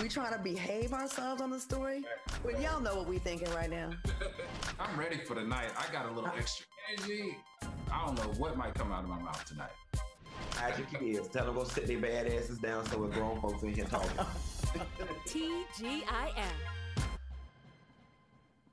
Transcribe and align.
We 0.00 0.08
trying 0.08 0.32
to 0.32 0.38
behave 0.38 0.92
ourselves 0.92 1.42
on 1.42 1.50
the 1.50 1.58
story? 1.58 2.04
Well, 2.44 2.60
y'all 2.62 2.80
know 2.80 2.94
what 2.94 3.08
we 3.08 3.18
thinking 3.18 3.50
right 3.52 3.68
now. 3.68 3.90
I'm 4.80 4.96
ready 4.96 5.16
for 5.16 5.34
the 5.34 5.42
night. 5.42 5.70
I 5.76 5.92
got 5.92 6.06
a 6.06 6.12
little 6.12 6.30
ah. 6.32 6.38
extra 6.38 6.66
energy. 6.92 7.36
I 7.90 8.06
don't 8.06 8.16
know 8.16 8.32
what 8.38 8.56
might 8.56 8.74
come 8.74 8.92
out 8.92 9.02
of 9.02 9.10
my 9.10 9.18
mouth 9.18 9.44
tonight. 9.44 9.70
Hide 10.52 10.78
your 10.78 10.86
kids. 10.86 11.26
Tell 11.28 11.46
them 11.46 11.56
go 11.56 11.64
sit 11.64 11.88
their 11.88 11.98
bad 11.98 12.28
asses 12.28 12.58
down 12.58 12.86
so 12.86 12.98
we're 12.98 13.08
grown 13.08 13.40
folks 13.40 13.60
in 13.64 13.74
here 13.74 13.86
talking. 13.86 14.10
TGIF. 15.26 16.32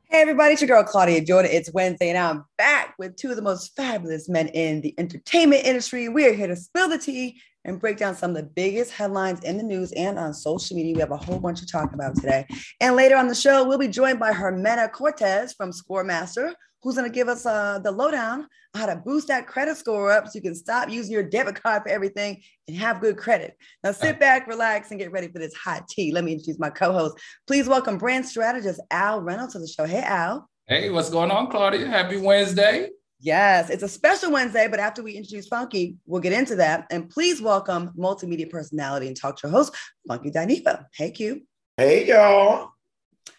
Hey 0.04 0.22
everybody, 0.22 0.54
it's 0.54 0.62
your 0.62 0.68
girl 0.68 0.84
Claudia 0.84 1.26
Jordan. 1.26 1.50
It's 1.52 1.74
Wednesday, 1.74 2.10
and 2.10 2.18
I'm 2.20 2.46
back 2.60 2.94
with 3.00 3.16
two 3.16 3.32
of 3.32 3.36
the 3.36 3.42
most 3.42 3.76
fabulous 3.76 4.30
men 4.30 4.50
in 4.50 4.82
the 4.82 4.94
entertainment 5.00 5.66
industry. 5.66 6.08
We 6.08 6.28
are 6.28 6.34
here 6.34 6.48
to 6.48 6.56
spill 6.56 6.88
the 6.88 7.00
tea 7.00 7.42
and 7.66 7.80
break 7.80 7.98
down 7.98 8.16
some 8.16 8.30
of 8.32 8.38
the 8.38 8.44
biggest 8.44 8.92
headlines 8.92 9.44
in 9.44 9.58
the 9.58 9.64
news 9.64 9.92
and 9.94 10.18
on 10.18 10.34
social 10.34 10.78
media. 10.78 10.94
We 10.94 11.02
have 11.02 11.12
a 11.12 11.18
whole 11.18 11.40
bunch 11.40 11.60
to 11.60 11.66
talk 11.66 11.94
about 11.94 12.16
today. 12.16 12.46
And 12.80 12.96
later 12.96 13.18
on 13.18 13.28
the 13.28 13.36
show, 13.36 13.68
we'll 13.68 13.78
be 13.78 13.88
joined 13.88 14.20
by 14.20 14.32
Hermena 14.32 14.92
Cortez 14.92 15.54
from 15.54 15.72
Scoremaster, 15.72 16.54
who's 16.82 16.96
going 16.96 17.10
to 17.10 17.14
give 17.14 17.28
us 17.28 17.46
uh, 17.46 17.80
the 17.80 17.92
lowdown 17.92 18.42
on 18.76 18.80
how 18.80 18.86
to 18.86 18.96
boost 18.96 19.28
that 19.28 19.48
credit 19.48 19.76
score 19.76 20.12
up 20.12 20.28
so 20.28 20.32
you 20.36 20.42
can 20.42 20.56
stop 20.56 20.90
using 20.90 21.12
your 21.12 21.24
debit 21.24 21.62
card 21.62 21.82
for 21.84 21.90
everything 21.90 22.42
and 22.68 22.78
have 22.78 23.02
good 23.02 23.18
credit. 23.18 23.58
Now, 23.84 23.92
sit 23.92 24.20
back, 24.20 24.48
relax, 24.48 24.92
and 24.92 25.00
get 25.00 25.12
ready 25.12 25.28
for 25.28 25.40
this 25.40 25.56
hot 25.56 25.88
tea. 25.88 26.12
Let 26.12 26.24
me 26.24 26.34
introduce 26.34 26.60
my 26.60 26.70
co 26.70 26.94
host. 26.94 27.18
Please 27.48 27.68
welcome 27.68 27.98
brand 27.98 28.26
strategist 28.26 28.80
Al 28.92 29.22
Reynolds 29.22 29.54
to 29.54 29.60
the 29.60 29.68
show. 29.68 29.86
Hey, 29.86 30.04
Al. 30.04 30.48
Hey, 30.68 30.90
what's 30.92 31.10
going 31.10 31.32
on, 31.32 31.50
Claudia? 31.50 31.88
Happy 31.88 32.18
Wednesday. 32.18 32.90
Yes, 33.20 33.70
it's 33.70 33.84
a 33.84 33.88
special 33.88 34.32
Wednesday, 34.32 34.68
but 34.68 34.80
after 34.80 35.02
we 35.02 35.14
introduce 35.14 35.48
Funky, 35.48 35.96
we'll 36.06 36.22
get 36.22 36.34
into 36.34 36.56
that. 36.58 36.86
And 36.92 37.10
please 37.10 37.42
welcome 37.42 37.92
multimedia 37.98 38.50
personality 38.50 39.08
and 39.08 39.16
talk 39.16 39.40
show 39.40 39.50
host, 39.50 39.74
Funky 40.08 40.32
Dineva. 40.32 40.86
Hey, 40.94 41.12
Q. 41.12 41.42
Hey, 41.78 42.08
y'all. 42.08 42.72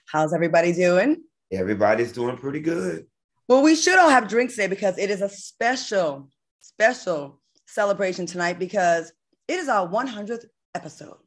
How's 0.07 0.33
everybody 0.33 0.73
doing? 0.73 1.23
Everybody's 1.52 2.13
doing 2.13 2.37
pretty 2.37 2.60
good. 2.60 3.07
Well, 3.49 3.63
we 3.63 3.77
should 3.77 3.99
all 3.99 4.09
have 4.09 4.29
drinks 4.29 4.55
today 4.55 4.66
because 4.66 4.99
it 4.99 5.10
is 5.10 5.21
a 5.21 5.29
special, 5.29 6.30
special 6.61 7.40
celebration 7.66 8.27
tonight 8.27 8.59
because 8.59 9.13
it 9.46 9.59
is 9.59 9.68
our 9.68 9.88
100th 9.88 10.46
episode. 10.74 11.18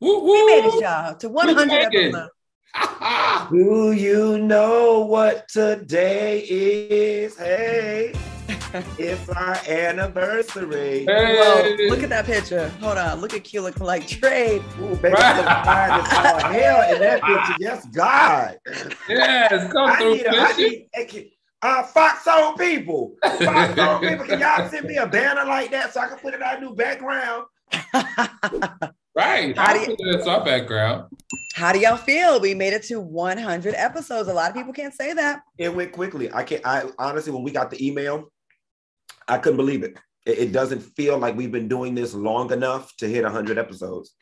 Woo, 0.00 0.24
We 0.24 0.46
made 0.46 0.64
it, 0.66 0.80
y'all, 0.80 1.16
to 1.16 1.28
100 1.28 1.70
episodes. 1.70 2.30
Do 3.50 3.92
you 3.92 4.38
know 4.38 5.00
what 5.00 5.48
today 5.48 6.40
is? 6.40 7.36
Hey, 7.36 8.12
it's 8.98 9.28
our 9.30 9.56
anniversary. 9.68 11.04
Whoa, 11.06 11.14
Hey. 11.16 11.88
look 11.90 12.02
at 12.02 12.08
that 12.10 12.26
picture. 12.26 12.68
Hold 12.80 12.98
on. 12.98 13.20
Look 13.20 13.34
at 13.34 13.44
Q 13.44 13.62
looking 13.62 13.84
like 13.86 14.06
trade. 14.06 14.62
Ooh, 14.80 14.94
baby, 14.96 15.08
you 15.08 15.10
look 15.10 15.46
fine 15.46 15.90
as 15.90 16.12
all 16.12 16.38
hell 16.52 16.94
in 16.94 17.00
that 17.00 17.22
picture. 17.22 17.54
Yes, 17.58 17.86
God. 17.86 18.58
Yes, 19.08 19.72
come 19.72 19.90
I 19.90 19.96
through, 19.98 20.12
need, 20.14 20.26
a, 20.26 20.30
I 20.30 20.52
need 20.56 20.86
hey, 20.94 21.04
can- 21.06 21.30
uh, 21.62 21.82
Fox 21.82 22.24
Soul 22.24 22.54
people. 22.54 23.16
Fox 23.22 23.74
Soul 23.76 23.98
people, 23.98 24.24
can 24.26 24.38
y'all 24.40 24.68
send 24.70 24.86
me 24.86 24.96
a 24.96 25.06
banner 25.06 25.44
like 25.44 25.70
that 25.72 25.92
so 25.92 26.00
I 26.00 26.08
can 26.08 26.18
put 26.18 26.32
it 26.34 26.42
on 26.42 26.56
a 26.56 26.60
new 26.60 26.74
background? 26.74 27.44
Right. 29.14 29.56
How 29.56 29.72
do 29.72 29.80
you- 29.80 29.96
put 29.96 29.98
this 29.98 30.26
our 30.26 30.44
background. 30.44 31.10
How 31.54 31.72
do 31.72 31.78
y'all 31.80 31.96
feel? 31.96 32.40
We 32.40 32.54
made 32.54 32.72
it 32.72 32.84
to 32.84 33.00
100 33.00 33.74
episodes. 33.74 34.28
A 34.28 34.32
lot 34.32 34.50
of 34.50 34.56
people 34.56 34.72
can't 34.72 34.94
say 34.94 35.12
that. 35.12 35.42
It 35.58 35.74
went 35.74 35.92
quickly. 35.92 36.32
I 36.32 36.44
can't. 36.44 36.64
I 36.64 36.84
honestly, 36.98 37.32
when 37.32 37.42
we 37.42 37.50
got 37.50 37.70
the 37.70 37.86
email, 37.86 38.30
I 39.26 39.38
couldn't 39.38 39.56
believe 39.56 39.82
it. 39.82 39.98
It, 40.26 40.38
it 40.38 40.52
doesn't 40.52 40.80
feel 40.80 41.18
like 41.18 41.36
we've 41.36 41.50
been 41.52 41.68
doing 41.68 41.94
this 41.94 42.14
long 42.14 42.52
enough 42.52 42.94
to 42.96 43.08
hit 43.08 43.24
100 43.24 43.58
episodes. 43.58 44.14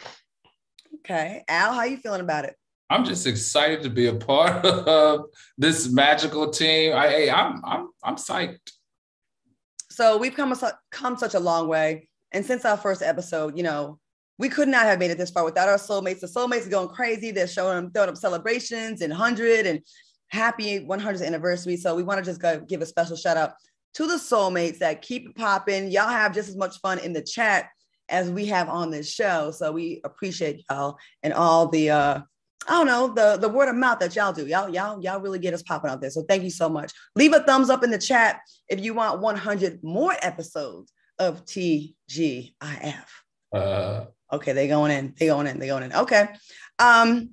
Okay. 0.97 1.45
Al, 1.49 1.75
how 1.75 1.85
you 1.85 1.99
feeling 1.99 2.23
about 2.23 2.45
it? 2.45 2.57
I'm 2.91 3.05
just 3.05 3.27
excited 3.27 3.83
to 3.83 3.91
be 3.91 4.07
a 4.07 4.15
part 4.15 4.65
of 4.65 5.27
this 5.59 5.89
magical 5.91 6.51
team. 6.51 6.95
I, 6.97 7.09
hey, 7.09 7.31
I'm, 7.31 7.63
I'm, 7.65 7.89
I'm 8.03 8.17
psyched. 8.17 8.71
So 9.91 10.17
we've 10.17 10.35
come, 10.35 10.53
a, 10.53 10.79
come 10.91 11.17
such 11.19 11.35
a 11.35 11.41
long 11.41 11.69
way. 11.69 12.09
And 12.33 12.45
since 12.45 12.65
our 12.65 12.77
first 12.77 13.03
episode, 13.03 13.57
you 13.57 13.63
know, 13.63 13.99
we 14.39 14.49
could 14.49 14.69
not 14.69 14.85
have 14.85 14.99
made 14.99 15.11
it 15.11 15.19
this 15.19 15.31
far 15.31 15.45
without 15.45 15.69
our 15.69 15.77
soulmates. 15.77 16.21
The 16.21 16.27
soulmates 16.29 16.67
are 16.67 16.71
going 16.71 16.89
crazy. 16.89 17.31
They're 17.31 17.49
showing 17.49 17.77
them 17.77 17.91
throwing 17.91 18.09
up 18.09 18.17
celebrations 18.17 19.03
and 19.03 19.11
100 19.11 19.67
and 19.67 19.81
happy 20.29 20.81
100th 20.81 21.27
anniversary. 21.27 21.77
So 21.77 21.95
we 21.95 22.03
want 22.03 22.19
to 22.19 22.25
just 22.25 22.41
go 22.41 22.61
give 22.61 22.81
a 22.81 22.87
special 22.87 23.17
shout 23.17 23.37
out 23.37 23.55
to 23.95 24.07
the 24.07 24.15
soulmates 24.15 24.79
that 24.79 25.03
keep 25.03 25.35
popping. 25.37 25.91
Y'all 25.91 26.09
have 26.09 26.35
just 26.35 26.49
as 26.49 26.57
much 26.57 26.79
fun 26.81 26.99
in 27.01 27.13
the 27.13 27.23
chat 27.23 27.69
as 28.09 28.31
we 28.31 28.47
have 28.47 28.69
on 28.69 28.91
this 28.91 29.13
show. 29.13 29.51
So 29.51 29.73
we 29.73 30.01
appreciate 30.05 30.65
y'all 30.71 30.99
and 31.23 31.33
all 31.33 31.69
the 31.69 31.91
uh 31.91 32.21
I 32.67 32.73
don't 32.73 32.87
know 32.87 33.09
the 33.09 33.39
the 33.41 33.49
word 33.49 33.69
of 33.69 33.77
mouth 33.77 33.99
that 34.01 34.15
y'all 34.15 34.33
do. 34.33 34.47
Y'all 34.47 34.69
y'all 34.69 35.03
y'all 35.03 35.21
really 35.21 35.39
get 35.39 35.55
us 35.55 35.63
popping 35.63 35.91
out 35.91 36.01
there. 36.01 36.11
So 36.11 36.23
thank 36.29 36.45
you 36.45 36.51
so 36.51 36.69
much. 36.69 36.93
Leave 37.17 37.33
a 37.33 37.41
thumbs 37.41 37.71
up 37.71 37.83
in 37.83 37.91
the 37.91 37.99
chat 37.99 38.41
if 38.69 38.81
you 38.81 38.95
want 38.95 39.21
100 39.21 39.83
more 39.83 40.15
episodes 40.23 40.93
of 41.19 41.45
TGIF. 41.45 42.53
Uh, 43.53 44.05
Okay, 44.33 44.53
they 44.53 44.69
going 44.69 44.91
in. 44.91 45.15
They 45.19 45.27
going 45.27 45.47
in. 45.47 45.59
They 45.59 45.67
going 45.69 45.85
in. 45.85 45.93
Okay. 45.93 46.29
Um, 46.79 47.31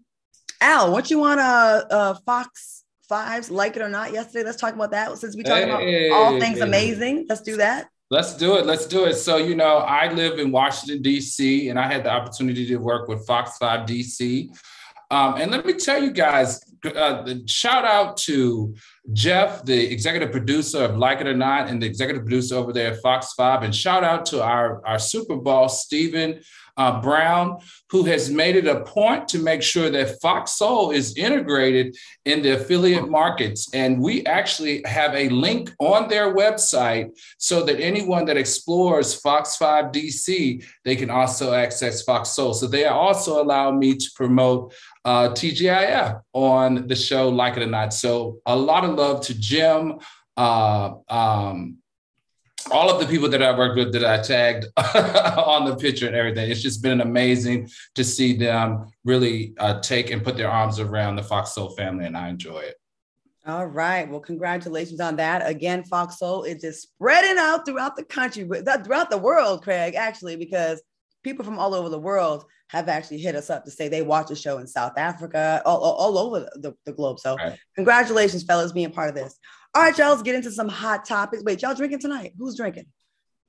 Al, 0.62 0.92
what 0.92 1.12
you 1.12 1.20
want 1.20 1.40
uh 1.40 1.84
uh 1.90 2.14
Fox 2.26 2.84
Fives, 3.08 3.52
like 3.52 3.76
it 3.76 3.82
or 3.82 3.90
not, 3.90 4.14
yesterday? 4.14 4.46
Let's 4.46 4.58
talk 4.58 4.74
about 4.74 4.92
that. 4.92 5.16
Since 5.18 5.36
we 5.36 5.44
talking 5.44 5.66
about 5.66 5.84
all 6.14 6.40
things 6.40 6.58
Hey. 6.58 6.64
amazing, 6.64 7.26
let's 7.30 7.42
do 7.42 7.58
that. 7.58 7.90
Let's 8.12 8.36
do 8.38 8.56
it. 8.56 8.66
Let's 8.66 8.86
do 8.86 9.06
it. 9.06 9.16
So, 9.16 9.38
you 9.38 9.56
know, 9.56 9.78
I 9.78 10.12
live 10.12 10.38
in 10.38 10.52
Washington, 10.52 11.02
D.C., 11.02 11.70
and 11.70 11.80
I 11.80 11.92
had 11.92 12.04
the 12.04 12.12
opportunity 12.12 12.66
to 12.68 12.78
work 12.78 13.08
with 13.08 13.26
Fox 13.26 13.58
5 13.58 13.86
D.C. 13.88 14.52
Um, 15.10 15.36
and 15.36 15.52
let 15.52 15.66
me 15.66 15.74
tell 15.74 16.02
you 16.02 16.12
guys, 16.12 16.62
uh, 16.86 17.24
the 17.24 17.44
shout 17.48 17.84
out 17.84 18.18
to 18.18 18.76
Jeff, 19.14 19.64
the 19.66 19.92
executive 19.92 20.32
producer 20.32 20.84
of 20.84 20.98
Like 20.98 21.22
It 21.22 21.28
or 21.28 21.36
Not, 21.36 21.70
and 21.70 21.82
the 21.82 21.86
executive 21.86 22.24
producer 22.24 22.56
over 22.56 22.74
there 22.74 22.94
at 22.94 23.02
Fox 23.02 23.34
5. 23.34 23.64
And 23.64 23.76
shout 23.76 24.04
out 24.04 24.26
to 24.28 24.44
our, 24.44 24.86
our 24.86 25.00
Super 25.00 25.36
Boss, 25.36 25.84
Stephen 25.84 26.42
uh, 26.78 27.02
Brown, 27.02 27.60
who 27.90 28.04
has 28.04 28.30
made 28.30 28.56
it 28.56 28.68
a 28.68 28.82
point 28.82 29.28
to 29.30 29.40
make 29.40 29.62
sure 29.62 29.90
that 29.90 30.20
Fox 30.22 30.54
Soul 30.54 30.92
is 30.92 31.16
integrated 31.16 31.96
in 32.26 32.42
the 32.42 32.52
affiliate 32.52 33.10
markets. 33.10 33.74
And 33.74 34.02
we 34.02 34.26
actually 34.26 34.82
have 34.86 35.14
a 35.14 35.30
link 35.30 35.72
on 35.80 36.10
their 36.10 36.34
website 36.34 37.12
so 37.38 37.64
that 37.64 37.80
anyone 37.80 38.26
that 38.26 38.38
explores 38.38 39.14
Fox 39.14 39.56
5 39.56 39.86
DC, 39.92 40.66
they 40.84 40.96
can 40.96 41.10
also 41.10 41.54
access 41.54 42.02
Fox 42.02 42.30
Soul. 42.30 42.54
So 42.54 42.68
they 42.68 42.86
also 42.86 43.42
allow 43.42 43.72
me 43.72 43.96
to 43.96 44.12
promote 44.16 44.74
uh, 45.06 45.30
TGIF 45.30 46.20
on 46.34 46.88
the 46.88 46.96
show 46.96 47.30
Like 47.30 47.58
It 47.58 47.64
or 47.64 47.68
Not. 47.68 47.94
So 47.94 48.40
a 48.46 48.56
lot 48.56 48.84
of 48.84 48.95
love 48.96 49.22
to 49.22 49.40
Jim. 49.40 50.00
Uh, 50.38 50.96
um, 51.10 51.78
all 52.72 52.90
of 52.90 53.00
the 53.00 53.06
people 53.06 53.30
that 53.30 53.44
I 53.44 53.56
worked 53.56 53.78
with 53.78 53.94
that 53.94 54.04
I 54.04 54.22
tagged 54.22 54.66
on 54.78 55.66
the 55.66 55.76
picture 55.76 56.08
and 56.08 56.16
everything. 56.16 56.50
It's 56.50 56.62
just 56.62 56.82
been 56.82 57.02
amazing 57.02 57.70
to 57.94 58.04
see 58.04 58.36
them 58.36 58.92
really 59.04 59.54
uh, 59.60 59.80
take 59.82 60.12
and 60.12 60.24
put 60.24 60.38
their 60.38 60.50
arms 60.50 60.80
around 60.80 61.16
the 61.16 61.24
Fox 61.24 61.54
Soul 61.54 61.70
family, 61.76 62.06
and 62.06 62.18
I 62.18 62.30
enjoy 62.30 62.60
it. 62.60 62.76
All 63.48 63.68
right. 63.68 64.10
Well, 64.10 64.20
congratulations 64.20 65.00
on 65.00 65.18
that. 65.18 65.48
Again, 65.48 65.84
Fox 65.84 66.18
Soul 66.18 66.44
is 66.44 66.62
just 66.62 66.82
spreading 66.82 67.38
out 67.38 67.66
throughout 67.66 67.96
the 67.96 68.04
country, 68.04 68.44
throughout 68.44 69.12
the 69.12 69.20
world, 69.20 69.62
Craig, 69.62 69.94
actually, 69.94 70.36
because 70.36 70.82
people 71.26 71.44
from 71.44 71.58
all 71.60 71.74
over 71.74 71.90
the 71.90 72.00
world 72.00 72.46
have 72.70 72.88
actually 72.88 73.18
hit 73.18 73.36
us 73.36 73.50
up 73.50 73.66
to 73.66 73.72
say 73.72 73.90
they 73.90 74.04
watch 74.04 74.28
the 74.28 74.36
show 74.36 74.60
in 74.60 74.68
South 74.68 74.94
Africa, 74.96 75.62
all, 75.66 75.80
all, 75.80 75.94
all 75.96 76.18
over 76.20 76.48
the, 76.56 76.74
the 76.86 76.94
globe. 76.94 77.20
So, 77.20 77.36
Right. 77.36 77.58
congratulations, 77.76 78.44
fellas, 78.44 78.72
being 78.72 78.92
part 78.92 79.10
of 79.10 79.16
this. 79.16 79.38
All 79.74 79.82
right, 79.82 79.98
y'all, 79.98 80.12
let's 80.12 80.22
get 80.22 80.36
into 80.36 80.52
some 80.52 80.70
hot 80.70 81.04
topics. 81.04 81.44
Wait, 81.44 81.64
y'all 81.64 81.76
drinking 81.76 82.00
tonight? 82.00 82.34
Who's 82.38 82.56
drinking? 82.56 82.86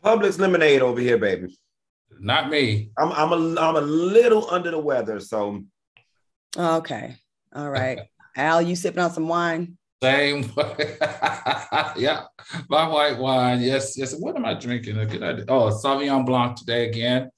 Publix 0.03 0.39
lemonade 0.39 0.81
over 0.83 1.01
here, 1.01 1.19
baby. 1.19 1.57
Not 2.19 2.49
me. 2.51 2.91
I'm 2.99 3.13
I'm 3.13 3.33
a 3.33 3.61
I'm 3.61 3.77
a 3.77 3.81
little 3.81 4.49
under 4.51 4.71
the 4.71 4.79
weather, 4.79 5.21
so 5.21 5.63
Okay. 6.57 7.17
All 7.55 7.69
right. 7.71 8.01
Al, 8.37 8.63
you 8.63 8.75
sipping 8.77 9.03
on 9.03 9.13
some 9.13 9.29
wine? 9.29 9.77
Same 10.03 10.43
way. 10.55 10.97
yeah, 11.97 12.25
my 12.69 12.87
white 12.87 13.19
wine. 13.19 13.61
Yes, 13.61 13.97
yes. 13.99 14.15
What 14.19 14.37
am 14.37 14.45
I 14.45 14.55
drinking? 14.55 14.99
A 14.99 15.07
good 15.07 15.23
idea. 15.23 15.45
Oh, 15.49 15.71
Sauvignon 15.71 16.25
Blanc 16.25 16.57
today 16.57 16.89
again. 16.89 17.31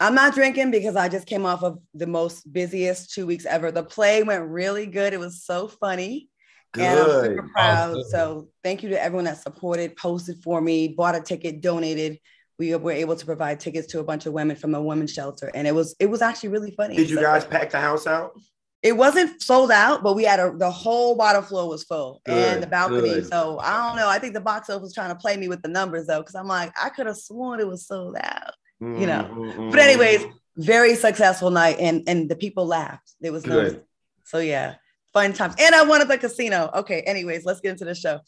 I'm 0.00 0.14
not 0.14 0.34
drinking 0.34 0.70
because 0.70 0.96
I 0.96 1.08
just 1.08 1.26
came 1.26 1.44
off 1.46 1.62
of 1.62 1.78
the 1.94 2.06
most 2.06 2.52
busiest 2.52 3.12
two 3.12 3.26
weeks 3.26 3.46
ever. 3.46 3.70
The 3.70 3.82
play 3.82 4.22
went 4.22 4.48
really 4.48 4.86
good. 4.86 5.12
It 5.12 5.20
was 5.20 5.44
so 5.44 5.68
funny. 5.68 6.28
And 6.74 6.98
I'm 7.00 7.04
good. 7.06 7.24
super 7.36 7.48
proud. 7.54 7.94
good. 7.94 8.06
So 8.06 8.48
thank 8.62 8.82
you 8.82 8.90
to 8.90 9.02
everyone 9.02 9.24
that 9.24 9.38
supported, 9.42 9.96
posted 9.96 10.42
for 10.42 10.60
me, 10.60 10.88
bought 10.88 11.16
a 11.16 11.20
ticket, 11.20 11.60
donated. 11.60 12.18
We 12.58 12.74
were 12.74 12.92
able 12.92 13.16
to 13.16 13.24
provide 13.26 13.60
tickets 13.60 13.86
to 13.88 14.00
a 14.00 14.04
bunch 14.04 14.26
of 14.26 14.32
women 14.32 14.56
from 14.56 14.74
a 14.74 14.82
women's 14.82 15.12
shelter. 15.12 15.50
And 15.54 15.66
it 15.66 15.74
was 15.74 15.94
it 15.98 16.06
was 16.06 16.22
actually 16.22 16.50
really 16.50 16.72
funny. 16.72 16.96
Did 16.96 17.08
you 17.10 17.16
So- 17.16 17.22
guys 17.22 17.44
pack 17.44 17.70
the 17.70 17.80
house 17.80 18.06
out? 18.06 18.32
It 18.80 18.96
wasn't 18.96 19.42
sold 19.42 19.72
out, 19.72 20.04
but 20.04 20.14
we 20.14 20.22
had 20.22 20.38
a 20.38 20.52
the 20.56 20.70
whole 20.70 21.16
bottom 21.16 21.42
floor 21.42 21.68
was 21.68 21.82
full 21.82 22.20
and 22.26 22.62
the 22.62 22.66
balcony. 22.68 23.10
good. 23.10 23.26
So 23.26 23.58
I 23.60 23.88
don't 23.88 23.96
know. 23.96 24.08
I 24.08 24.20
think 24.20 24.34
the 24.34 24.40
box 24.40 24.70
office 24.70 24.82
was 24.82 24.94
trying 24.94 25.08
to 25.08 25.16
play 25.16 25.36
me 25.36 25.48
with 25.48 25.62
the 25.62 25.68
numbers 25.68 26.06
though, 26.06 26.20
because 26.20 26.36
I'm 26.36 26.46
like, 26.46 26.72
I 26.80 26.88
could 26.90 27.06
have 27.06 27.16
sworn 27.16 27.58
it 27.58 27.66
was 27.66 27.86
sold 27.88 28.16
out. 28.22 28.54
You 28.80 29.06
know. 29.06 29.28
Mhm, 29.30 29.70
But 29.70 29.80
anyways, 29.80 30.20
mhm. 30.22 30.32
very 30.56 30.94
successful 30.94 31.50
night, 31.50 31.76
and 31.80 32.02
and 32.06 32.28
the 32.28 32.36
people 32.36 32.66
laughed. 32.66 33.12
There 33.20 33.32
was 33.32 33.44
no, 33.46 33.60
Good. 33.60 33.82
so 34.24 34.38
yeah, 34.38 34.76
fun 35.12 35.32
times. 35.32 35.54
And 35.58 35.74
I 35.74 35.82
won 35.82 36.00
at 36.00 36.08
the 36.08 36.18
casino. 36.18 36.70
Okay, 36.74 37.00
anyways, 37.02 37.44
let's 37.44 37.60
get 37.60 37.70
into 37.70 37.84
the 37.84 37.94
show. 37.94 38.20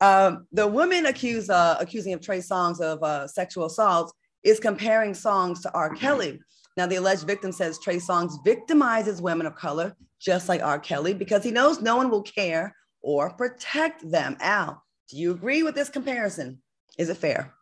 Um, 0.00 0.48
the 0.52 0.66
woman 0.66 1.06
accused 1.06 1.50
uh, 1.50 1.76
accusing 1.78 2.12
of 2.12 2.20
Trey 2.20 2.38
Songz 2.40 2.80
of 2.80 3.02
uh, 3.04 3.28
sexual 3.28 3.66
assault 3.66 4.12
is 4.42 4.58
comparing 4.58 5.12
Songz 5.12 5.62
to 5.62 5.72
R. 5.72 5.94
Kelly. 5.94 6.40
Now, 6.76 6.86
the 6.86 6.96
alleged 6.96 7.24
victim 7.24 7.52
says 7.52 7.78
Trey 7.78 7.98
Songz 7.98 8.32
victimizes 8.44 9.20
women 9.20 9.46
of 9.46 9.54
color 9.54 9.94
just 10.18 10.48
like 10.48 10.62
R. 10.62 10.80
Kelly 10.80 11.14
because 11.14 11.44
he 11.44 11.50
knows 11.52 11.80
no 11.80 11.96
one 11.96 12.10
will 12.10 12.22
care 12.22 12.74
or 13.02 13.30
protect 13.30 14.08
them. 14.10 14.36
Al, 14.40 14.82
do 15.08 15.16
you 15.16 15.30
agree 15.32 15.62
with 15.62 15.74
this 15.76 15.88
comparison? 15.88 16.60
Is 16.98 17.08
it 17.08 17.16
fair? 17.18 17.52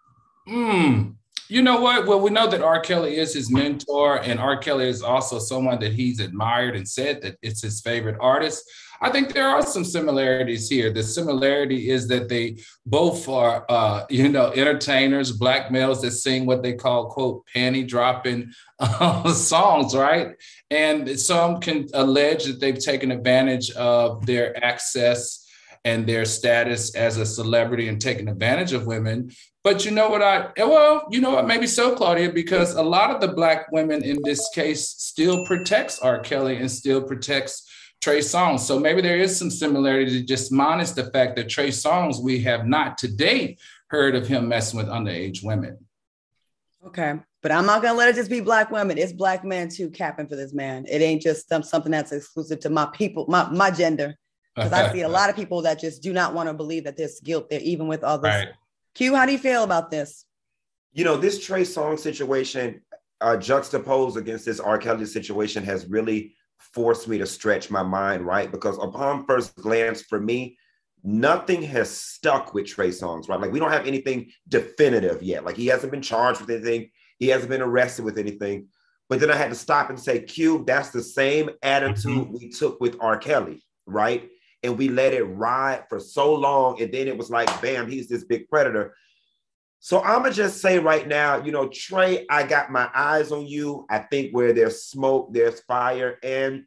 Hmm. 0.49 1.11
You 1.51 1.63
know 1.63 1.81
what? 1.81 2.07
Well, 2.07 2.21
we 2.21 2.31
know 2.31 2.47
that 2.47 2.63
R. 2.63 2.79
Kelly 2.79 3.17
is 3.17 3.35
his 3.35 3.51
mentor, 3.51 4.23
and 4.23 4.39
R. 4.39 4.57
Kelly 4.57 4.89
is 4.89 5.03
also 5.03 5.41
someone 5.41 5.81
that 5.81 5.93
he's 5.93 6.21
admired 6.21 6.77
and 6.77 6.87
said 6.87 7.23
that 7.23 7.39
it's 7.43 7.61
his 7.61 7.81
favorite 7.81 8.17
artist. 8.21 8.63
I 9.01 9.11
think 9.11 9.33
there 9.33 9.49
are 9.49 9.67
some 9.67 9.85
similarities 9.85 10.69
here. 10.69 10.93
The 10.93 11.03
similarity 11.03 11.91
is 11.91 12.07
that 12.07 12.29
they 12.29 12.59
both 12.87 13.29
are, 13.29 13.67
uh, 13.69 14.05
you 14.09 14.29
know, 14.29 14.53
entertainers, 14.53 15.33
black 15.33 15.73
males 15.73 16.03
that 16.03 16.13
sing 16.13 16.47
what 16.47 16.63
they 16.63 16.75
call 16.75 17.11
quote 17.11 17.45
panty 17.53 17.87
dropping 17.87 18.53
uh, 18.79 19.33
songs, 19.33 19.97
right? 19.97 20.37
And 20.71 21.19
some 21.19 21.59
can 21.59 21.89
allege 21.95 22.45
that 22.45 22.61
they've 22.61 22.79
taken 22.79 23.11
advantage 23.11 23.73
of 23.73 24.25
their 24.25 24.63
access 24.65 25.49
and 25.85 26.07
their 26.07 26.25
status 26.25 26.95
as 26.95 27.17
a 27.17 27.27
celebrity 27.27 27.89
and 27.89 28.01
taking 28.01 28.29
advantage 28.29 28.73
of 28.73 28.87
women. 28.87 29.31
But 29.63 29.85
you 29.85 29.91
know 29.91 30.09
what 30.09 30.23
I 30.23 30.51
eh, 30.57 30.65
well, 30.65 31.07
you 31.11 31.21
know 31.21 31.31
what, 31.31 31.47
maybe 31.47 31.67
so, 31.67 31.95
Claudia, 31.95 32.33
because 32.33 32.75
a 32.75 32.83
lot 32.83 33.11
of 33.11 33.21
the 33.21 33.29
black 33.29 33.71
women 33.73 34.03
in 34.03 34.19
this 34.25 34.49
case 34.55 34.89
still 34.89 35.45
protects 35.45 35.99
R. 35.99 36.19
Kelly 36.21 36.57
and 36.57 36.71
still 36.71 37.03
protects 37.03 37.69
Trey 38.01 38.21
Songz. 38.21 38.61
So 38.61 38.79
maybe 38.79 39.03
there 39.03 39.19
is 39.19 39.37
some 39.37 39.51
similarity, 39.51 40.21
to 40.21 40.27
just 40.27 40.51
minus 40.51 40.93
the 40.93 41.11
fact 41.11 41.37
that 41.37 41.51
Trey 41.51 41.69
Songz, 41.69 42.23
we 42.23 42.41
have 42.43 42.67
not 42.67 42.97
to 42.99 43.09
date 43.09 43.61
heard 43.89 44.15
of 44.15 44.27
him 44.27 44.49
messing 44.49 44.79
with 44.79 44.87
underage 44.87 45.45
women. 45.45 45.79
Okay. 46.87 47.21
But 47.43 47.53
I'm 47.53 47.67
not 47.67 47.83
gonna 47.83 47.99
let 47.99 48.09
it 48.09 48.15
just 48.15 48.31
be 48.31 48.41
black 48.41 48.71
women. 48.71 48.97
It's 48.97 49.13
black 49.13 49.45
men 49.45 49.69
too 49.69 49.91
capping 49.91 50.27
for 50.27 50.37
this 50.37 50.53
man. 50.53 50.87
It 50.89 51.03
ain't 51.03 51.23
just 51.23 51.49
something 51.49 51.93
that's 51.93 52.13
exclusive 52.13 52.61
to 52.61 52.71
my 52.71 52.87
people, 52.87 53.27
my, 53.29 53.49
my 53.51 53.71
gender. 53.71 54.15
Because 54.55 54.73
I 54.73 54.93
see 54.93 55.03
a 55.03 55.09
lot 55.09 55.31
of 55.31 55.37
people 55.37 55.63
that 55.63 55.79
just 55.79 56.03
do 56.03 56.13
not 56.13 56.35
want 56.35 56.49
to 56.49 56.55
believe 56.55 56.85
that 56.85 56.97
there's 56.97 57.21
guilt 57.21 57.51
there, 57.51 57.61
even 57.61 57.89
with 57.89 58.05
all 58.05 58.19
this. 58.19 58.29
Right. 58.29 58.49
Q, 58.95 59.15
how 59.15 59.27
do 59.27 59.33
you 59.33 59.39
feel 59.39 59.63
about 59.65 59.91
this? 59.91 60.25
You 60.93 61.05
know, 61.05 61.17
this 61.17 61.45
Trey 61.45 61.65
Song 61.65 61.97
situation, 61.97 62.83
uh, 63.21 63.37
juxtaposed 63.37 64.17
against 64.17 64.45
this 64.45 64.61
R. 64.61 64.79
Kelly 64.79 65.07
situation, 65.07 65.63
has 65.65 65.87
really 65.87 66.35
forced 66.59 67.09
me 67.09 67.19
to 67.19 67.27
stretch 67.27 67.71
my 67.71 67.83
mind, 67.83 68.27
right? 68.27 68.51
Because 68.51 68.79
upon 68.79 69.25
first 69.25 69.55
glance, 69.57 70.03
for 70.03 70.21
me, 70.21 70.59
nothing 71.03 71.63
has 71.63 71.91
stuck 71.91 72.53
with 72.55 72.67
Trey 72.67 72.89
Songz, 72.89 73.29
right? 73.29 73.41
Like 73.41 73.53
we 73.53 73.59
don't 73.59 73.73
have 73.73 73.87
anything 73.87 74.31
definitive 74.49 75.23
yet. 75.23 75.45
Like 75.45 75.57
he 75.57 75.67
hasn't 75.67 75.93
been 75.93 76.03
charged 76.03 76.41
with 76.41 76.51
anything, 76.51 76.91
he 77.19 77.29
hasn't 77.29 77.51
been 77.51 77.63
arrested 77.63 78.05
with 78.05 78.19
anything. 78.19 78.69
But 79.09 79.19
then 79.19 79.31
I 79.31 79.37
had 79.37 79.51
to 79.51 79.57
stop 79.57 79.91
and 79.91 79.99
say, 79.99 80.23
Q, 80.23 80.65
that's 80.67 80.91
the 80.91 81.03
same 81.03 81.51
attitude 81.63 82.27
mm-hmm. 82.27 82.33
we 82.33 82.49
took 82.51 82.81
with 82.81 82.97
R. 83.01 83.19
Kelly, 83.19 83.63
right? 83.87 84.29
And 84.63 84.77
we 84.77 84.89
let 84.89 85.15
it 85.15 85.25
ride 85.25 85.85
for 85.89 86.01
so 86.01 86.35
long. 86.35 86.81
And 86.81 86.93
then 86.93 87.09
it 87.09 87.17
was 87.17 87.31
like, 87.31 87.61
bam, 87.63 87.89
he's 87.89 88.09
this 88.09 88.25
big 88.25 88.49
predator. 88.49 88.95
So 89.79 90.03
I'm 90.03 90.23
gonna 90.23 90.35
just 90.35 90.61
say 90.61 90.79
right 90.79 91.09
now, 91.09 91.43
you 91.43 91.53
know, 91.53 91.69
Trey, 91.69 92.27
I 92.29 92.43
got 92.43 92.71
my 92.71 92.91
eyes 92.95 93.33
on 93.33 93.47
you. 93.47 93.87
I 93.89 94.01
think 94.01 94.33
where 94.33 94.53
there's 94.53 94.83
smoke, 94.83 95.33
there's 95.33 95.61
fire. 95.61 96.19
And 96.23 96.65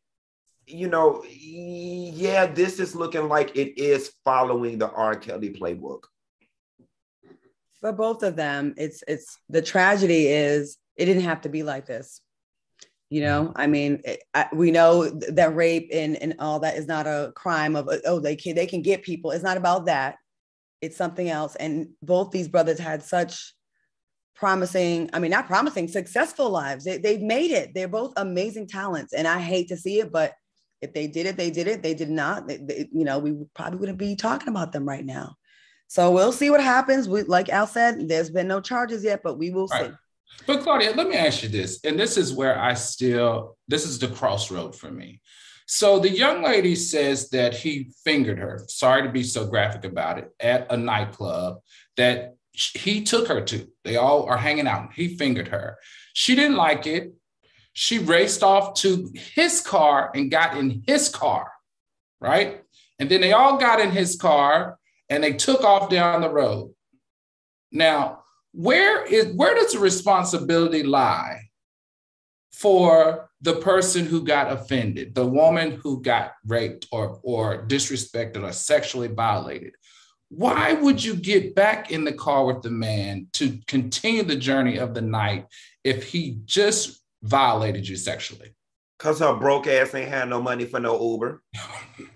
you 0.65 0.87
know, 0.87 1.23
yeah, 1.29 2.47
this 2.47 2.79
is 2.79 2.95
looking 2.95 3.27
like 3.27 3.55
it 3.55 3.79
is 3.79 4.13
following 4.23 4.77
the 4.77 4.89
R. 4.89 5.15
Kelly 5.15 5.51
playbook. 5.51 6.05
For 7.79 7.91
both 7.91 8.23
of 8.23 8.35
them, 8.35 8.73
it's 8.77 9.03
it's 9.07 9.37
the 9.49 9.61
tragedy 9.61 10.27
is 10.27 10.77
it 10.95 11.05
didn't 11.05 11.23
have 11.23 11.41
to 11.41 11.49
be 11.49 11.63
like 11.63 11.85
this 11.85 12.21
you 13.13 13.21
know? 13.21 13.53
I 13.55 13.67
mean 13.67 14.01
I, 14.33 14.47
we 14.53 14.71
know 14.71 15.07
that 15.07 15.55
rape 15.55 15.89
and, 15.93 16.15
and 16.17 16.33
all 16.39 16.59
that 16.61 16.77
is 16.77 16.87
not 16.87 17.05
a 17.05 17.31
crime 17.35 17.75
of 17.75 17.87
uh, 17.87 17.97
oh 18.05 18.19
they 18.19 18.35
can 18.35 18.55
they 18.55 18.65
can 18.65 18.81
get 18.81 19.03
people. 19.03 19.29
It's 19.29 19.43
not 19.43 19.55
about 19.55 19.85
that. 19.85 20.15
It's 20.81 20.97
something 20.97 21.29
else. 21.29 21.55
And 21.55 21.89
both 22.01 22.31
these 22.31 22.47
brothers 22.47 22.79
had 22.79 23.03
such 23.03 23.53
promising 24.35 25.11
i 25.13 25.19
mean 25.19 25.29
not 25.29 25.45
promising 25.45 25.87
successful 25.87 26.49
lives. 26.49 26.85
They, 26.85 26.97
they've 26.97 27.21
made 27.21 27.51
it. 27.51 27.75
They're 27.75 27.87
both 27.87 28.13
amazing 28.17 28.67
talents. 28.67 29.13
And 29.13 29.27
i 29.27 29.39
hate 29.39 29.67
to 29.67 29.77
see 29.77 29.99
it 29.99 30.11
but 30.11 30.33
if 30.81 30.91
they 30.93 31.05
did 31.05 31.27
it 31.27 31.37
they 31.37 31.51
did 31.51 31.67
it. 31.67 31.83
They 31.83 31.93
did 31.93 32.09
not 32.09 32.47
they, 32.47 32.57
they, 32.57 32.89
you 32.91 33.05
know 33.05 33.19
we 33.19 33.35
probably 33.53 33.77
wouldn't 33.77 33.99
be 33.99 34.15
talking 34.15 34.49
about 34.49 34.71
them 34.71 34.89
right 34.89 35.05
now. 35.05 35.35
So 35.87 36.09
we'll 36.09 36.31
see 36.31 36.49
what 36.49 36.63
happens. 36.63 37.07
We, 37.07 37.21
like 37.21 37.49
al 37.49 37.67
said 37.67 38.09
there's 38.09 38.31
been 38.31 38.47
no 38.47 38.59
charges 38.59 39.03
yet 39.03 39.21
but 39.23 39.37
we 39.37 39.51
will 39.51 39.67
right. 39.67 39.91
see 39.91 39.97
but 40.45 40.61
Claudia, 40.61 40.93
let 40.95 41.07
me 41.07 41.15
ask 41.15 41.43
you 41.43 41.49
this, 41.49 41.79
and 41.83 41.99
this 41.99 42.17
is 42.17 42.33
where 42.33 42.59
I 42.59 42.73
still, 42.73 43.57
this 43.67 43.85
is 43.85 43.99
the 43.99 44.09
crossroad 44.09 44.75
for 44.75 44.91
me. 44.91 45.21
So 45.65 45.99
the 45.99 46.09
young 46.09 46.43
lady 46.43 46.75
says 46.75 47.29
that 47.29 47.53
he 47.53 47.91
fingered 48.03 48.37
her. 48.39 48.61
Sorry 48.67 49.03
to 49.03 49.09
be 49.09 49.23
so 49.23 49.47
graphic 49.47 49.85
about 49.85 50.17
it 50.19 50.29
at 50.39 50.71
a 50.71 50.77
nightclub 50.77 51.59
that 51.95 52.35
he 52.51 53.03
took 53.03 53.27
her 53.29 53.41
to. 53.41 53.67
They 53.83 53.95
all 53.95 54.25
are 54.25 54.37
hanging 54.37 54.67
out. 54.67 54.93
He 54.93 55.17
fingered 55.17 55.47
her. 55.47 55.77
She 56.13 56.35
didn't 56.35 56.57
like 56.57 56.85
it. 56.85 57.13
She 57.71 57.97
raced 57.97 58.43
off 58.43 58.75
to 58.81 59.11
his 59.35 59.61
car 59.61 60.11
and 60.13 60.29
got 60.29 60.57
in 60.57 60.83
his 60.85 61.09
car, 61.09 61.51
right? 62.21 62.61
And 62.99 63.09
then 63.09 63.21
they 63.21 63.33
all 63.33 63.57
got 63.57 63.79
in 63.79 63.91
his 63.91 64.15
car 64.15 64.77
and 65.09 65.23
they 65.23 65.33
took 65.33 65.63
off 65.63 65.89
down 65.89 66.21
the 66.21 66.29
road. 66.29 66.73
Now, 67.71 68.22
where 68.53 69.03
is 69.05 69.33
where 69.35 69.55
does 69.55 69.73
the 69.73 69.79
responsibility 69.79 70.83
lie 70.83 71.49
for 72.51 73.29
the 73.41 73.55
person 73.55 74.05
who 74.05 74.23
got 74.23 74.51
offended, 74.51 75.15
the 75.15 75.25
woman 75.25 75.71
who 75.71 76.01
got 76.01 76.33
raped 76.45 76.87
or, 76.91 77.19
or 77.23 77.65
disrespected 77.67 78.43
or 78.43 78.53
sexually 78.53 79.07
violated? 79.07 79.73
Why 80.29 80.73
would 80.73 81.03
you 81.03 81.15
get 81.15 81.53
back 81.53 81.91
in 81.91 82.05
the 82.05 82.13
car 82.13 82.45
with 82.45 82.61
the 82.61 82.71
man 82.71 83.27
to 83.33 83.59
continue 83.67 84.23
the 84.23 84.35
journey 84.35 84.77
of 84.77 84.93
the 84.93 85.01
night 85.01 85.45
if 85.83 86.05
he 86.05 86.39
just 86.45 87.03
violated 87.21 87.87
you 87.87 87.95
sexually? 87.95 88.55
Because 88.97 89.19
her 89.19 89.35
broke 89.35 89.67
ass 89.67 89.93
ain't 89.93 90.09
had 90.09 90.29
no 90.29 90.41
money 90.41 90.65
for 90.65 90.79
no 90.79 90.99
Uber. 90.99 91.41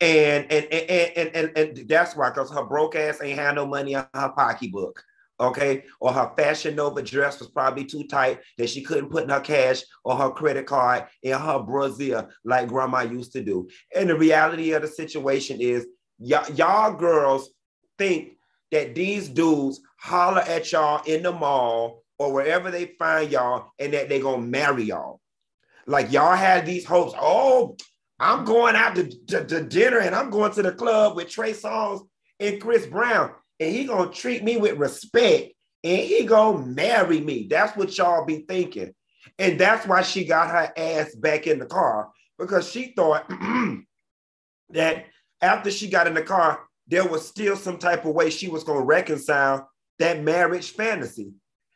And 0.00 0.50
and 0.50 0.64
and 0.72 1.12
and, 1.16 1.36
and, 1.36 1.58
and 1.58 1.88
that's 1.88 2.16
why, 2.16 2.30
because 2.30 2.50
her 2.50 2.64
broke 2.64 2.96
ass 2.96 3.20
ain't 3.22 3.38
had 3.38 3.54
no 3.54 3.66
money 3.66 3.92
in 3.92 4.04
her 4.14 4.32
pocketbook. 4.36 5.02
Okay, 5.38 5.84
or 6.00 6.12
her 6.12 6.32
fashion 6.36 6.76
nova 6.76 7.00
dress 7.02 7.38
was 7.40 7.48
probably 7.48 7.84
too 7.84 8.04
tight 8.06 8.40
that 8.58 8.68
she 8.68 8.82
couldn't 8.82 9.10
put 9.10 9.24
in 9.24 9.30
her 9.30 9.40
cash 9.40 9.82
or 10.04 10.14
her 10.14 10.30
credit 10.30 10.66
card 10.66 11.04
in 11.22 11.32
her 11.38 11.58
brassiere 11.58 12.28
like 12.44 12.68
grandma 12.68 13.00
used 13.00 13.32
to 13.32 13.42
do. 13.42 13.66
And 13.96 14.10
the 14.10 14.16
reality 14.16 14.72
of 14.72 14.82
the 14.82 14.88
situation 14.88 15.58
is, 15.60 15.86
y- 16.18 16.46
y'all 16.54 16.92
girls 16.92 17.50
think 17.96 18.32
that 18.70 18.94
these 18.94 19.28
dudes 19.28 19.80
holler 19.98 20.42
at 20.42 20.70
y'all 20.72 21.02
in 21.04 21.22
the 21.22 21.32
mall 21.32 22.04
or 22.18 22.32
wherever 22.32 22.70
they 22.70 22.94
find 22.98 23.32
y'all 23.32 23.70
and 23.78 23.94
that 23.94 24.10
they 24.10 24.20
gonna 24.20 24.42
marry 24.42 24.84
y'all. 24.84 25.20
Like 25.86 26.12
y'all 26.12 26.36
had 26.36 26.66
these 26.66 26.84
hopes. 26.84 27.14
Oh, 27.18 27.76
I'm 28.20 28.44
going 28.44 28.76
out 28.76 28.94
to, 28.96 29.08
to, 29.28 29.44
to, 29.46 29.62
dinner 29.62 29.98
and 29.98 30.14
I'm 30.14 30.28
going 30.28 30.52
to 30.52 30.62
the 30.62 30.72
club 30.72 31.16
with 31.16 31.30
Trey 31.30 31.54
Songz 31.54 32.06
and 32.38 32.60
Chris 32.60 32.86
Brown, 32.86 33.32
and 33.58 33.74
he 33.74 33.84
gonna 33.84 34.12
treat 34.12 34.44
me 34.44 34.58
with 34.58 34.78
respect 34.78 35.54
and 35.82 36.00
he 36.00 36.24
gonna 36.24 36.66
marry 36.66 37.20
me. 37.20 37.46
That's 37.48 37.76
what 37.76 37.96
y'all 37.96 38.26
be 38.26 38.44
thinking. 38.46 38.94
And 39.38 39.58
that's 39.58 39.86
why 39.86 40.02
she 40.02 40.26
got 40.26 40.50
her 40.50 40.70
ass 40.76 41.14
back 41.14 41.46
in 41.46 41.58
the 41.58 41.66
car 41.66 42.10
because 42.38 42.70
she 42.70 42.92
thought 42.94 43.26
that 44.70 45.06
after 45.40 45.70
she 45.70 45.88
got 45.88 46.06
in 46.06 46.14
the 46.14 46.22
car, 46.22 46.60
there 46.86 47.06
was 47.06 47.26
still 47.26 47.56
some 47.56 47.78
type 47.78 48.04
of 48.04 48.14
way 48.14 48.28
she 48.28 48.48
was 48.48 48.64
gonna 48.64 48.82
reconcile 48.82 49.70
that 49.98 50.22
marriage 50.22 50.72
fantasy. 50.72 51.32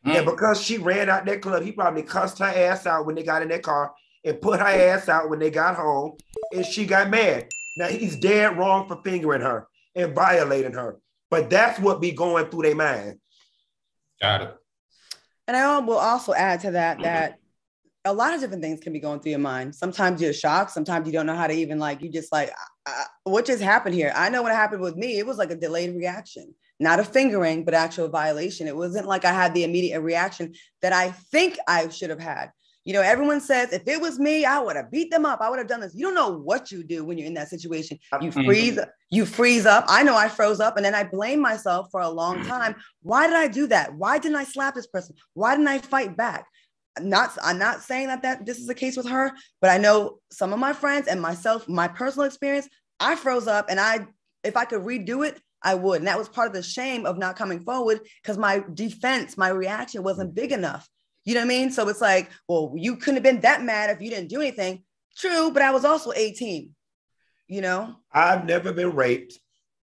Mm. 0.07 0.17
And 0.17 0.27
because 0.27 0.61
she 0.61 0.77
ran 0.77 1.09
out 1.09 1.25
that 1.25 1.41
club, 1.41 1.63
he 1.63 1.73
probably 1.73 2.03
cussed 2.03 2.39
her 2.41 2.45
ass 2.45 2.87
out 2.87 3.07
when 3.07 3.15
they 3.15 3.23
got 3.23 3.41
in 3.41 3.49
that 3.49 3.63
car 3.63 3.95
and 4.25 4.41
put 4.41 4.61
her 4.61 4.67
ass 4.67 5.09
out 5.09 5.29
when 5.29 5.39
they 5.39 5.51
got 5.51 5.77
home, 5.77 6.17
and 6.53 6.65
she 6.65 6.87
got 6.87 7.11
mad. 7.11 7.49
Now 7.77 7.89
he's 7.89 8.17
dead 8.17 8.57
wrong 8.57 8.89
for 8.89 9.01
fingering 9.03 9.43
her 9.43 9.67
and 9.95 10.15
violating 10.15 10.73
her, 10.73 10.99
but 11.31 11.51
that's 11.51 11.79
what 11.79 12.01
be 12.01 12.13
going 12.13 12.47
through 12.47 12.63
their 12.63 12.75
mind. 12.75 13.19
Got 14.21 14.43
it. 14.43 14.55
And 15.47 15.57
I 15.57 15.79
will 15.79 15.99
also 15.99 16.33
add 16.33 16.61
to 16.61 16.71
that 16.73 17.01
that 17.03 17.39
a 18.05 18.13
lot 18.13 18.35
of 18.35 18.41
different 18.41 18.63
things 18.63 18.81
can 18.81 18.93
be 18.93 19.01
going 19.01 19.21
through 19.21 19.31
your 19.31 19.41
mind. 19.41 19.75
Sometimes 19.75 20.21
you're 20.21 20.33
shocked. 20.33 20.71
Sometimes 20.71 21.07
you 21.07 21.13
don't 21.13 21.27
know 21.27 21.35
how 21.35 21.47
to 21.47 21.55
even 21.55 21.79
like. 21.79 22.03
You 22.03 22.11
just 22.11 22.33
like, 22.33 22.53
uh, 22.87 23.05
what 23.25 23.47
just 23.47 23.63
happened 23.63 23.95
here? 23.95 24.13
I 24.15 24.29
know 24.29 24.43
what 24.43 24.53
happened 24.53 24.83
with 24.83 24.97
me. 24.97 25.19
It 25.19 25.27
was 25.27 25.39
like 25.39 25.51
a 25.51 25.57
delayed 25.57 25.95
reaction. 25.95 26.55
not 26.81 27.01
a 27.01 27.05
fingering, 27.05 27.65
but 27.65 27.73
actual 27.73 28.09
violation. 28.09 28.67
It 28.67 28.77
wasn't 28.77 29.07
like 29.07 29.25
I 29.25 29.33
had 29.33 29.55
the 29.55 29.65
immediate 29.65 30.01
reaction 30.01 30.55
that 30.83 30.93
I 30.93 31.11
think 31.11 31.57
I 31.67 31.89
should 31.89 32.11
have 32.11 32.21
had. 32.21 32.51
You 32.85 32.93
know, 32.93 33.01
everyone 33.01 33.41
says 33.41 33.73
if 33.73 33.89
it 33.89 34.01
was 34.01 34.19
me, 34.19 34.45
I 34.45 34.59
would 34.59 34.77
have 34.77 34.91
beat 34.91 35.11
them 35.11 35.25
up. 35.25 35.41
I 35.41 35.49
would 35.49 35.59
have 35.59 35.69
done 35.69 35.81
this. 35.81 35.95
You 35.95 36.07
don't 36.07 36.15
know 36.15 36.37
what 36.37 36.71
you 36.71 36.85
do 36.85 37.05
when 37.05 37.17
you're 37.17 37.27
in 37.27 37.35
that 37.35 37.49
situation. 37.49 37.99
You 38.21 38.31
mm-hmm. 38.31 38.45
freeze, 38.45 38.79
you 39.11 39.25
freeze 39.25 39.65
up. 39.65 39.87
I 39.89 40.03
know 40.03 40.17
I 40.17 40.29
froze 40.29 40.61
up 40.61 40.77
and 40.77 40.85
then 40.85 40.95
I 40.95 41.05
blame 41.05 41.41
myself 41.41 41.89
for 41.91 42.01
a 42.01 42.09
long 42.09 42.39
mm-hmm. 42.39 42.49
time. 42.49 42.77
Why 43.03 43.27
did 43.27 43.37
I 43.37 43.49
do 43.49 43.67
that? 43.69 43.95
Why 43.95 44.19
didn't 44.19 44.37
I 44.37 44.45
slap 44.45 44.75
this 44.75 44.87
person? 44.87 45.17
Why 45.33 45.57
didn't 45.57 45.69
I 45.69 45.79
fight 45.79 46.17
back? 46.17 46.47
Not 47.01 47.37
I'm 47.43 47.59
not 47.59 47.83
saying 47.83 48.09
that 48.09 48.23
that 48.23 48.47
this 48.47 48.59
is 48.59 48.67
the 48.67 48.75
case 48.75 48.97
with 48.97 49.09
her, 49.09 49.33
but 49.61 49.71
I 49.71 49.79
know 49.79 50.19
some 50.31 50.53
of 50.53 50.59
my 50.59 50.73
friends 50.73 51.09
and 51.09 51.21
myself, 51.21 51.69
my 51.69 51.89
personal 51.89 52.27
experience, 52.27 52.69
I 53.01 53.17
froze 53.17 53.49
up 53.49 53.67
and 53.69 53.81
I 53.81 54.07
if 54.45 54.57
I 54.57 54.67
could 54.67 54.83
redo 54.83 55.27
it, 55.27 55.41
I 55.63 55.75
would. 55.75 55.99
And 55.99 56.07
that 56.07 56.19
was 56.19 56.29
part 56.29 56.49
of 56.49 56.55
the 56.55 56.63
shame 56.63 57.07
of 57.07 57.19
not 57.19 57.37
coming 57.37 57.65
forward 57.65 58.01
because 58.23 58.37
my 58.37 58.63
defense, 58.75 59.37
my 59.39 59.49
reaction 59.49 60.03
wasn't 60.03 60.35
big 60.35 60.53
enough. 60.53 60.89
You 61.25 61.35
know 61.35 61.41
what 61.41 61.47
I 61.47 61.49
mean? 61.49 61.71
So 61.71 61.89
it's 61.89 62.01
like, 62.01 62.31
well, 62.49 62.73
you 62.77 62.97
couldn't 62.97 63.17
have 63.17 63.23
been 63.23 63.41
that 63.41 63.63
mad 63.63 63.91
if 63.91 64.01
you 64.01 64.11
didn't 64.11 64.29
do 64.29 64.41
anything. 64.41 64.83
True, 65.17 65.51
but 65.51 65.63
I 65.63 65.71
was 65.71 65.85
also 65.85 66.13
18. 66.15 66.75
You 67.49 67.61
know? 67.61 67.97
I've 68.13 68.45
never 68.45 68.73
been 68.73 68.95
raped 68.95 69.39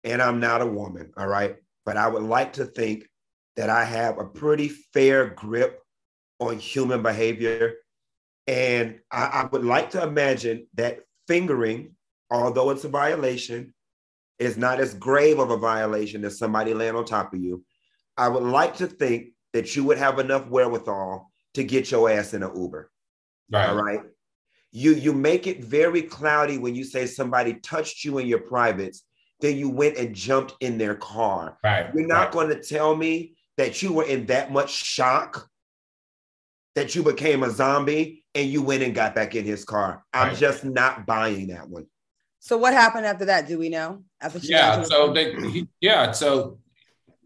and 0.02 0.20
I'm 0.20 0.40
not 0.40 0.62
a 0.62 0.66
woman. 0.66 1.12
All 1.16 1.26
right. 1.26 1.56
But 1.84 1.96
I 1.96 2.08
would 2.08 2.22
like 2.22 2.54
to 2.54 2.64
think 2.64 3.08
that 3.56 3.70
I 3.70 3.84
have 3.84 4.18
a 4.18 4.24
pretty 4.24 4.68
fair 4.68 5.30
grip 5.30 5.80
on 6.38 6.58
human 6.58 7.02
behavior. 7.02 7.74
And 8.46 9.00
I, 9.10 9.24
I 9.24 9.48
would 9.50 9.64
like 9.64 9.90
to 9.90 10.02
imagine 10.02 10.66
that 10.74 11.00
fingering, 11.26 11.94
although 12.30 12.70
it's 12.70 12.84
a 12.84 12.88
violation, 12.88 13.74
is 14.38 14.56
not 14.56 14.80
as 14.80 14.94
grave 14.94 15.38
of 15.38 15.50
a 15.50 15.56
violation 15.56 16.24
as 16.24 16.38
somebody 16.38 16.74
laying 16.74 16.96
on 16.96 17.04
top 17.04 17.32
of 17.32 17.40
you. 17.40 17.64
I 18.16 18.28
would 18.28 18.42
like 18.42 18.76
to 18.76 18.86
think 18.86 19.28
that 19.54 19.74
you 19.74 19.84
would 19.84 19.96
have 19.96 20.18
enough 20.18 20.46
wherewithal 20.48 21.30
to 21.54 21.64
get 21.64 21.90
your 21.90 22.10
ass 22.10 22.34
in 22.34 22.42
an 22.42 22.50
Uber. 22.54 22.90
Right. 23.50 23.68
All 23.68 23.76
right. 23.76 24.00
You 24.72 24.94
you 24.94 25.12
make 25.12 25.46
it 25.46 25.64
very 25.64 26.02
cloudy 26.02 26.58
when 26.58 26.74
you 26.74 26.84
say 26.84 27.06
somebody 27.06 27.54
touched 27.54 28.04
you 28.04 28.18
in 28.18 28.26
your 28.26 28.40
privates, 28.40 29.04
then 29.40 29.56
you 29.56 29.70
went 29.70 29.96
and 29.96 30.14
jumped 30.14 30.54
in 30.60 30.76
their 30.76 30.96
car. 30.96 31.56
Right. 31.62 31.88
You're 31.94 32.06
not 32.06 32.24
right. 32.24 32.32
going 32.32 32.48
to 32.48 32.60
tell 32.60 32.94
me 32.96 33.36
that 33.56 33.80
you 33.80 33.92
were 33.92 34.04
in 34.04 34.26
that 34.26 34.52
much 34.52 34.70
shock 34.70 35.48
that 36.74 36.96
you 36.96 37.04
became 37.04 37.44
a 37.44 37.50
zombie 37.50 38.24
and 38.34 38.50
you 38.50 38.60
went 38.60 38.82
and 38.82 38.92
got 38.92 39.14
back 39.14 39.36
in 39.36 39.44
his 39.44 39.64
car. 39.64 40.04
I'm 40.12 40.28
right. 40.28 40.36
just 40.36 40.64
not 40.64 41.06
buying 41.06 41.46
that 41.48 41.68
one. 41.68 41.86
So 42.40 42.58
what 42.58 42.74
happened 42.74 43.06
after 43.06 43.26
that? 43.26 43.46
Do 43.46 43.56
we 43.56 43.68
know? 43.68 44.02
After 44.20 44.40
yeah, 44.42 44.82
so 44.82 45.12
they, 45.12 45.34
he, 45.50 45.68
yeah, 45.80 46.10
so 46.10 46.58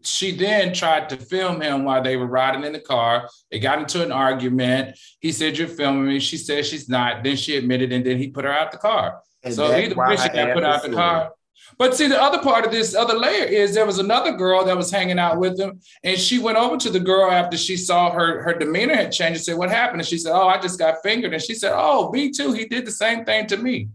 she 0.01 0.31
then 0.31 0.73
tried 0.73 1.09
to 1.09 1.17
film 1.17 1.61
him 1.61 1.83
while 1.83 2.01
they 2.01 2.17
were 2.17 2.27
riding 2.27 2.63
in 2.63 2.73
the 2.73 2.79
car. 2.79 3.29
They 3.51 3.59
got 3.59 3.79
into 3.79 4.03
an 4.03 4.11
argument. 4.11 4.97
He 5.19 5.31
said, 5.31 5.57
You're 5.57 5.67
filming 5.67 6.05
me. 6.05 6.19
She 6.19 6.37
said 6.37 6.65
she's 6.65 6.89
not. 6.89 7.23
Then 7.23 7.35
she 7.35 7.57
admitted, 7.57 7.91
and 7.91 8.05
then 8.05 8.17
he 8.17 8.29
put 8.29 8.45
her 8.45 8.51
out 8.51 8.71
the 8.71 8.77
car. 8.77 9.21
And 9.43 9.53
so 9.53 9.71
either 9.71 9.95
way, 9.95 10.15
she 10.15 10.29
got 10.29 10.53
put 10.53 10.63
out 10.63 10.83
the 10.83 10.91
car. 10.91 11.31
But 11.77 11.95
see, 11.95 12.07
the 12.07 12.21
other 12.21 12.39
part 12.39 12.65
of 12.65 12.71
this 12.71 12.95
other 12.95 13.17
layer 13.17 13.45
is 13.45 13.73
there 13.73 13.85
was 13.85 13.99
another 13.99 14.33
girl 14.33 14.65
that 14.65 14.75
was 14.75 14.91
hanging 14.91 15.19
out 15.19 15.37
with 15.37 15.59
him, 15.59 15.79
and 16.03 16.17
she 16.17 16.39
went 16.39 16.57
over 16.57 16.77
to 16.77 16.89
the 16.89 16.99
girl 16.99 17.31
after 17.31 17.57
she 17.57 17.77
saw 17.77 18.11
her 18.11 18.41
her 18.43 18.53
demeanor 18.53 18.95
had 18.95 19.11
changed 19.11 19.37
and 19.37 19.45
said, 19.45 19.57
"What 19.57 19.69
happened?" 19.69 20.01
And 20.01 20.07
she 20.07 20.17
said, 20.17 20.33
"Oh, 20.33 20.47
I 20.47 20.59
just 20.59 20.79
got 20.79 21.01
fingered." 21.03 21.33
And 21.33 21.41
she 21.41 21.53
said, 21.53 21.73
"Oh, 21.75 22.11
me 22.11 22.31
too. 22.31 22.53
He 22.53 22.65
did 22.65 22.85
the 22.85 22.91
same 22.91 23.23
thing 23.23 23.47
to 23.47 23.57
me." 23.57 23.89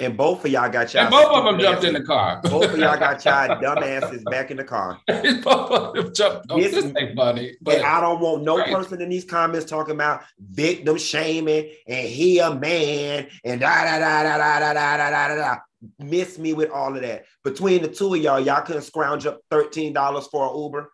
And 0.00 0.16
both 0.16 0.44
of 0.44 0.50
y'all 0.50 0.68
got 0.68 0.92
y'all. 0.92 1.04
And 1.04 1.10
both 1.10 1.26
of 1.26 1.44
them 1.44 1.60
jumped 1.60 1.84
in 1.84 1.94
the 1.94 2.02
car. 2.02 2.40
both 2.44 2.72
of 2.72 2.78
y'all 2.78 2.98
got 2.98 3.24
y'all 3.24 3.48
dumbasses 3.62 4.24
back 4.24 4.50
in 4.50 4.56
the 4.56 4.64
car. 4.64 4.98
both 5.06 5.70
of 5.70 5.94
them 5.94 6.12
jumped. 6.12 6.46
Oh, 6.50 6.60
this, 6.60 6.72
this 6.72 6.92
ain't 6.96 7.16
funny. 7.16 7.54
But 7.60 7.82
I 7.82 8.00
don't 8.00 8.20
want 8.20 8.42
no 8.42 8.58
right. 8.58 8.74
person 8.74 9.00
in 9.00 9.08
these 9.08 9.24
comments 9.24 9.66
talking 9.66 9.94
about 9.94 10.22
victim 10.40 10.98
shaming 10.98 11.70
and 11.86 12.08
he 12.08 12.40
a 12.40 12.54
man 12.54 13.28
and 13.44 13.60
da 13.60 13.84
da 13.84 13.98
da 14.00 14.22
da 14.24 14.38
da 14.38 14.58
da 14.58 14.72
da 14.72 14.96
da 14.96 15.28
da 15.28 15.34
da. 15.36 15.56
Miss 15.98 16.38
me 16.38 16.54
with 16.54 16.70
all 16.70 16.94
of 16.96 17.02
that. 17.02 17.26
Between 17.44 17.82
the 17.82 17.88
two 17.88 18.14
of 18.14 18.20
y'all, 18.20 18.40
y'all 18.40 18.62
couldn't 18.62 18.82
scrounge 18.82 19.26
up 19.26 19.42
thirteen 19.50 19.92
dollars 19.92 20.26
for 20.26 20.48
an 20.50 20.60
Uber. 20.60 20.90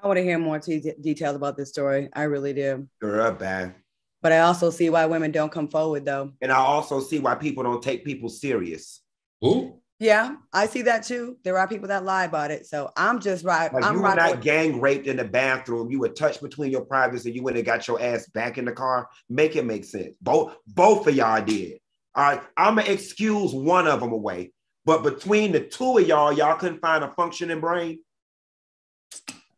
I 0.00 0.06
want 0.06 0.16
to 0.16 0.22
hear 0.22 0.38
more 0.38 0.60
t- 0.60 0.92
details 1.00 1.34
about 1.34 1.56
this 1.56 1.70
story. 1.70 2.08
I 2.12 2.22
really 2.22 2.52
do. 2.52 2.88
Girl, 3.00 3.32
bad. 3.32 3.74
But 4.20 4.32
I 4.32 4.40
also 4.40 4.70
see 4.70 4.90
why 4.90 5.06
women 5.06 5.30
don't 5.30 5.52
come 5.52 5.68
forward 5.68 6.04
though. 6.04 6.32
And 6.40 6.50
I 6.50 6.56
also 6.56 7.00
see 7.00 7.18
why 7.18 7.34
people 7.34 7.62
don't 7.62 7.82
take 7.82 8.04
people 8.04 8.28
serious. 8.28 9.00
Who? 9.40 9.80
Yeah, 10.00 10.36
I 10.52 10.66
see 10.66 10.82
that 10.82 11.04
too. 11.04 11.38
There 11.42 11.58
are 11.58 11.66
people 11.66 11.88
that 11.88 12.04
lie 12.04 12.24
about 12.24 12.52
it. 12.52 12.66
So 12.66 12.90
I'm 12.96 13.20
just 13.20 13.44
right. 13.44 13.72
Like 13.72 13.84
I'm 13.84 13.96
you 13.96 14.02
were 14.02 14.14
not 14.14 14.40
gang 14.40 14.80
raped 14.80 15.08
in 15.08 15.16
the 15.16 15.24
bathroom. 15.24 15.90
You 15.90 15.98
were 15.98 16.08
touched 16.08 16.40
between 16.40 16.70
your 16.70 16.84
privates 16.84 17.24
and 17.24 17.34
you 17.34 17.42
went 17.42 17.56
and 17.56 17.66
got 17.66 17.88
your 17.88 18.00
ass 18.00 18.26
back 18.28 18.58
in 18.58 18.64
the 18.64 18.72
car. 18.72 19.08
Make 19.28 19.56
it 19.56 19.64
make 19.64 19.84
sense. 19.84 20.14
Both 20.20 20.54
both 20.68 21.06
of 21.08 21.16
y'all 21.16 21.44
did. 21.44 21.78
All 22.14 22.24
right. 22.24 22.42
I'm 22.56 22.76
gonna 22.76 22.90
excuse 22.90 23.52
one 23.52 23.88
of 23.88 24.00
them 24.00 24.12
away. 24.12 24.52
But 24.84 25.02
between 25.02 25.52
the 25.52 25.60
two 25.60 25.98
of 25.98 26.06
y'all, 26.06 26.32
y'all 26.32 26.56
couldn't 26.56 26.80
find 26.80 27.02
a 27.02 27.10
functioning 27.12 27.60
brain 27.60 27.98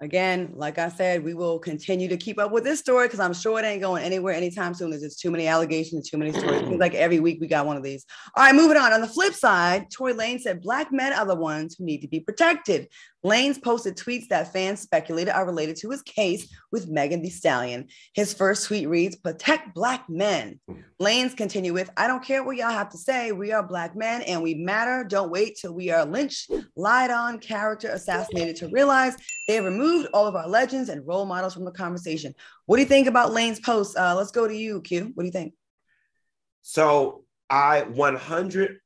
again, 0.00 0.52
like 0.54 0.78
I 0.78 0.88
said, 0.88 1.22
we 1.22 1.34
will 1.34 1.58
continue 1.58 2.08
to 2.08 2.16
keep 2.16 2.38
up 2.38 2.52
with 2.52 2.64
this 2.64 2.80
story 2.80 3.06
because 3.06 3.20
I'm 3.20 3.34
sure 3.34 3.58
it 3.58 3.64
ain't 3.64 3.82
going 3.82 4.02
anywhere 4.02 4.34
anytime 4.34 4.72
soon. 4.72 4.90
There's 4.90 5.02
just 5.02 5.20
too 5.20 5.30
many 5.30 5.46
allegations, 5.46 6.08
too 6.08 6.16
many 6.16 6.32
stories. 6.32 6.60
Seems 6.60 6.80
like 6.80 6.94
every 6.94 7.20
week 7.20 7.38
we 7.40 7.46
got 7.46 7.66
one 7.66 7.76
of 7.76 7.82
these. 7.82 8.06
All 8.34 8.44
right, 8.44 8.54
moving 8.54 8.76
on. 8.76 8.92
On 8.92 9.00
the 9.00 9.06
flip 9.06 9.34
side, 9.34 9.90
Tory 9.90 10.14
Lane 10.14 10.38
said 10.38 10.62
black 10.62 10.90
men 10.90 11.12
are 11.12 11.26
the 11.26 11.34
ones 11.34 11.76
who 11.76 11.84
need 11.84 12.00
to 12.00 12.08
be 12.08 12.20
protected. 12.20 12.88
Lanez 13.24 13.62
posted 13.62 13.96
tweets 13.96 14.28
that 14.28 14.52
fans 14.52 14.80
speculated 14.80 15.32
are 15.32 15.44
related 15.44 15.76
to 15.76 15.90
his 15.90 16.02
case 16.02 16.48
with 16.72 16.88
Megan 16.88 17.20
Thee 17.22 17.30
Stallion. 17.30 17.88
His 18.14 18.32
first 18.32 18.66
tweet 18.66 18.88
reads, 18.88 19.16
Protect 19.16 19.74
Black 19.74 20.08
men. 20.08 20.58
Lanez 21.00 21.36
continue 21.36 21.74
with, 21.74 21.90
I 21.96 22.06
don't 22.06 22.24
care 22.24 22.42
what 22.42 22.56
y'all 22.56 22.70
have 22.70 22.88
to 22.90 22.98
say. 22.98 23.32
We 23.32 23.52
are 23.52 23.62
Black 23.62 23.94
men 23.94 24.22
and 24.22 24.42
we 24.42 24.54
matter. 24.54 25.04
Don't 25.04 25.30
wait 25.30 25.58
till 25.60 25.74
we 25.74 25.90
are 25.90 26.06
lynched, 26.06 26.50
lied 26.76 27.10
on, 27.10 27.38
character 27.38 27.88
assassinated 27.88 28.56
to 28.56 28.68
realize 28.68 29.16
they 29.46 29.56
have 29.56 29.64
removed 29.64 30.08
all 30.14 30.26
of 30.26 30.34
our 30.34 30.48
legends 30.48 30.88
and 30.88 31.06
role 31.06 31.26
models 31.26 31.52
from 31.54 31.64
the 31.64 31.72
conversation. 31.72 32.34
What 32.66 32.76
do 32.76 32.82
you 32.82 32.88
think 32.88 33.06
about 33.06 33.32
Lane's 33.32 33.60
post? 33.60 33.96
Uh, 33.96 34.14
let's 34.16 34.30
go 34.30 34.48
to 34.48 34.54
you, 34.54 34.80
Q. 34.80 35.12
What 35.14 35.24
do 35.24 35.26
you 35.26 35.32
think? 35.32 35.52
So 36.62 37.24
I 37.48 37.82
100% 37.82 38.80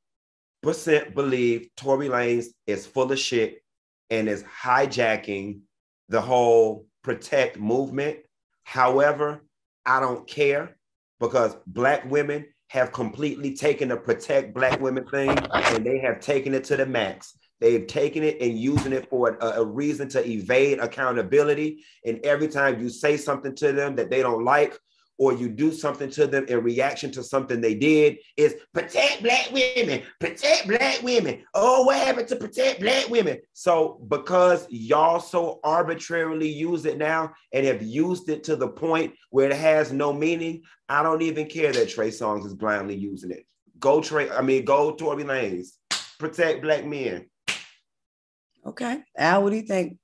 believe 1.14 1.68
Tory 1.76 2.08
Lanez 2.08 2.46
is 2.66 2.86
full 2.86 3.12
of 3.12 3.18
shit 3.18 3.63
and 4.10 4.28
is 4.28 4.44
hijacking 4.44 5.60
the 6.08 6.20
whole 6.20 6.86
protect 7.02 7.58
movement. 7.58 8.18
However, 8.64 9.44
I 9.86 10.00
don't 10.00 10.26
care 10.26 10.76
because 11.20 11.56
Black 11.66 12.10
women 12.10 12.46
have 12.68 12.92
completely 12.92 13.54
taken 13.54 13.88
the 13.88 13.96
protect 13.96 14.54
Black 14.54 14.80
women 14.80 15.06
thing 15.06 15.30
and 15.30 15.84
they 15.84 15.98
have 15.98 16.20
taken 16.20 16.54
it 16.54 16.64
to 16.64 16.76
the 16.76 16.86
max. 16.86 17.36
They've 17.60 17.86
taken 17.86 18.22
it 18.22 18.40
and 18.40 18.58
using 18.58 18.92
it 18.92 19.08
for 19.08 19.38
a, 19.40 19.60
a, 19.60 19.64
reason 19.64 20.08
to 20.10 20.28
evade 20.28 20.80
accountability. 20.80 21.84
And 22.04 22.18
every 22.24 22.48
time 22.48 22.80
you 22.80 22.88
say 22.88 23.16
something 23.16 23.54
to 23.56 23.72
them 23.72 23.96
that 23.96 24.10
they 24.10 24.22
don't 24.22 24.44
like 24.44 24.76
or 25.18 25.32
you 25.32 25.48
do 25.48 25.72
something 25.72 26.10
to 26.10 26.26
them 26.26 26.44
in 26.48 26.62
reaction 26.62 27.10
to 27.12 27.22
something 27.22 27.60
they 27.60 27.74
did 27.74 28.18
is 28.36 28.56
protect 28.72 29.22
black 29.22 29.50
women, 29.52 30.02
protect 30.20 30.66
black 30.66 31.02
women. 31.02 31.42
Oh, 31.54 31.84
what 31.84 31.98
happened 31.98 32.28
to 32.28 32.36
protect 32.36 32.80
black 32.80 33.08
women? 33.08 33.38
So 33.52 34.00
because 34.08 34.66
y'all 34.70 35.20
so 35.20 35.60
arbitrarily 35.62 36.48
use 36.48 36.84
it 36.84 36.98
now 36.98 37.32
and 37.52 37.66
have 37.66 37.82
used 37.82 38.28
it 38.28 38.44
to 38.44 38.56
the 38.56 38.68
point 38.68 39.14
where 39.30 39.50
it 39.50 39.56
has 39.56 39.92
no 39.92 40.12
meaning, 40.12 40.62
I 40.88 41.02
don't 41.02 41.22
even 41.22 41.46
care 41.46 41.72
that 41.72 41.88
Trey 41.88 42.08
Songz 42.08 42.44
is 42.46 42.54
blindly 42.54 42.96
using 42.96 43.30
it. 43.30 43.46
Go 43.78 44.00
Trey, 44.00 44.30
I 44.30 44.42
mean 44.42 44.64
go 44.64 44.92
Tory 44.94 45.24
Lanez. 45.24 45.68
Protect 46.18 46.62
black 46.62 46.84
men. 46.84 47.26
Okay. 48.66 49.02
Al, 49.16 49.42
what 49.42 49.50
do 49.50 49.56
you 49.56 49.62
think? 49.62 49.98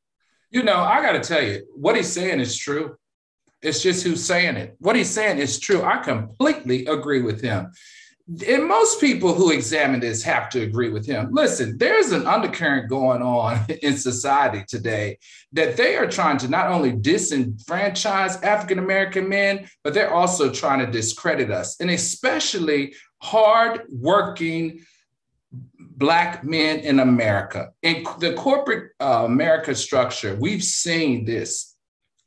You 0.51 0.63
know, 0.65 0.77
I 0.77 1.01
got 1.01 1.13
to 1.13 1.21
tell 1.21 1.43
you, 1.43 1.65
what 1.75 1.97
he's 1.97 2.13
saying 2.13 2.41
is 2.41 2.57
true. 2.57 2.97
It's 3.63 3.83
just 3.83 4.05
who's 4.05 4.25
saying 4.25 4.57
it. 4.57 4.77
What 4.79 4.97
he's 4.97 5.11
saying 5.11 5.39
is 5.39 5.59
true. 5.59 5.83
I 5.83 5.99
completely 5.99 6.87
agree 6.87 7.23
with 7.23 7.41
him. 7.41 7.73
And 8.47 8.69
most 8.69 9.01
people 9.01 9.35
who 9.35 9.51
examine 9.51 9.99
this 9.99 10.23
have 10.23 10.49
to 10.51 10.63
agree 10.63 10.89
with 10.89 11.05
him. 11.05 11.31
Listen, 11.33 11.77
there's 11.79 12.13
an 12.13 12.27
undercurrent 12.27 12.89
going 12.89 13.23
on 13.23 13.67
in 13.83 13.97
society 13.97 14.65
today 14.69 15.19
that 15.53 15.77
they 15.77 15.97
are 15.97 16.07
trying 16.07 16.39
to 16.39 16.49
not 16.49 16.69
only 16.69 16.93
disenfranchise 16.93 18.43
African 18.45 18.79
American 18.79 19.29
men, 19.29 19.69
but 19.83 19.95
they're 19.95 20.15
also 20.15 20.51
trying 20.51 20.79
to 20.79 20.87
discredit 20.87 21.51
us, 21.51 21.81
and 21.81 21.91
especially 21.91 22.95
hard-working 23.19 24.81
Black 25.53 26.45
men 26.45 26.79
in 26.81 27.01
America. 27.01 27.71
In 27.83 28.05
the 28.21 28.33
corporate 28.35 28.93
uh, 29.01 29.25
America 29.25 29.75
structure, 29.75 30.37
we've 30.37 30.63
seen 30.63 31.25
this 31.25 31.70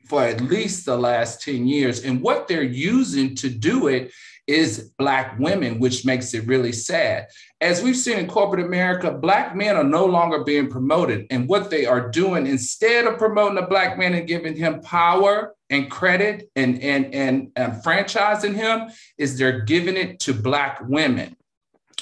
for 0.05 0.23
at 0.23 0.41
least 0.41 0.85
the 0.85 0.97
last 0.97 1.41
10 1.41 1.67
years. 1.67 2.03
And 2.03 2.21
what 2.21 2.47
they're 2.47 2.63
using 2.63 3.35
to 3.35 3.49
do 3.49 3.87
it 3.87 4.11
is 4.45 4.91
Black 4.97 5.39
women, 5.39 5.79
which 5.79 6.05
makes 6.05 6.33
it 6.33 6.45
really 6.45 6.73
sad. 6.73 7.27
As 7.61 7.81
we've 7.81 7.95
seen 7.95 8.17
in 8.17 8.27
corporate 8.27 8.65
America, 8.65 9.09
Black 9.11 9.55
men 9.55 9.77
are 9.77 9.83
no 9.83 10.05
longer 10.05 10.43
being 10.43 10.69
promoted. 10.69 11.27
And 11.29 11.47
what 11.47 11.69
they 11.69 11.85
are 11.85 12.09
doing, 12.09 12.45
instead 12.45 13.07
of 13.07 13.17
promoting 13.17 13.57
a 13.57 13.67
Black 13.67 13.97
man 13.97 14.13
and 14.13 14.27
giving 14.27 14.55
him 14.55 14.81
power 14.81 15.55
and 15.69 15.89
credit 15.89 16.49
and, 16.57 16.81
and, 16.83 17.13
and, 17.15 17.51
and 17.55 17.83
franchising 17.83 18.53
him, 18.53 18.89
is 19.17 19.37
they're 19.37 19.61
giving 19.61 19.95
it 19.95 20.19
to 20.21 20.33
Black 20.33 20.81
women. 20.81 21.37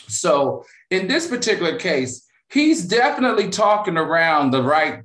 So 0.08 0.66
in 0.90 1.08
this 1.08 1.28
particular 1.28 1.78
case, 1.78 2.28
he's 2.52 2.86
definitely 2.86 3.50
talking 3.50 3.98
around 3.98 4.52
the 4.52 4.62
right 4.62 5.04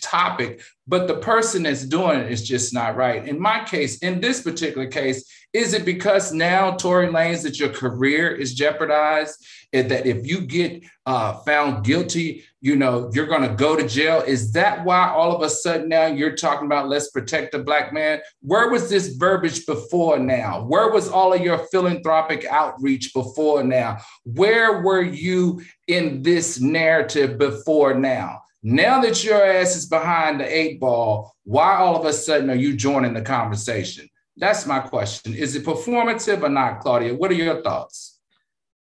topic, 0.00 0.62
but 0.86 1.08
the 1.08 1.16
person 1.16 1.64
that's 1.64 1.84
doing 1.84 2.20
it 2.20 2.30
is 2.30 2.46
just 2.46 2.72
not 2.72 2.96
right. 2.96 3.26
In 3.26 3.40
my 3.40 3.64
case, 3.64 3.98
in 3.98 4.20
this 4.20 4.42
particular 4.42 4.86
case, 4.86 5.24
is 5.56 5.72
it 5.72 5.86
because 5.86 6.34
now, 6.34 6.72
Tory 6.72 7.08
Lanez, 7.08 7.42
that 7.42 7.58
your 7.58 7.70
career 7.70 8.30
is 8.30 8.54
jeopardized? 8.54 9.42
And 9.72 9.90
That 9.90 10.04
if 10.04 10.26
you 10.26 10.42
get 10.42 10.84
uh, 11.06 11.38
found 11.38 11.82
guilty, 11.82 12.44
you 12.60 12.76
know, 12.76 13.10
you're 13.14 13.26
going 13.26 13.48
to 13.48 13.54
go 13.54 13.74
to 13.74 13.88
jail? 13.88 14.22
Is 14.26 14.52
that 14.52 14.84
why 14.84 15.08
all 15.08 15.34
of 15.34 15.40
a 15.40 15.48
sudden 15.48 15.88
now 15.88 16.06
you're 16.06 16.36
talking 16.36 16.66
about 16.66 16.88
let's 16.88 17.10
protect 17.10 17.52
the 17.52 17.60
black 17.60 17.90
man? 17.94 18.20
Where 18.42 18.70
was 18.70 18.90
this 18.90 19.16
verbiage 19.16 19.64
before 19.64 20.18
now? 20.18 20.62
Where 20.62 20.90
was 20.90 21.08
all 21.08 21.32
of 21.32 21.40
your 21.40 21.58
philanthropic 21.68 22.44
outreach 22.44 23.14
before 23.14 23.64
now? 23.64 23.98
Where 24.24 24.82
were 24.82 25.02
you 25.02 25.62
in 25.88 26.22
this 26.22 26.60
narrative 26.60 27.38
before 27.38 27.94
now? 27.94 28.42
Now 28.62 29.00
that 29.00 29.24
your 29.24 29.42
ass 29.42 29.74
is 29.74 29.86
behind 29.86 30.40
the 30.40 30.54
eight 30.54 30.80
ball, 30.80 31.34
why 31.44 31.76
all 31.76 31.96
of 31.96 32.04
a 32.04 32.12
sudden 32.12 32.50
are 32.50 32.54
you 32.54 32.76
joining 32.76 33.14
the 33.14 33.22
conversation? 33.22 34.10
That's 34.36 34.66
my 34.66 34.80
question. 34.80 35.34
Is 35.34 35.56
it 35.56 35.64
performative 35.64 36.42
or 36.42 36.48
not, 36.48 36.80
Claudia? 36.80 37.14
What 37.14 37.30
are 37.30 37.34
your 37.34 37.62
thoughts? 37.62 38.20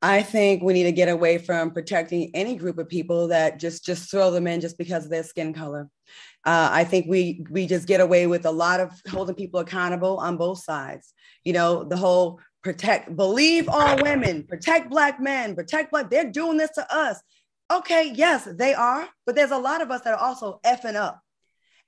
I 0.01 0.23
think 0.23 0.63
we 0.63 0.73
need 0.73 0.83
to 0.83 0.91
get 0.91 1.09
away 1.09 1.37
from 1.37 1.71
protecting 1.71 2.31
any 2.33 2.55
group 2.55 2.79
of 2.79 2.89
people 2.89 3.27
that 3.27 3.59
just 3.59 3.85
just 3.85 4.09
throw 4.09 4.31
them 4.31 4.47
in 4.47 4.59
just 4.59 4.77
because 4.77 5.05
of 5.05 5.11
their 5.11 5.23
skin 5.23 5.53
color. 5.53 5.89
Uh, 6.43 6.69
I 6.71 6.85
think 6.85 7.05
we 7.07 7.45
we 7.51 7.67
just 7.67 7.87
get 7.87 8.01
away 8.01 8.25
with 8.25 8.45
a 8.45 8.51
lot 8.51 8.79
of 8.79 8.91
holding 9.09 9.35
people 9.35 9.59
accountable 9.59 10.17
on 10.17 10.37
both 10.37 10.63
sides. 10.63 11.13
You 11.43 11.53
know, 11.53 11.83
the 11.83 11.97
whole 11.97 12.39
protect, 12.63 13.15
believe 13.15 13.69
all 13.69 14.01
women, 14.01 14.43
protect 14.43 14.89
black 14.89 15.19
men, 15.19 15.55
protect 15.55 15.91
black. 15.91 16.09
They're 16.09 16.31
doing 16.31 16.57
this 16.57 16.71
to 16.71 16.95
us. 16.95 17.21
Okay, 17.71 18.11
yes, 18.15 18.47
they 18.51 18.73
are, 18.73 19.07
but 19.25 19.35
there's 19.35 19.51
a 19.51 19.57
lot 19.57 19.81
of 19.81 19.91
us 19.91 20.01
that 20.01 20.13
are 20.13 20.19
also 20.19 20.59
effing 20.65 20.95
up. 20.95 21.21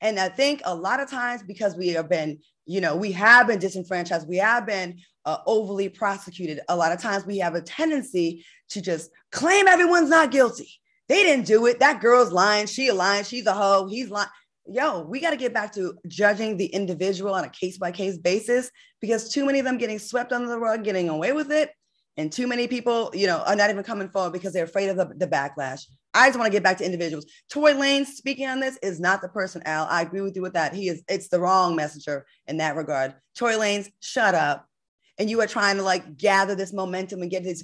And 0.02 0.20
I 0.20 0.30
think 0.30 0.62
a 0.66 0.76
lot 0.76 1.00
of 1.00 1.10
times 1.10 1.44
because 1.44 1.76
we 1.76 1.90
have 1.90 2.10
been 2.10 2.40
you 2.66 2.82
know, 2.82 2.96
we 2.96 3.12
have 3.12 3.48
been 3.48 3.60
disenfranchised, 3.60 4.28
we 4.28 4.38
have 4.38 4.66
been 4.66 5.00
uh, 5.26 5.38
overly 5.46 5.90
prosecuted. 5.90 6.60
A 6.70 6.76
lot 6.76 6.92
of 6.92 7.02
times 7.02 7.26
we 7.26 7.38
have 7.40 7.56
a 7.56 7.62
tendency 7.62 8.46
to 8.70 8.82
just 8.82 9.10
claim 9.32 9.68
everyone's 9.68 10.10
not 10.10 10.32
guilty. 10.32 10.70
They 11.10 11.24
didn't 11.24 11.46
do 11.46 11.66
it. 11.68 11.80
That 11.80 12.02
girl's 12.02 12.32
lying. 12.32 12.68
She 12.68 12.88
a 12.88 12.94
lying. 12.94 13.24
She's 13.24 13.46
a 13.46 13.54
hoe. 13.54 13.88
He's 13.88 14.10
lying. 14.10 14.30
Yo, 14.66 15.02
we 15.02 15.20
got 15.20 15.32
to 15.32 15.38
get 15.38 15.54
back 15.54 15.74
to 15.74 15.98
judging 16.08 16.56
the 16.56 16.68
individual 16.68 17.34
on 17.34 17.44
a 17.44 17.50
case 17.50 17.78
by 17.78 17.92
case 17.92 18.18
basis 18.18 18.72
because 19.02 19.30
too 19.30 19.46
many 19.46 19.60
of 19.60 19.66
them 19.66 19.78
getting 19.78 20.00
swept 20.00 20.32
under 20.32 20.48
the 20.48 20.58
rug, 20.58 20.86
getting 20.86 21.10
away 21.10 21.34
with 21.34 21.52
it. 21.52 21.70
And 22.16 22.32
too 22.32 22.48
many 22.48 22.68
people, 22.68 23.12
you 23.14 23.28
know, 23.28 23.44
are 23.46 23.56
not 23.56 23.70
even 23.70 23.84
coming 23.84 24.08
forward 24.08 24.34
because 24.34 24.54
they're 24.54 24.64
afraid 24.64 24.90
of 24.90 24.98
the, 24.98 25.12
the 25.18 25.28
backlash. 25.28 25.86
I 26.14 26.28
just 26.28 26.38
want 26.38 26.52
to 26.52 26.56
get 26.56 26.64
back 26.64 26.78
to 26.78 26.86
individuals. 26.86 27.26
Toy 27.50 27.74
Lanez 27.74 28.08
speaking 28.08 28.48
on 28.48 28.60
this 28.60 28.78
is 28.84 29.00
not 29.00 29.22
the 29.22 29.30
person, 29.30 29.62
Al. 29.66 29.88
I 29.90 30.02
agree 30.02 30.22
with 30.22 30.36
you 30.36 30.42
with 30.42 30.54
that. 30.54 30.74
He 30.74 30.90
is, 30.90 31.04
it's 31.08 31.30
the 31.30 31.40
wrong 31.40 31.76
messenger 31.76 32.26
in 32.48 32.58
that 32.58 32.76
regard. 32.76 33.16
Toy 33.36 33.58
Lane's, 33.58 33.90
shut 34.02 34.36
up. 34.36 34.68
And 35.20 35.30
you 35.30 35.42
are 35.42 35.48
trying 35.48 35.78
to 35.78 35.84
like 35.84 36.18
gather 36.18 36.56
this 36.56 36.74
momentum 36.74 37.22
and 37.22 37.32
get 37.32 37.44
this 37.44 37.64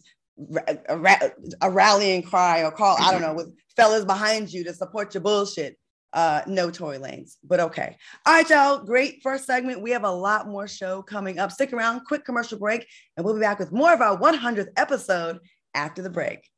a, 0.88 1.32
a 1.62 1.70
rallying 1.70 2.24
cry 2.24 2.64
or 2.64 2.72
call, 2.72 2.98
I 3.00 3.12
don't 3.12 3.22
know, 3.22 3.34
with 3.34 3.54
fellas 3.76 4.06
behind 4.06 4.52
you 4.52 4.64
to 4.66 4.74
support 4.74 5.14
your 5.14 5.22
bullshit. 5.22 5.78
Uh, 6.12 6.42
no 6.48 6.72
Tory 6.72 6.98
Lanez, 6.98 7.36
but 7.44 7.60
okay. 7.60 7.96
All 8.26 8.34
right, 8.34 8.50
y'all. 8.50 8.80
Great 8.80 9.22
first 9.22 9.46
segment. 9.46 9.82
We 9.82 9.92
have 9.92 10.06
a 10.06 10.12
lot 10.12 10.48
more 10.48 10.68
show 10.68 11.04
coming 11.04 11.38
up. 11.38 11.52
Stick 11.52 11.72
around, 11.72 12.02
quick 12.06 12.26
commercial 12.26 12.58
break, 12.58 12.88
and 13.16 13.24
we'll 13.24 13.36
be 13.36 13.42
back 13.42 13.60
with 13.60 13.72
more 13.72 13.94
of 13.94 14.02
our 14.02 14.18
100th 14.18 14.70
episode 14.76 15.40
after 15.76 16.02
the 16.02 16.10
break. 16.10 16.50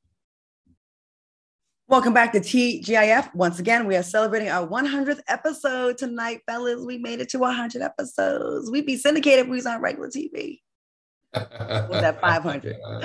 Welcome 1.91 2.13
back 2.13 2.32
to 2.32 2.39
TGIF. 2.39 3.36
Once 3.36 3.60
again, 3.60 3.86
we 3.86 3.97
are 3.97 4.01
celebrating 4.01 4.47
our 4.47 4.65
100th 4.65 5.19
episode 5.27 5.97
tonight, 5.97 6.39
fellas. 6.47 6.86
We 6.86 6.99
made 6.99 7.19
it 7.19 7.27
to 7.32 7.39
100 7.39 7.82
episodes. 7.82 8.71
We'd 8.71 8.86
be 8.86 8.95
syndicated 8.95 9.39
if 9.39 9.47
we 9.49 9.58
was 9.58 9.65
on 9.65 9.82
regular 9.82 10.08
TV 10.08 10.62
was 11.34 12.04
at 12.04 12.20
500. 12.22 12.78
All 12.84 13.02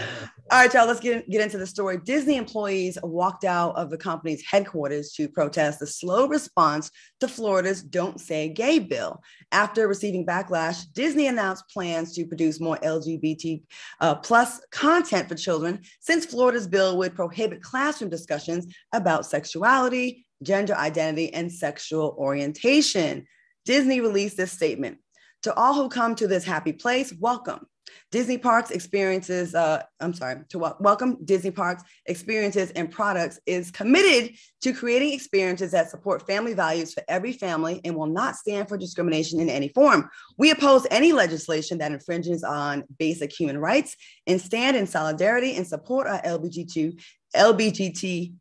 right, 0.52 0.72
y'all, 0.72 0.86
let's 0.86 1.00
get, 1.00 1.28
get 1.28 1.40
into 1.40 1.58
the 1.58 1.66
story. 1.66 1.98
Disney 2.04 2.36
employees 2.36 2.98
walked 3.02 3.44
out 3.44 3.74
of 3.76 3.90
the 3.90 3.98
company's 3.98 4.44
headquarters 4.48 5.12
to 5.12 5.28
protest 5.28 5.80
the 5.80 5.86
slow 5.86 6.28
response 6.28 6.90
to 7.20 7.28
Florida's 7.28 7.82
Don't 7.82 8.20
Say 8.20 8.48
Gay 8.48 8.78
bill. 8.78 9.22
After 9.50 9.88
receiving 9.88 10.24
backlash, 10.24 10.84
Disney 10.92 11.26
announced 11.26 11.64
plans 11.72 12.14
to 12.14 12.26
produce 12.26 12.60
more 12.60 12.76
LGBT 12.78 13.62
uh, 14.00 14.14
plus 14.16 14.60
content 14.70 15.28
for 15.28 15.34
children 15.34 15.80
since 16.00 16.24
Florida's 16.24 16.68
bill 16.68 16.96
would 16.98 17.14
prohibit 17.14 17.62
classroom 17.62 18.10
discussions 18.10 18.72
about 18.92 19.26
sexuality, 19.26 20.26
gender 20.42 20.74
identity, 20.74 21.32
and 21.32 21.50
sexual 21.50 22.14
orientation. 22.18 23.26
Disney 23.64 24.00
released 24.00 24.36
this 24.36 24.52
statement. 24.52 24.98
To 25.42 25.54
all 25.54 25.74
who 25.74 25.88
come 25.88 26.14
to 26.16 26.26
this 26.26 26.44
happy 26.44 26.72
place, 26.72 27.12
welcome. 27.20 27.66
Disney 28.10 28.38
Parks 28.38 28.70
experiences, 28.70 29.54
uh, 29.54 29.82
I'm 30.00 30.14
sorry, 30.14 30.36
to 30.48 30.58
w- 30.58 30.74
welcome 30.80 31.18
Disney 31.24 31.50
Parks 31.50 31.82
experiences 32.06 32.70
and 32.72 32.90
products 32.90 33.40
is 33.46 33.70
committed 33.70 34.34
to 34.62 34.72
creating 34.72 35.12
experiences 35.12 35.72
that 35.72 35.90
support 35.90 36.26
family 36.26 36.54
values 36.54 36.94
for 36.94 37.02
every 37.08 37.32
family 37.32 37.80
and 37.84 37.94
will 37.94 38.06
not 38.06 38.36
stand 38.36 38.68
for 38.68 38.76
discrimination 38.76 39.40
in 39.40 39.48
any 39.48 39.68
form. 39.68 40.08
We 40.38 40.50
oppose 40.50 40.86
any 40.90 41.12
legislation 41.12 41.78
that 41.78 41.92
infringes 41.92 42.42
on 42.42 42.84
basic 42.98 43.32
human 43.32 43.58
rights 43.58 43.96
and 44.26 44.40
stand 44.40 44.76
in 44.76 44.86
solidarity 44.86 45.56
and 45.56 45.66
support 45.66 46.06
our 46.06 46.22
LBGT, 46.22 47.00
LBGTQIA 47.34 48.32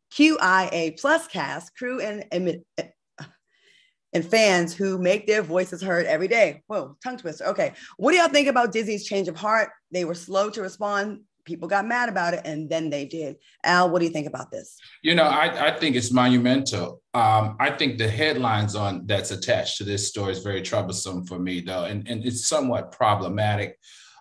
plus 1.00 1.28
cast, 1.28 1.76
crew, 1.76 2.00
and, 2.00 2.64
and 4.16 4.26
fans 4.26 4.74
who 4.74 4.98
make 4.98 5.28
their 5.28 5.44
voices 5.44 5.82
heard 5.82 6.06
every 6.06 6.30
day. 6.30 6.64
Whoa, 6.68 6.96
tongue 7.04 7.18
twister. 7.18 7.46
Okay. 7.48 7.74
What 7.98 8.14
do 8.14 8.18
y'all 8.18 8.30
think 8.30 8.48
about 8.48 8.72
Disney's 8.72 9.06
change 9.06 9.28
of 9.28 9.36
heart? 9.36 9.70
They 9.92 10.06
were 10.06 10.16
slow 10.16 10.50
to 10.52 10.62
respond. 10.62 11.20
People 11.44 11.68
got 11.68 11.86
mad 11.86 12.10
about 12.10 12.34
it, 12.34 12.42
and 12.46 12.68
then 12.68 12.90
they 12.90 13.06
did. 13.06 13.36
Al, 13.64 13.92
what 13.92 14.00
do 14.00 14.06
you 14.06 14.12
think 14.12 14.26
about 14.26 14.50
this? 14.50 14.78
You 15.04 15.14
know, 15.14 15.26
I, 15.26 15.68
I 15.68 15.78
think 15.78 15.96
it's 15.96 16.12
monumental. 16.12 17.02
Um, 17.14 17.58
I 17.60 17.70
think 17.70 18.00
the 18.00 18.08
headlines 18.08 18.74
on 18.74 19.06
that's 19.06 19.32
attached 19.32 19.78
to 19.78 19.84
this 19.84 20.08
story 20.08 20.32
is 20.32 20.40
very 20.40 20.62
troublesome 20.62 21.26
for 21.26 21.38
me, 21.38 21.60
though, 21.60 21.84
and, 21.84 22.08
and 22.08 22.26
it's 22.26 22.48
somewhat 22.48 22.94
problematic. 22.94 23.78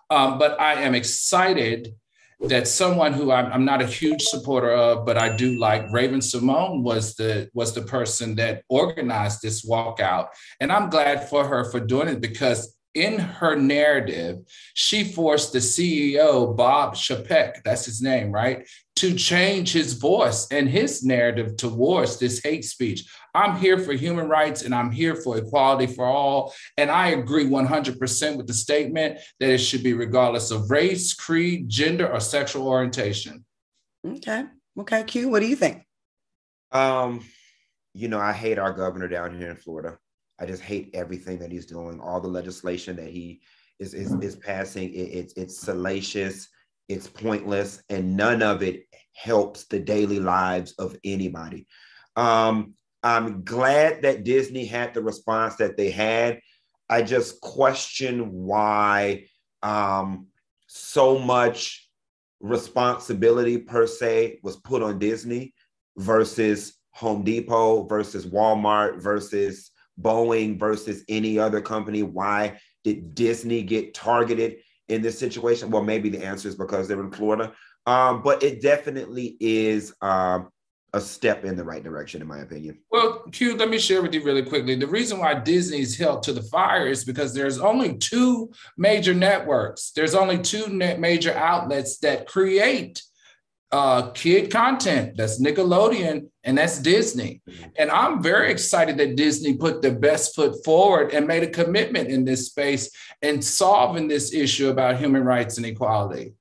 Um, 0.09 0.37
but 0.37 0.59
I 0.59 0.73
am 0.73 0.93
excited 0.93 1.95
that 2.41 2.67
someone 2.67 3.13
who 3.13 3.31
I'm, 3.31 3.51
I'm, 3.51 3.65
not 3.65 3.81
a 3.81 3.87
huge 3.87 4.21
supporter 4.21 4.71
of, 4.71 5.05
but 5.05 5.17
I 5.17 5.35
do 5.35 5.57
like 5.57 5.91
Raven-Symoné 5.91 6.81
was 6.81 7.15
the 7.15 7.49
was 7.53 7.73
the 7.73 7.81
person 7.81 8.35
that 8.35 8.63
organized 8.69 9.41
this 9.41 9.65
walkout, 9.65 10.27
and 10.59 10.71
I'm 10.71 10.89
glad 10.89 11.29
for 11.29 11.47
her 11.47 11.71
for 11.71 11.79
doing 11.79 12.07
it 12.09 12.21
because 12.21 12.75
in 12.95 13.19
her 13.19 13.57
narrative, 13.57 14.39
she 14.73 15.03
forced 15.03 15.51
the 15.51 15.59
CEO 15.59 16.55
Bob 16.55 16.95
Chapek, 16.95 17.61
that's 17.63 17.85
his 17.85 18.01
name, 18.01 18.31
right, 18.31 18.65
to 18.95 19.13
change 19.13 19.73
his 19.73 19.93
voice 19.93 20.47
and 20.49 20.69
his 20.69 21.03
narrative 21.03 21.57
towards 21.57 22.17
this 22.17 22.41
hate 22.41 22.63
speech. 22.63 23.05
I'm 23.35 23.57
here 23.57 23.77
for 23.77 23.93
human 23.93 24.27
rights 24.27 24.63
and 24.63 24.73
I'm 24.73 24.91
here 24.91 25.15
for 25.15 25.37
equality 25.37 25.87
for 25.87 26.05
all. 26.05 26.53
And 26.77 26.89
I 26.89 27.09
agree 27.09 27.45
100% 27.45 28.37
with 28.37 28.47
the 28.47 28.53
statement 28.53 29.19
that 29.39 29.49
it 29.49 29.57
should 29.59 29.83
be 29.83 29.93
regardless 29.93 30.51
of 30.51 30.71
race, 30.71 31.13
creed, 31.13 31.69
gender, 31.69 32.11
or 32.11 32.19
sexual 32.19 32.67
orientation. 32.67 33.45
Okay. 34.05 34.45
Okay, 34.77 35.03
Q, 35.03 35.29
what 35.29 35.39
do 35.39 35.47
you 35.47 35.55
think? 35.55 35.83
Um, 36.71 37.23
you 37.93 38.07
know, 38.07 38.19
I 38.19 38.33
hate 38.33 38.59
our 38.59 38.73
governor 38.73 39.07
down 39.07 39.37
here 39.37 39.49
in 39.49 39.55
Florida. 39.55 39.97
I 40.39 40.45
just 40.45 40.61
hate 40.61 40.91
everything 40.93 41.39
that 41.39 41.51
he's 41.51 41.65
doing, 41.65 42.01
all 42.01 42.19
the 42.19 42.27
legislation 42.27 42.97
that 42.97 43.07
he 43.07 43.41
is 43.79 43.93
is, 43.93 44.13
is 44.15 44.35
passing. 44.35 44.89
It, 44.93 44.97
it's 44.97 45.33
it's 45.37 45.57
salacious 45.57 46.49
it's 46.87 47.07
pointless, 47.07 47.81
and 47.89 48.15
none 48.15 48.43
of 48.43 48.61
it 48.61 48.83
helps 49.13 49.65
the 49.65 49.79
daily 49.79 50.19
lives 50.19 50.73
of 50.73 50.95
anybody. 51.03 51.67
Um, 52.15 52.73
I'm 53.05 53.43
glad 53.43 54.01
that 54.01 54.23
Disney 54.23 54.65
had 54.65 54.95
the 54.95 55.03
response 55.03 55.57
that 55.57 55.77
they 55.77 55.91
had. 55.91 56.41
I 56.89 57.03
just 57.03 57.39
question 57.39 58.31
why 58.31 59.25
um, 59.61 60.25
so 60.65 61.19
much 61.19 61.87
responsibility 62.39 63.59
per 63.59 63.85
se 63.85 64.39
was 64.41 64.55
put 64.55 64.81
on 64.81 64.97
Disney 64.97 65.53
versus 65.97 66.79
Home 66.95 67.23
Depot 67.23 67.83
versus 67.83 68.25
Walmart 68.25 68.99
versus 68.99 69.69
Boeing 70.01 70.57
versus 70.57 71.03
any 71.07 71.37
other 71.37 71.61
company? 71.61 72.01
Why 72.01 72.59
did 72.83 73.13
Disney 73.13 73.61
get 73.61 73.93
targeted 73.93 74.57
in 74.87 75.03
this 75.03 75.19
situation? 75.19 75.69
Well, 75.69 75.83
maybe 75.83 76.09
the 76.09 76.25
answer 76.25 76.47
is 76.47 76.55
because 76.55 76.87
they're 76.87 77.03
in 77.03 77.11
Florida. 77.11 77.53
Um, 77.85 78.23
but 78.23 78.41
it 78.41 78.63
definitely 78.63 79.37
is 79.39 79.93
um, 80.01 80.49
a 80.95 81.01
step 81.01 81.43
in 81.43 81.57
the 81.57 81.63
right 81.63 81.83
direction, 81.83 82.21
in 82.21 82.27
my 82.27 82.39
opinion. 82.39 82.79
Well, 82.89 83.23
Q, 83.31 83.57
let 83.57 83.69
me 83.69 83.77
share 83.77 84.01
with 84.01 84.13
you 84.13 84.23
really 84.23 84.43
quickly. 84.43 84.75
The 84.75 84.87
reason 84.87 85.19
why 85.19 85.33
Disney's 85.33 85.97
held 85.97 86.23
to 86.23 86.31
the 86.31 86.41
fire 86.41 86.87
is 86.87 87.03
because 87.03 87.33
there's 87.33 87.59
only 87.59 87.97
two 87.97 88.49
major 88.77 89.13
networks. 89.13 89.91
There's 89.91 90.15
only 90.15 90.39
two 90.39 90.67
major 90.67 91.33
outlets 91.33 91.97
that 91.97 92.27
create 92.27 93.03
uh, 93.73 94.11
kid 94.11 94.49
content. 94.49 95.17
That's 95.17 95.41
Nickelodeon 95.41 96.29
and 96.45 96.57
that's 96.57 96.79
Disney. 96.79 97.41
Mm-hmm. 97.49 97.63
And 97.77 97.91
I'm 97.91 98.23
very 98.23 98.49
excited 98.49 98.95
that 98.97 99.17
Disney 99.17 99.57
put 99.57 99.81
the 99.81 99.91
best 99.91 100.33
foot 100.33 100.63
forward 100.63 101.13
and 101.13 101.27
made 101.27 101.43
a 101.43 101.49
commitment 101.49 102.07
in 102.07 102.23
this 102.23 102.45
space 102.45 102.89
and 103.21 103.43
solving 103.43 104.07
this 104.07 104.33
issue 104.33 104.69
about 104.69 104.95
human 104.95 105.25
rights 105.25 105.57
and 105.57 105.65
equality 105.65 106.35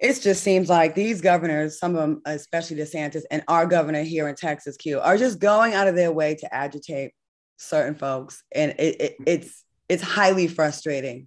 it 0.00 0.20
just 0.20 0.42
seems 0.42 0.70
like 0.70 0.94
these 0.94 1.20
governors, 1.20 1.78
some 1.78 1.94
of 1.94 2.00
them, 2.00 2.22
especially 2.24 2.76
DeSantis 2.76 3.22
and 3.30 3.42
our 3.48 3.66
governor 3.66 4.02
here 4.02 4.28
in 4.28 4.34
Texas, 4.34 4.76
Q, 4.78 4.98
are 4.98 5.18
just 5.18 5.38
going 5.38 5.74
out 5.74 5.88
of 5.88 5.94
their 5.94 6.10
way 6.10 6.34
to 6.36 6.54
agitate 6.54 7.12
certain 7.58 7.94
folks, 7.94 8.42
and 8.54 8.74
it, 8.78 9.00
it, 9.00 9.16
it's 9.26 9.64
it's 9.88 10.02
highly 10.02 10.48
frustrating. 10.48 11.26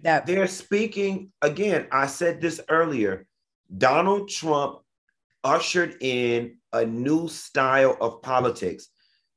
That 0.00 0.26
they're 0.26 0.46
speaking 0.46 1.32
again. 1.42 1.86
I 1.92 2.06
said 2.06 2.40
this 2.40 2.60
earlier. 2.68 3.26
Donald 3.76 4.28
Trump 4.28 4.80
ushered 5.42 5.96
in 6.00 6.56
a 6.72 6.86
new 6.86 7.28
style 7.28 7.96
of 8.00 8.22
politics. 8.22 8.88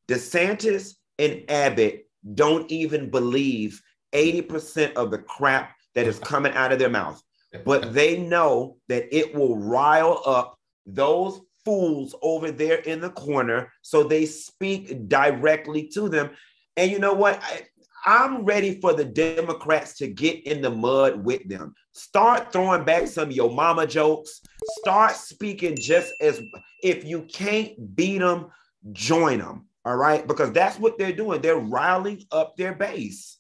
DeSantis 0.08 0.96
and 1.20 1.44
Abbott 1.50 2.08
don't 2.34 2.70
even 2.72 3.10
believe 3.10 3.82
80% 4.14 4.94
of 4.94 5.12
the 5.12 5.18
crap 5.18 5.76
that 5.96 6.08
is 6.08 6.20
coming 6.20 6.54
out 6.54 6.72
of 6.72 6.80
their 6.80 6.90
mouth 6.90 7.22
but 7.66 7.94
they 7.94 8.18
know 8.18 8.78
that 8.88 9.16
it 9.16 9.34
will 9.34 9.58
rile 9.58 10.22
up 10.26 10.58
those 10.86 11.42
fools 11.64 12.16
over 12.22 12.52
there 12.52 12.78
in 12.78 13.02
the 13.02 13.10
corner. 13.10 13.72
So 13.82 14.04
they 14.04 14.26
speak 14.26 15.10
directly 15.10 15.88
to 15.90 16.10
them. 16.10 16.32
And 16.76 16.92
you 16.92 17.00
know 17.00 17.14
what? 17.14 17.42
I, 17.44 17.64
I'm 18.06 18.46
ready 18.46 18.80
for 18.80 18.94
the 18.94 19.04
Democrats 19.04 19.98
to 19.98 20.08
get 20.08 20.46
in 20.48 20.62
the 20.62 20.70
mud 20.70 21.26
with 21.26 21.48
them. 21.50 21.74
Start 21.92 22.54
throwing 22.54 22.86
back 22.86 23.08
some 23.08 23.32
yo 23.32 23.50
mama 23.50 23.86
jokes. 23.86 24.42
Start 24.80 25.16
speaking 25.16 25.76
just 25.76 26.14
as 26.22 26.42
if 26.84 27.04
you 27.04 27.24
can't 27.24 27.96
beat 27.96 28.20
them, 28.20 28.48
join 28.94 29.40
them. 29.40 29.68
All 29.84 29.98
right. 29.98 30.26
Because 30.26 30.54
that's 30.54 30.80
what 30.80 30.98
they're 30.98 31.12
doing. 31.12 31.42
They're 31.42 31.58
riling 31.58 32.24
up 32.32 32.56
their 32.56 32.76
base. 32.76 33.38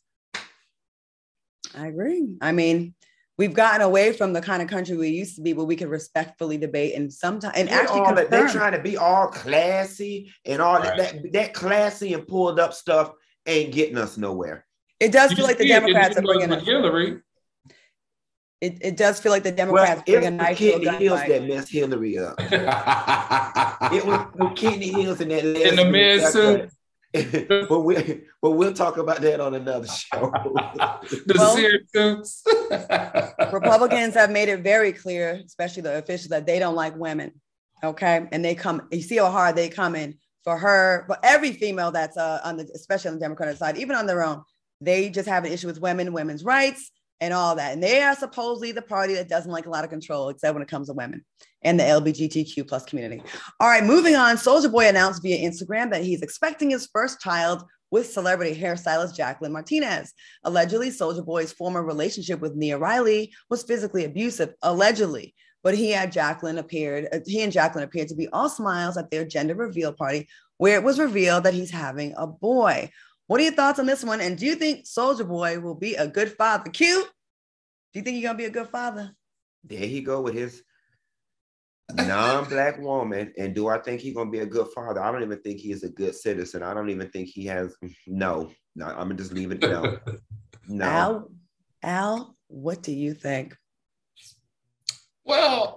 I 1.76 1.88
agree. 1.88 2.36
I 2.42 2.52
mean, 2.52 2.94
we've 3.38 3.54
gotten 3.54 3.82
away 3.82 4.14
from 4.14 4.34
the 4.34 4.42
kind 4.42 4.62
of 4.62 4.68
country 4.68 4.98
we 4.98 5.10
used 5.10 5.36
to 5.36 5.42
be 5.42 5.54
where 5.54 5.66
we 5.66 5.76
could 5.76 5.90
respectfully 5.90 6.58
debate 6.58 6.96
and 6.96 7.12
sometimes 7.12 7.56
and 7.56 7.70
actually 7.70 8.00
all 8.00 8.16
that, 8.16 8.32
they're 8.32 8.50
trying 8.50 8.74
to 8.74 8.82
be 8.82 8.98
all 8.98 9.28
classy 9.28 10.34
and 10.46 10.62
all 10.62 10.80
right. 10.80 10.98
that, 10.98 11.24
that 11.24 11.34
that 11.34 11.54
classy 11.54 12.14
and 12.14 12.28
pulled 12.28 12.60
up 12.60 12.74
stuff 12.74 13.12
ain't 13.46 13.74
getting 13.74 13.98
us 13.98 14.18
nowhere. 14.18 14.66
It 15.00 15.12
does 15.12 15.34
feel 15.34 15.46
like 15.46 15.58
the 15.58 15.68
Democrats 15.68 16.18
are 16.18 16.22
bringing 16.22 16.52
us 16.52 16.66
Hillary. 16.66 17.22
It, 18.60 18.80
it 18.82 18.98
does 18.98 19.20
feel 19.20 19.32
like 19.32 19.44
the 19.44 19.52
Democrats 19.52 20.02
well, 20.08 20.20
bring 20.20 20.28
a 20.28 20.32
nice 20.32 20.58
Kidney 20.58 20.88
Hills 20.98 21.22
that 21.28 21.48
messed 21.48 21.72
Hillary 21.72 22.18
up. 22.18 22.36
it 22.40 24.04
was 24.04 24.52
Kidney 24.56 24.92
Hills 24.92 25.22
in 25.22 25.30
that 25.30 25.46
in 25.46 25.76
the 25.76 25.86
mid 25.86 26.24
suit. 26.32 26.72
but 27.70 27.82
we 27.82 28.22
but 28.42 28.52
we'll 28.52 28.74
talk 28.74 28.98
about 28.98 29.22
that 29.22 29.40
on 29.40 29.56
another 29.56 29.88
show. 29.88 30.32
The 31.26 32.26
well, 33.40 33.52
Republicans 33.54 34.14
have 34.16 34.32
made 34.32 34.50
it 34.50 34.62
very 34.62 34.92
clear, 34.92 35.42
especially 35.46 35.84
the 35.84 35.98
officials, 35.98 36.30
that 36.30 36.46
they 36.46 36.60
don't 36.60 36.76
like 36.76 36.96
women. 36.98 37.32
Okay, 37.84 38.28
and 38.32 38.44
they 38.44 38.56
come. 38.56 38.88
You 38.92 39.02
see 39.02 39.18
how 39.18 39.30
hard 39.30 39.56
they 39.56 39.70
come 39.70 39.96
in 39.96 40.18
for 40.44 40.58
her, 40.58 41.06
for 41.08 41.18
every 41.24 41.52
female 41.54 41.92
that's 41.92 42.18
uh, 42.18 42.42
on 42.44 42.58
the, 42.58 42.70
especially 42.76 43.10
on 43.10 43.16
the 43.16 43.22
Democratic 43.22 43.58
side, 43.58 43.78
even 43.78 43.96
on 43.96 44.06
their 44.06 44.24
own. 44.24 44.44
They 44.82 45.10
just 45.10 45.30
have 45.30 45.46
an 45.46 45.52
issue 45.52 45.68
with 45.68 45.82
women, 45.82 46.14
women's 46.14 46.44
rights, 46.44 46.92
and 47.20 47.34
all 47.34 47.56
that. 47.56 47.74
And 47.74 47.82
they 47.82 48.02
are 48.02 48.16
supposedly 48.16 48.72
the 48.72 48.82
party 48.82 49.16
that 49.16 49.30
doesn't 49.30 49.52
like 49.52 49.66
a 49.66 49.70
lot 49.70 49.84
of 49.84 49.90
control, 49.90 50.30
except 50.30 50.54
when 50.54 50.64
it 50.64 50.70
comes 50.70 50.88
to 50.88 50.94
women 50.94 51.24
and 51.64 51.80
the 51.80 51.84
LGBTQ 51.84 52.68
plus 52.68 52.86
community. 52.86 53.22
All 53.60 53.68
right, 53.68 53.84
moving 53.84 54.16
on. 54.16 54.36
Soulja 54.38 54.72
Boy 54.72 54.88
announced 54.88 55.24
via 55.24 55.38
Instagram 55.38 55.92
that 55.92 56.04
he's 56.04 56.22
expecting 56.22 56.70
his 56.70 56.88
first 56.94 57.20
child 57.20 57.64
with 57.90 58.12
celebrity 58.12 58.60
hairstylist 58.60 59.16
Jacqueline 59.16 59.54
Martinez. 59.54 60.14
Allegedly, 60.44 60.90
Soulja 60.90 61.26
Boy's 61.26 61.54
former 61.54 61.84
relationship 61.84 62.40
with 62.40 62.56
Nia 62.56 62.78
Riley 62.78 63.32
was 63.50 63.64
physically 63.64 64.06
abusive, 64.06 64.54
allegedly. 64.62 65.34
But 65.64 65.76
he 65.76 65.92
had 65.92 66.12
Jacqueline 66.12 66.60
appeared, 66.60 67.08
uh, 67.12 67.20
he 67.26 67.42
and 67.42 67.52
Jacqueline 67.52 67.84
appeared 67.84 68.10
to 68.10 68.16
be 68.16 68.28
all 68.30 68.50
smiles 68.50 68.98
at 68.98 69.10
their 69.10 69.26
gender 69.26 69.56
reveal 69.56 69.92
party, 69.92 70.28
where 70.58 70.78
it 70.78 70.84
was 70.84 71.00
revealed 71.00 71.44
that 71.44 71.54
he's 71.54 71.72
having 71.72 72.14
a 72.18 72.28
boy. 72.28 72.92
What 73.28 73.42
are 73.42 73.44
your 73.44 73.54
thoughts 73.54 73.80
on 73.80 73.86
this 73.86 74.04
one? 74.04 74.22
And 74.22 74.38
do 74.38 74.46
you 74.46 74.56
think 74.56 74.86
Soulja 74.86 75.28
Boy 75.28 75.60
will 75.60 75.76
be 75.76 75.96
a 75.96 76.08
good 76.08 76.32
father? 76.32 76.70
Cute. 76.72 77.06
Do 77.94 78.00
you 78.00 78.04
think 78.04 78.16
he's 78.16 78.24
gonna 78.24 78.38
be 78.38 78.46
a 78.46 78.50
good 78.50 78.70
father? 78.70 79.12
There 79.64 79.86
he 79.86 80.02
go 80.02 80.22
with 80.22 80.34
his 80.34 80.64
non-black 81.94 82.80
woman. 82.80 83.34
And 83.38 83.54
do 83.54 83.68
I 83.68 83.80
think 83.80 84.02
he's 84.02 84.16
gonna 84.16 84.32
be 84.32 84.40
a 84.40 84.46
good 84.46 84.68
father? 84.74 85.02
I 85.02 85.12
don't 85.12 85.24
even 85.24 85.42
think 85.42 85.60
he 85.60 85.72
is 85.72 85.84
a 85.84 85.90
good 85.90 86.16
citizen. 86.16 86.64
I 86.64 86.74
don't 86.74 86.90
even 86.90 87.10
think 87.10 87.28
he 87.28 87.46
has 87.46 87.76
no. 88.08 88.52
No, 88.76 88.86
I'm 88.86 89.10
gonna 89.10 89.16
just 89.16 89.34
leave 89.34 89.52
it 89.52 89.62
no. 89.62 89.98
No. 90.70 90.84
Al, 90.84 91.32
Al, 91.82 92.36
what 92.48 92.84
do 92.84 92.92
you 92.92 93.14
think? 93.14 93.56
Well, 95.24 95.77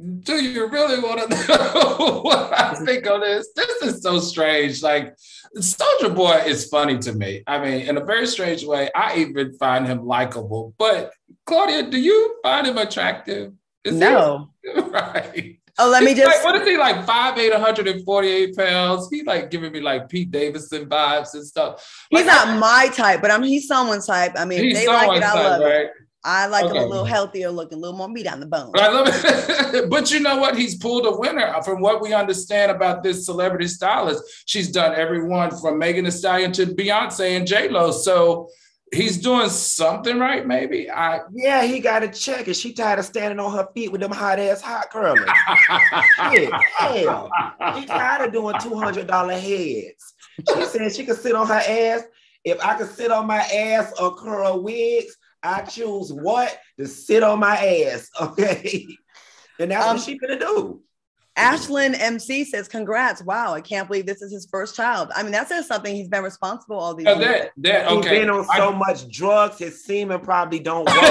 do 0.00 0.42
you 0.42 0.68
really 0.68 1.00
want 1.00 1.20
to 1.20 1.28
know 1.48 2.20
what 2.22 2.58
I 2.58 2.74
think 2.84 3.08
on 3.08 3.20
this? 3.20 3.48
This 3.54 3.82
is 3.82 4.02
so 4.02 4.18
strange. 4.18 4.82
Like, 4.82 5.14
Soulja 5.56 6.14
Boy 6.14 6.42
is 6.46 6.68
funny 6.68 6.98
to 6.98 7.12
me. 7.12 7.42
I 7.46 7.58
mean, 7.58 7.88
in 7.88 7.96
a 7.96 8.04
very 8.04 8.26
strange 8.26 8.64
way, 8.64 8.90
I 8.94 9.16
even 9.18 9.56
find 9.58 9.86
him 9.86 10.06
likable. 10.06 10.74
But 10.78 11.12
Claudia, 11.46 11.90
do 11.90 11.98
you 11.98 12.36
find 12.42 12.66
him 12.66 12.78
attractive? 12.78 13.52
Is 13.84 13.94
no. 13.94 14.50
He, 14.62 14.80
right. 14.80 15.56
Oh, 15.78 15.88
let 15.88 16.02
me 16.02 16.14
just. 16.14 16.26
Like, 16.26 16.44
what 16.44 16.60
is 16.60 16.68
he 16.68 16.76
like? 16.76 17.06
Five 17.06 17.38
eight, 17.38 17.52
148 17.52 18.56
pounds. 18.56 19.08
He 19.10 19.22
like 19.22 19.50
giving 19.50 19.72
me 19.72 19.80
like 19.80 20.08
Pete 20.08 20.30
Davidson 20.30 20.86
vibes 20.86 21.34
and 21.34 21.46
stuff. 21.46 22.06
Like, 22.10 22.24
he's 22.24 22.32
not 22.32 22.58
my 22.58 22.88
type, 22.94 23.22
but 23.22 23.30
I'm 23.30 23.42
he's 23.42 23.66
someone's 23.66 24.06
type. 24.06 24.32
I 24.36 24.44
mean, 24.44 24.74
they 24.74 24.86
like 24.86 25.16
it. 25.16 25.22
I 25.22 25.34
love 25.34 25.62
right? 25.62 25.86
it. 25.86 25.90
I 26.22 26.46
like 26.46 26.66
okay. 26.66 26.76
him 26.76 26.84
a 26.84 26.86
little 26.86 27.04
healthier 27.04 27.50
looking, 27.50 27.78
a 27.78 27.80
little 27.80 27.96
more 27.96 28.08
meat 28.08 28.26
on 28.26 28.40
the 28.40 28.46
bone. 28.46 28.72
I 28.74 28.88
love 28.88 29.06
it. 29.08 29.90
but 29.90 30.10
you 30.10 30.20
know 30.20 30.36
what? 30.36 30.56
He's 30.56 30.76
pulled 30.76 31.06
a 31.06 31.16
winner 31.16 31.54
from 31.64 31.80
what 31.80 32.02
we 32.02 32.12
understand 32.12 32.70
about 32.70 33.02
this 33.02 33.24
celebrity 33.24 33.66
stylist. 33.66 34.22
She's 34.44 34.70
done 34.70 34.94
everyone 34.94 35.50
from 35.56 35.78
Megan 35.78 36.04
Thee 36.04 36.10
Stallion 36.10 36.52
to 36.52 36.66
Beyonce 36.66 37.36
and 37.36 37.46
J 37.46 37.68
Lo. 37.68 37.90
So 37.90 38.50
he's 38.92 39.18
doing 39.18 39.48
something 39.48 40.18
right. 40.18 40.46
Maybe 40.46 40.90
I. 40.90 41.20
Yeah, 41.32 41.62
he 41.62 41.80
got 41.80 42.02
a 42.02 42.08
check 42.08 42.48
it. 42.48 42.54
She 42.54 42.74
tired 42.74 42.98
of 42.98 43.06
standing 43.06 43.40
on 43.40 43.52
her 43.56 43.68
feet 43.74 43.90
with 43.90 44.02
them 44.02 44.12
hot 44.12 44.38
ass 44.38 44.60
hot 44.60 44.90
curlers. 44.90 45.28
Shit, 46.32 46.52
hell, 46.76 47.30
he 47.76 47.86
tired 47.86 48.26
of 48.26 48.32
doing 48.32 48.56
two 48.60 48.74
hundred 48.74 49.06
dollar 49.06 49.38
heads. 49.38 50.14
She 50.54 50.64
said 50.64 50.92
she 50.94 51.06
could 51.06 51.18
sit 51.18 51.34
on 51.34 51.46
her 51.46 51.62
ass. 51.66 52.02
If 52.44 52.62
I 52.64 52.76
could 52.76 52.88
sit 52.88 53.10
on 53.10 53.26
my 53.26 53.38
ass 53.38 53.92
or 54.00 54.14
curl 54.16 54.62
wigs, 54.62 55.16
I 55.42 55.62
choose 55.62 56.12
what 56.12 56.58
to 56.78 56.86
sit 56.86 57.22
on 57.22 57.40
my 57.40 57.56
ass. 57.56 58.08
Okay. 58.20 58.86
And 59.58 59.70
that's 59.70 59.86
um, 59.86 59.96
what 59.96 60.04
she's 60.04 60.18
gonna 60.18 60.38
do. 60.38 60.82
Ashlyn 61.36 61.98
MC 61.98 62.44
says, 62.44 62.66
"Congrats! 62.66 63.22
Wow, 63.22 63.54
I 63.54 63.60
can't 63.60 63.86
believe 63.88 64.06
this 64.06 64.22
is 64.22 64.32
his 64.32 64.46
first 64.50 64.74
child. 64.74 65.10
I 65.14 65.22
mean, 65.22 65.32
that 65.32 65.48
says 65.48 65.66
something. 65.66 65.94
He's 65.94 66.08
been 66.08 66.22
responsible 66.22 66.78
all 66.78 66.94
these 66.94 67.06
oh, 67.06 67.18
years. 67.18 67.48
That, 67.58 67.84
that, 67.86 67.88
okay. 67.88 68.08
He's 68.08 68.20
been 68.20 68.30
on 68.30 68.44
so 68.44 68.72
I, 68.72 68.76
much 68.76 69.08
drugs, 69.10 69.58
his 69.58 69.84
semen 69.84 70.20
probably 70.20 70.60
don't 70.60 70.88
work. 70.90 71.04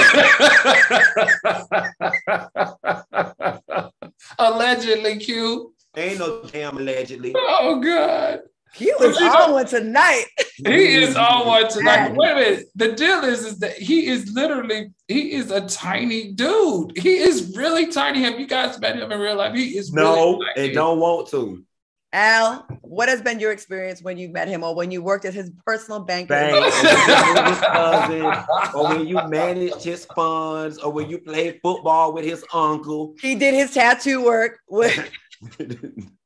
allegedly, 4.39 5.17
Q. 5.19 5.73
Ain't 5.95 6.19
no 6.19 6.43
damn 6.43 6.77
allegedly. 6.77 7.33
Oh 7.35 7.79
God. 7.79 8.41
He 8.73 8.93
was 8.99 9.17
on 9.21 9.51
one 9.51 9.65
tonight. 9.65 10.25
He 10.57 10.95
is 10.95 11.15
on 11.15 11.47
one 11.47 11.69
tonight. 11.69 12.13
Wait 12.15 12.31
a 12.31 12.35
minute. 12.35 12.65
The 12.75 12.91
deal 12.91 13.23
is, 13.23 13.45
is 13.45 13.59
that 13.59 13.77
he 13.77 14.07
is 14.07 14.31
literally, 14.33 14.91
he 15.07 15.31
is 15.33 15.51
a 15.51 15.61
tiny 15.67 16.33
dude. 16.33 16.97
He 16.97 17.17
is 17.17 17.55
really 17.55 17.87
tiny. 17.87 18.21
Have 18.23 18.39
you 18.39 18.47
guys 18.47 18.79
met 18.79 18.97
him 18.97 19.11
in 19.11 19.19
real 19.19 19.35
life? 19.35 19.55
He 19.55 19.77
is 19.77 19.91
no, 19.91 20.39
really 20.39 20.65
and 20.67 20.73
don't 20.73 20.99
want 20.99 21.29
to. 21.29 21.63
Al, 22.11 22.65
what 22.81 23.07
has 23.07 23.21
been 23.21 23.39
your 23.39 23.51
experience 23.51 24.01
when 24.01 24.17
you 24.17 24.29
met 24.29 24.47
him 24.47 24.63
or 24.63 24.73
when 24.73 24.89
you 24.89 25.03
worked 25.03 25.25
at 25.25 25.33
his 25.33 25.51
personal 25.63 25.99
bank? 25.99 26.27
bank 26.27 26.57
or, 26.57 26.63
his 26.65 27.59
cousin, 27.59 28.25
or 28.73 28.89
when 28.89 29.07
you 29.07 29.21
managed 29.27 29.83
his 29.83 30.05
funds, 30.05 30.79
or 30.79 30.91
when 30.91 31.07
you 31.07 31.19
played 31.19 31.59
football 31.61 32.11
with 32.11 32.25
his 32.25 32.43
uncle. 32.51 33.13
He 33.21 33.35
did 33.35 33.53
his 33.53 33.75
tattoo 33.75 34.23
work 34.23 34.59
with 34.67 35.11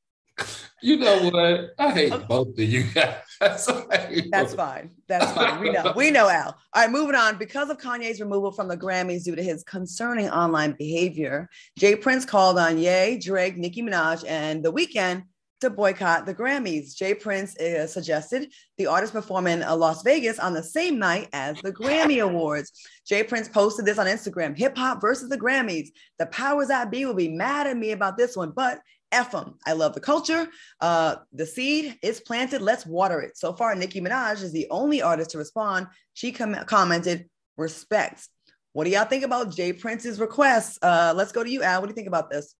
You 0.83 0.97
know 0.97 1.29
what? 1.29 1.75
I 1.79 1.91
hate 1.91 2.27
both 2.27 2.49
of 2.49 2.59
you 2.59 2.83
guys. 2.93 3.15
That's 3.39 4.53
fine. 4.53 4.91
That's 5.07 5.31
fine. 5.31 5.61
We 5.61 5.71
know. 5.71 5.93
We 5.95 6.11
know, 6.11 6.27
Al. 6.27 6.49
All 6.73 6.83
right, 6.83 6.91
moving 6.91 7.15
on. 7.15 7.37
Because 7.37 7.69
of 7.69 7.77
Kanye's 7.77 8.19
removal 8.19 8.51
from 8.51 8.67
the 8.67 8.75
Grammys 8.75 9.23
due 9.23 9.35
to 9.35 9.41
his 9.41 9.63
concerning 9.63 10.29
online 10.29 10.75
behavior, 10.77 11.49
J. 11.79 11.95
Prince 11.95 12.25
called 12.25 12.59
on 12.59 12.77
Ye, 12.77 13.17
Drake, 13.17 13.55
Nicki 13.55 13.81
Minaj, 13.81 14.25
and 14.27 14.61
The 14.61 14.73
Weeknd 14.73 15.23
to 15.61 15.69
boycott 15.69 16.25
the 16.25 16.35
Grammys. 16.35 16.93
J. 16.93 17.13
Prince 17.13 17.57
uh, 17.57 17.87
suggested 17.87 18.51
the 18.77 18.87
artist 18.87 19.13
perform 19.13 19.47
in 19.47 19.63
uh, 19.63 19.73
Las 19.73 20.03
Vegas 20.03 20.37
on 20.37 20.53
the 20.53 20.61
same 20.61 20.99
night 20.99 21.29
as 21.31 21.55
the 21.61 21.71
Grammy 21.71 22.21
Awards. 22.21 22.73
J. 23.07 23.23
Prince 23.23 23.47
posted 23.47 23.85
this 23.85 23.97
on 23.97 24.05
Instagram 24.05 24.57
hip 24.57 24.77
hop 24.77 24.99
versus 24.99 25.29
the 25.29 25.37
Grammys. 25.37 25.87
The 26.19 26.25
powers 26.25 26.67
that 26.67 26.91
be 26.91 27.05
will 27.05 27.13
be 27.13 27.29
mad 27.29 27.67
at 27.67 27.77
me 27.77 27.91
about 27.91 28.17
this 28.17 28.35
one, 28.35 28.51
but 28.51 28.79
Them. 29.13 29.55
I 29.65 29.73
love 29.73 29.93
the 29.93 29.99
culture. 29.99 30.47
Uh, 30.81 31.15
the 31.31 31.45
seed 31.45 31.97
is 32.01 32.19
planted. 32.19 32.61
Let's 32.61 32.85
water 32.85 33.21
it. 33.21 33.37
So 33.37 33.53
far, 33.53 33.75
Nicki 33.75 34.01
Minaj 34.01 34.41
is 34.41 34.51
the 34.51 34.67
only 34.69 35.01
artist 35.01 35.31
to 35.31 35.37
respond. 35.37 35.87
She 36.13 36.31
com- 36.31 36.55
commented, 36.65 37.29
respect. 37.55 38.27
What 38.73 38.85
do 38.85 38.89
y'all 38.89 39.05
think 39.05 39.23
about 39.23 39.55
J. 39.55 39.71
Prince's 39.71 40.19
request? 40.19 40.83
Uh, 40.83 41.13
let's 41.15 41.31
go 41.31 41.43
to 41.43 41.49
you, 41.49 41.61
Al. 41.61 41.79
What 41.79 41.87
do 41.87 41.91
you 41.91 41.95
think 41.95 42.07
about 42.07 42.29
this? 42.31 42.55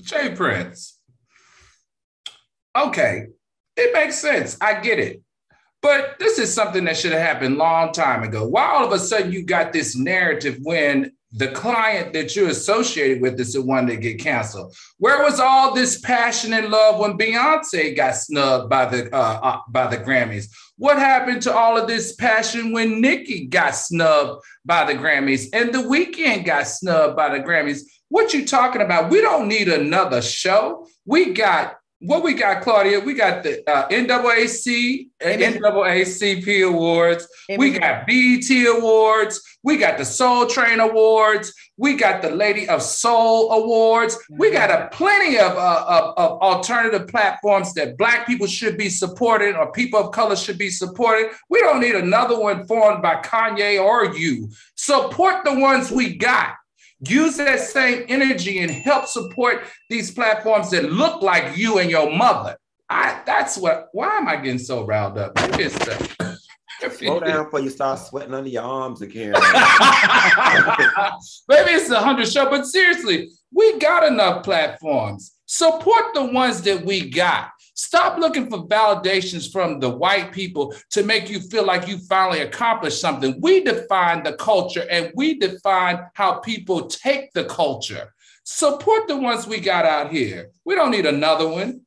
J. 0.00 0.34
Prince. 0.34 0.98
Okay, 2.76 3.26
it 3.76 3.92
makes 3.92 4.18
sense. 4.18 4.56
I 4.60 4.80
get 4.80 4.98
it. 4.98 5.22
But 5.82 6.18
this 6.18 6.38
is 6.38 6.52
something 6.52 6.84
that 6.84 6.96
should 6.96 7.12
have 7.12 7.20
happened 7.20 7.58
long 7.58 7.92
time 7.92 8.22
ago. 8.22 8.48
Why 8.48 8.64
all 8.64 8.86
of 8.86 8.92
a 8.92 8.98
sudden 8.98 9.32
you 9.32 9.44
got 9.44 9.72
this 9.72 9.94
narrative 9.94 10.58
when 10.62 11.12
the 11.36 11.48
client 11.48 12.12
that 12.12 12.36
you're 12.36 12.48
associated 12.48 13.20
with 13.20 13.38
is 13.40 13.54
the 13.54 13.62
one 13.62 13.86
that 13.86 13.96
get 13.96 14.20
canceled. 14.20 14.74
Where 14.98 15.22
was 15.24 15.40
all 15.40 15.74
this 15.74 16.00
passion 16.00 16.52
and 16.52 16.68
love 16.68 17.00
when 17.00 17.18
Beyonce 17.18 17.96
got 17.96 18.14
snubbed 18.14 18.70
by 18.70 18.86
the 18.86 19.12
uh, 19.14 19.40
uh, 19.42 19.60
by 19.68 19.88
the 19.88 19.96
Grammys? 19.96 20.46
What 20.76 20.98
happened 20.98 21.42
to 21.42 21.54
all 21.54 21.76
of 21.76 21.88
this 21.88 22.14
passion 22.14 22.72
when 22.72 23.00
Nicki 23.00 23.46
got 23.46 23.74
snubbed 23.74 24.44
by 24.64 24.84
the 24.84 24.98
Grammys 24.98 25.48
and 25.52 25.74
The 25.74 25.78
Weeknd 25.78 26.46
got 26.46 26.68
snubbed 26.68 27.16
by 27.16 27.36
the 27.36 27.44
Grammys? 27.44 27.80
What 28.08 28.32
you 28.32 28.46
talking 28.46 28.82
about? 28.82 29.10
We 29.10 29.20
don't 29.20 29.48
need 29.48 29.68
another 29.68 30.22
show. 30.22 30.86
We 31.04 31.32
got 31.32 31.76
what 32.04 32.22
we 32.22 32.34
got, 32.34 32.62
Claudia? 32.62 33.00
We 33.00 33.14
got 33.14 33.42
the 33.42 33.68
uh, 33.70 33.88
NAAC 33.88 35.08
and 35.20 35.40
NAACP 35.40 36.68
awards. 36.68 37.26
We 37.56 37.70
got 37.78 38.06
BET 38.06 38.50
awards. 38.76 39.40
We 39.62 39.78
got 39.78 39.96
the 39.96 40.04
Soul 40.04 40.46
Train 40.46 40.80
awards. 40.80 41.52
We 41.78 41.96
got 41.96 42.20
the 42.20 42.30
Lady 42.30 42.68
of 42.68 42.82
Soul 42.82 43.50
awards. 43.52 44.18
We 44.30 44.50
got 44.50 44.70
a 44.70 44.88
plenty 44.92 45.38
of, 45.38 45.52
uh, 45.56 45.84
of, 45.88 46.14
of 46.18 46.42
alternative 46.42 47.08
platforms 47.08 47.72
that 47.74 47.96
Black 47.96 48.26
people 48.26 48.46
should 48.46 48.76
be 48.76 48.90
supported 48.90 49.56
or 49.56 49.72
people 49.72 49.98
of 49.98 50.12
color 50.12 50.36
should 50.36 50.58
be 50.58 50.70
supported. 50.70 51.30
We 51.48 51.60
don't 51.60 51.80
need 51.80 51.94
another 51.94 52.38
one 52.38 52.66
formed 52.66 53.02
by 53.02 53.16
Kanye 53.22 53.82
or 53.82 54.14
you. 54.14 54.50
Support 54.76 55.44
the 55.44 55.58
ones 55.58 55.90
we 55.90 56.16
got. 56.16 56.54
Use 57.08 57.36
that 57.36 57.60
same 57.60 58.04
energy 58.08 58.60
and 58.60 58.70
help 58.70 59.06
support 59.06 59.64
these 59.90 60.10
platforms 60.10 60.70
that 60.70 60.92
look 60.92 61.22
like 61.22 61.56
you 61.56 61.78
and 61.78 61.90
your 61.90 62.10
mother. 62.10 62.56
I 62.88 63.22
that's 63.24 63.56
what 63.56 63.88
why 63.92 64.18
am 64.18 64.28
I 64.28 64.36
getting 64.36 64.58
so 64.58 64.84
riled 64.84 65.18
up? 65.18 65.34
Maybe 65.36 65.64
it's 65.64 65.78
the 65.78 66.24
Slow 66.90 67.20
down 67.24 67.44
before 67.44 67.60
you 67.60 67.70
start 67.70 67.98
sweating 67.98 68.34
under 68.34 68.48
your 68.48 68.62
arms 68.62 69.02
again. 69.02 69.32
Maybe 71.48 71.70
it's 71.70 71.90
a 71.90 72.00
hundred 72.00 72.28
show, 72.28 72.48
but 72.50 72.66
seriously, 72.66 73.30
we 73.52 73.78
got 73.78 74.04
enough 74.04 74.44
platforms. 74.44 75.32
Support 75.46 76.14
the 76.14 76.26
ones 76.26 76.62
that 76.62 76.84
we 76.84 77.10
got. 77.10 77.50
Stop 77.74 78.18
looking 78.18 78.48
for 78.48 78.66
validations 78.66 79.50
from 79.50 79.80
the 79.80 79.90
white 79.90 80.32
people 80.32 80.74
to 80.90 81.02
make 81.02 81.28
you 81.28 81.40
feel 81.40 81.66
like 81.66 81.88
you 81.88 81.98
finally 81.98 82.40
accomplished 82.40 83.00
something. 83.00 83.40
We 83.40 83.64
define 83.64 84.22
the 84.22 84.34
culture 84.34 84.86
and 84.88 85.12
we 85.16 85.38
define 85.38 86.06
how 86.14 86.38
people 86.38 86.86
take 86.86 87.32
the 87.32 87.44
culture. 87.44 88.14
Support 88.44 89.08
the 89.08 89.16
ones 89.16 89.46
we 89.46 89.58
got 89.58 89.86
out 89.86 90.12
here. 90.12 90.50
We 90.64 90.74
don't 90.76 90.92
need 90.92 91.06
another 91.06 91.48
one. 91.48 91.80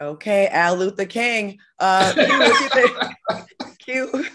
Okay, 0.00 0.48
Al 0.48 0.76
Luther 0.76 1.06
King. 1.06 1.58
Uh, 1.78 2.12
Q, 3.78 4.26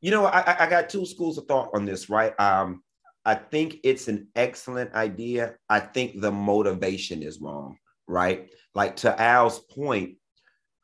You 0.00 0.10
know, 0.12 0.26
I, 0.26 0.64
I 0.64 0.70
got 0.70 0.88
two 0.88 1.06
schools 1.06 1.38
of 1.38 1.46
thought 1.46 1.70
on 1.74 1.84
this, 1.84 2.08
right? 2.08 2.38
Um, 2.38 2.82
I 3.24 3.34
think 3.34 3.78
it's 3.82 4.08
an 4.08 4.28
excellent 4.36 4.94
idea. 4.94 5.56
I 5.68 5.80
think 5.80 6.20
the 6.20 6.30
motivation 6.30 7.22
is 7.22 7.40
wrong, 7.40 7.78
right? 8.06 8.48
Like 8.78 8.94
to 8.94 9.20
Al's 9.20 9.58
point, 9.58 10.18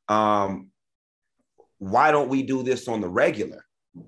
um, 0.09 0.71
why 1.79 2.11
don't 2.11 2.29
we 2.29 2.43
do 2.43 2.65
this 2.65 2.89
on 2.89 3.01
the 3.01 3.09
regular? 3.09 3.65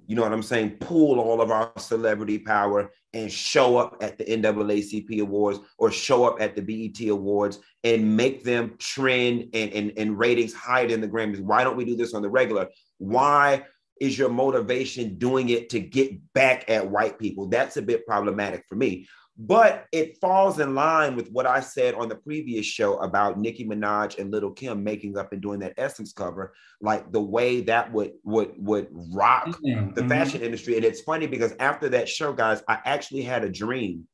You 0.09 0.17
know 0.17 0.23
what 0.23 0.33
I'm 0.33 0.43
saying? 0.43 0.79
Pool 0.81 1.21
all 1.21 1.41
of 1.41 1.53
our 1.53 1.71
celebrity 1.79 2.41
power 2.41 2.91
and 3.15 3.31
show 3.31 3.77
up 3.77 3.97
at 4.01 4.19
the 4.19 4.25
NAACP 4.25 5.21
awards 5.21 5.61
or 5.79 5.93
show 5.93 6.25
up 6.25 6.41
at 6.41 6.57
the 6.57 6.63
BET 6.63 7.09
awards 7.09 7.61
and 7.85 8.17
make 8.17 8.43
them 8.43 8.75
trend 8.79 9.51
and, 9.55 9.73
and, 9.73 9.93
and 9.97 10.19
ratings 10.19 10.53
higher 10.53 10.89
than 10.89 11.01
the 11.01 11.07
Grammys. 11.07 11.39
Why 11.39 11.63
don't 11.63 11.77
we 11.77 11.85
do 11.85 11.95
this 11.95 12.13
on 12.13 12.23
the 12.23 12.29
regular? 12.29 12.67
Why 12.99 13.63
is 14.01 14.19
your 14.19 14.31
motivation 14.31 15.17
doing 15.17 15.51
it 15.51 15.71
to 15.71 15.79
get 15.79 16.11
back 16.33 16.69
at 16.69 16.91
white 16.91 17.21
people? 17.21 17.47
That's 17.47 17.77
a 17.77 17.83
bit 17.83 18.05
problematic 18.05 18.65
for 18.69 18.75
me. 18.75 19.07
But 19.39 19.85
it 19.93 20.19
falls 20.19 20.61
in 20.61 20.75
line 20.75 21.15
with 21.15 21.31
what 21.31 21.47
I 21.47 21.61
said 21.61 21.95
on 21.95 22.09
the 22.09 22.17
previous 22.17 22.65
show 22.65 22.97
about 22.99 23.39
Nicki 23.39 23.67
Minaj 23.67 24.19
and 24.19 24.31
Little 24.31 24.51
Kim 24.51 24.83
making 24.83 25.19
up 25.19 25.33
and 25.33 25.43
doing 25.43 25.61
that 25.61 25.75
Essence 25.77 26.15
cover, 26.15 26.55
like 26.81 27.13
the 27.13 27.21
way 27.21 27.61
that 27.63 27.93
would 27.93 28.13
would 28.25 28.55
would 28.57 28.89
rock 28.91 29.49
mm-hmm. 29.49 29.93
the 29.93 30.09
fashion 30.09 30.41
industry. 30.41 30.77
And 30.77 30.87
it's 30.87 31.03
funny 31.03 31.27
because 31.27 31.55
after 31.61 31.91
that 31.91 32.09
show, 32.09 32.33
guys, 32.33 32.63
I 32.67 32.79
actually 32.87 33.23
had 33.23 33.45
a 33.45 33.51
dream, 33.51 34.09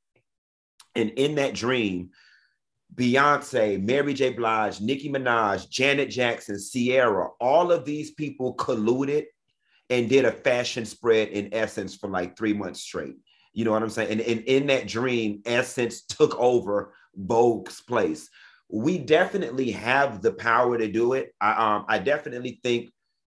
and 0.96 1.10
in 1.10 1.36
that 1.36 1.54
dream, 1.54 2.10
Beyonce, 2.94 3.80
Mary 3.80 4.14
J. 4.14 4.30
Blige, 4.30 4.80
Nicki 4.80 5.08
Minaj, 5.08 5.70
Janet 5.70 6.10
Jackson, 6.10 6.58
Ciara, 6.58 7.28
all 7.40 7.70
of 7.70 7.84
these 7.84 8.10
people 8.10 8.56
colluded 8.56 9.26
and 9.88 10.08
did 10.08 10.24
a 10.24 10.32
fashion 10.32 10.84
spread 10.84 11.28
in 11.28 11.50
Essence 11.52 11.94
for 11.94 12.08
like 12.08 12.36
three 12.36 12.52
months 12.52 12.80
straight. 12.80 13.16
You 13.52 13.64
know 13.64 13.72
what 13.72 13.82
I'm 13.82 13.90
saying? 13.90 14.10
And, 14.10 14.20
and 14.20 14.40
in 14.42 14.66
that 14.68 14.88
dream, 14.88 15.42
Essence 15.44 16.02
took 16.02 16.38
over 16.38 16.94
Vogue's 17.16 17.80
place. 17.80 18.28
We 18.68 18.98
definitely 18.98 19.70
have 19.72 20.22
the 20.22 20.32
power 20.32 20.78
to 20.78 20.88
do 20.88 21.12
it. 21.12 21.34
I, 21.40 21.52
um, 21.52 21.84
I 21.88 21.98
definitely 21.98 22.60
think 22.62 22.90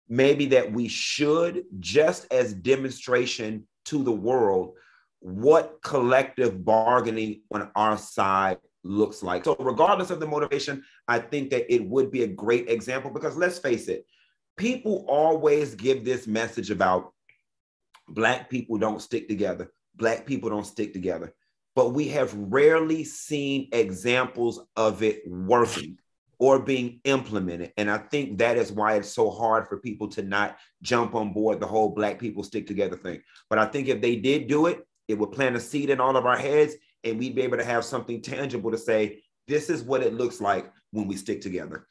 maybe 0.08 0.46
that 0.46 0.70
we 0.70 0.88
should, 0.88 1.64
just 1.78 2.30
as 2.32 2.52
demonstration 2.52 3.66
to 3.86 4.02
the 4.02 4.12
world, 4.12 4.74
what 5.20 5.78
collective 5.82 6.64
bargaining 6.64 7.42
on 7.52 7.70
our 7.74 7.96
side 7.96 8.58
looks 8.82 9.22
like. 9.22 9.44
So, 9.44 9.56
regardless 9.58 10.10
of 10.10 10.20
the 10.20 10.26
motivation, 10.26 10.82
I 11.08 11.18
think 11.18 11.50
that 11.50 11.72
it 11.72 11.84
would 11.84 12.10
be 12.10 12.22
a 12.22 12.26
great 12.26 12.68
example 12.68 13.10
because 13.10 13.36
let's 13.36 13.58
face 13.58 13.88
it, 13.88 14.04
people 14.56 15.04
always 15.08 15.74
give 15.74 16.04
this 16.04 16.26
message 16.26 16.70
about 16.70 17.12
Black 18.08 18.50
people 18.50 18.76
don't 18.76 19.00
stick 19.00 19.28
together. 19.28 19.70
Black 20.00 20.26
people 20.26 20.50
don't 20.50 20.66
stick 20.66 20.92
together. 20.92 21.32
But 21.76 21.90
we 21.90 22.08
have 22.08 22.34
rarely 22.34 23.04
seen 23.04 23.68
examples 23.70 24.60
of 24.74 25.04
it 25.04 25.22
working 25.26 25.98
or 26.40 26.58
being 26.58 27.00
implemented. 27.04 27.72
And 27.76 27.88
I 27.90 27.98
think 27.98 28.38
that 28.38 28.56
is 28.56 28.72
why 28.72 28.94
it's 28.94 29.10
so 29.10 29.30
hard 29.30 29.68
for 29.68 29.76
people 29.76 30.08
to 30.08 30.22
not 30.22 30.56
jump 30.82 31.14
on 31.14 31.32
board 31.32 31.60
the 31.60 31.66
whole 31.66 31.90
Black 31.90 32.18
people 32.18 32.42
stick 32.42 32.66
together 32.66 32.96
thing. 32.96 33.20
But 33.48 33.58
I 33.58 33.66
think 33.66 33.86
if 33.88 34.00
they 34.00 34.16
did 34.16 34.48
do 34.48 34.66
it, 34.66 34.84
it 35.06 35.18
would 35.18 35.32
plant 35.32 35.54
a 35.54 35.60
seed 35.60 35.90
in 35.90 36.00
all 36.00 36.16
of 36.16 36.26
our 36.26 36.38
heads 36.38 36.74
and 37.04 37.18
we'd 37.18 37.34
be 37.34 37.42
able 37.42 37.58
to 37.58 37.64
have 37.64 37.84
something 37.84 38.22
tangible 38.22 38.70
to 38.70 38.78
say, 38.78 39.22
this 39.46 39.70
is 39.70 39.82
what 39.82 40.02
it 40.02 40.14
looks 40.14 40.40
like 40.40 40.72
when 40.92 41.06
we 41.06 41.16
stick 41.16 41.40
together. 41.40 41.86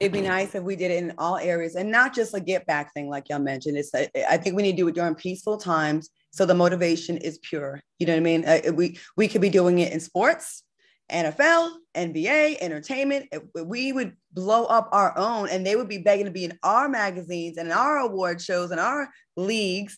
It'd 0.00 0.12
be 0.12 0.18
mm-hmm. 0.18 0.28
nice 0.28 0.54
if 0.54 0.62
we 0.62 0.76
did 0.76 0.90
it 0.90 1.02
in 1.02 1.14
all 1.16 1.38
areas 1.38 1.74
and 1.74 1.90
not 1.90 2.14
just 2.14 2.34
a 2.34 2.40
get 2.40 2.66
back 2.66 2.92
thing, 2.92 3.08
like 3.08 3.28
y'all 3.28 3.38
mentioned. 3.38 3.78
It's 3.78 3.94
I 3.94 4.36
think 4.36 4.56
we 4.56 4.62
need 4.62 4.72
to 4.72 4.76
do 4.76 4.88
it 4.88 4.94
during 4.94 5.14
peaceful 5.14 5.56
times 5.56 6.10
so 6.36 6.44
the 6.44 6.54
motivation 6.54 7.16
is 7.16 7.38
pure. 7.38 7.80
You 7.98 8.06
know 8.06 8.12
what 8.12 8.18
I 8.18 8.22
mean? 8.22 8.44
Uh, 8.44 8.72
we 8.74 8.98
we 9.16 9.26
could 9.26 9.40
be 9.40 9.48
doing 9.48 9.78
it 9.78 9.90
in 9.90 10.00
sports, 10.00 10.62
NFL, 11.10 11.70
NBA, 11.96 12.58
entertainment. 12.60 13.32
We 13.54 13.92
would 13.92 14.12
blow 14.32 14.66
up 14.66 14.90
our 14.92 15.16
own, 15.16 15.48
and 15.48 15.66
they 15.66 15.76
would 15.76 15.88
be 15.88 15.98
begging 15.98 16.26
to 16.26 16.30
be 16.30 16.44
in 16.44 16.58
our 16.62 16.90
magazines 16.90 17.56
and 17.56 17.68
in 17.68 17.72
our 17.72 17.98
award 17.98 18.42
shows 18.42 18.70
and 18.70 18.78
our 18.78 19.08
leagues. 19.36 19.96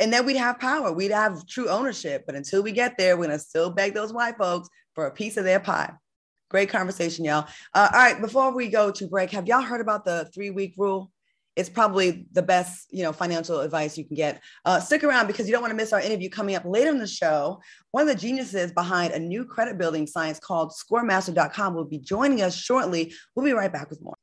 And 0.00 0.12
then 0.12 0.26
we'd 0.26 0.36
have 0.36 0.58
power. 0.58 0.92
We'd 0.92 1.12
have 1.12 1.46
true 1.46 1.68
ownership. 1.68 2.24
But 2.26 2.34
until 2.34 2.64
we 2.64 2.72
get 2.72 2.98
there, 2.98 3.16
we're 3.16 3.26
gonna 3.26 3.38
still 3.38 3.70
beg 3.70 3.94
those 3.94 4.12
white 4.12 4.38
folks 4.38 4.68
for 4.96 5.06
a 5.06 5.12
piece 5.12 5.36
of 5.36 5.44
their 5.44 5.60
pie. 5.60 5.92
Great 6.50 6.68
conversation, 6.68 7.24
y'all. 7.24 7.46
Uh, 7.74 7.88
all 7.92 8.00
right, 8.00 8.20
before 8.20 8.52
we 8.52 8.68
go 8.68 8.90
to 8.90 9.06
break, 9.06 9.30
have 9.30 9.46
y'all 9.46 9.62
heard 9.62 9.80
about 9.80 10.04
the 10.04 10.28
three 10.34 10.50
week 10.50 10.74
rule? 10.76 11.12
It's 11.56 11.70
probably 11.70 12.26
the 12.32 12.42
best, 12.42 12.86
you 12.90 13.02
know, 13.02 13.12
financial 13.12 13.60
advice 13.60 13.96
you 13.96 14.04
can 14.04 14.14
get. 14.14 14.42
Uh, 14.66 14.78
stick 14.78 15.02
around 15.02 15.26
because 15.26 15.46
you 15.46 15.52
don't 15.52 15.62
want 15.62 15.70
to 15.70 15.76
miss 15.76 15.92
our 15.92 16.00
interview 16.00 16.28
coming 16.28 16.54
up 16.54 16.64
later 16.66 16.90
in 16.90 16.98
the 16.98 17.06
show. 17.06 17.60
One 17.92 18.02
of 18.02 18.08
the 18.08 18.20
geniuses 18.20 18.72
behind 18.72 19.14
a 19.14 19.18
new 19.18 19.46
credit 19.46 19.78
building 19.78 20.06
science 20.06 20.38
called 20.38 20.72
ScoreMaster.com 20.72 21.74
will 21.74 21.86
be 21.86 21.98
joining 21.98 22.42
us 22.42 22.54
shortly. 22.54 23.14
We'll 23.34 23.46
be 23.46 23.52
right 23.52 23.72
back 23.72 23.88
with 23.88 24.02
more. 24.02 24.16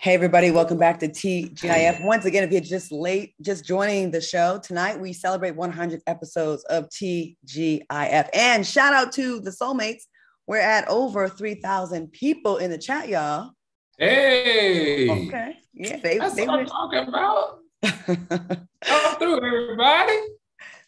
Hey 0.00 0.14
everybody, 0.14 0.52
welcome 0.52 0.78
back 0.78 1.00
to 1.00 1.08
TGIF. 1.08 2.04
Once 2.04 2.24
again, 2.24 2.44
if 2.44 2.52
you're 2.52 2.60
just 2.60 2.92
late, 2.92 3.34
just 3.40 3.64
joining 3.64 4.12
the 4.12 4.20
show 4.20 4.60
tonight, 4.62 5.00
we 5.00 5.12
celebrate 5.12 5.56
100 5.56 6.02
episodes 6.06 6.62
of 6.64 6.88
TGIF. 6.90 8.28
And 8.32 8.64
shout 8.64 8.92
out 8.92 9.10
to 9.14 9.40
the 9.40 9.50
Soulmates. 9.50 10.02
We're 10.46 10.58
at 10.58 10.86
over 10.88 11.28
3,000 11.28 12.12
people 12.12 12.58
in 12.58 12.70
the 12.70 12.78
chat, 12.78 13.08
y'all. 13.08 13.50
Hey. 13.98 15.10
Okay. 15.10 15.56
Yeah, 15.78 15.98
they, 15.98 16.18
That's 16.18 16.34
they 16.34 16.46
what 16.46 16.60
I'm 16.60 16.66
talking 16.66 17.06
about. 17.06 17.60
Come 18.82 19.16
through, 19.16 19.36
everybody. 19.36 20.18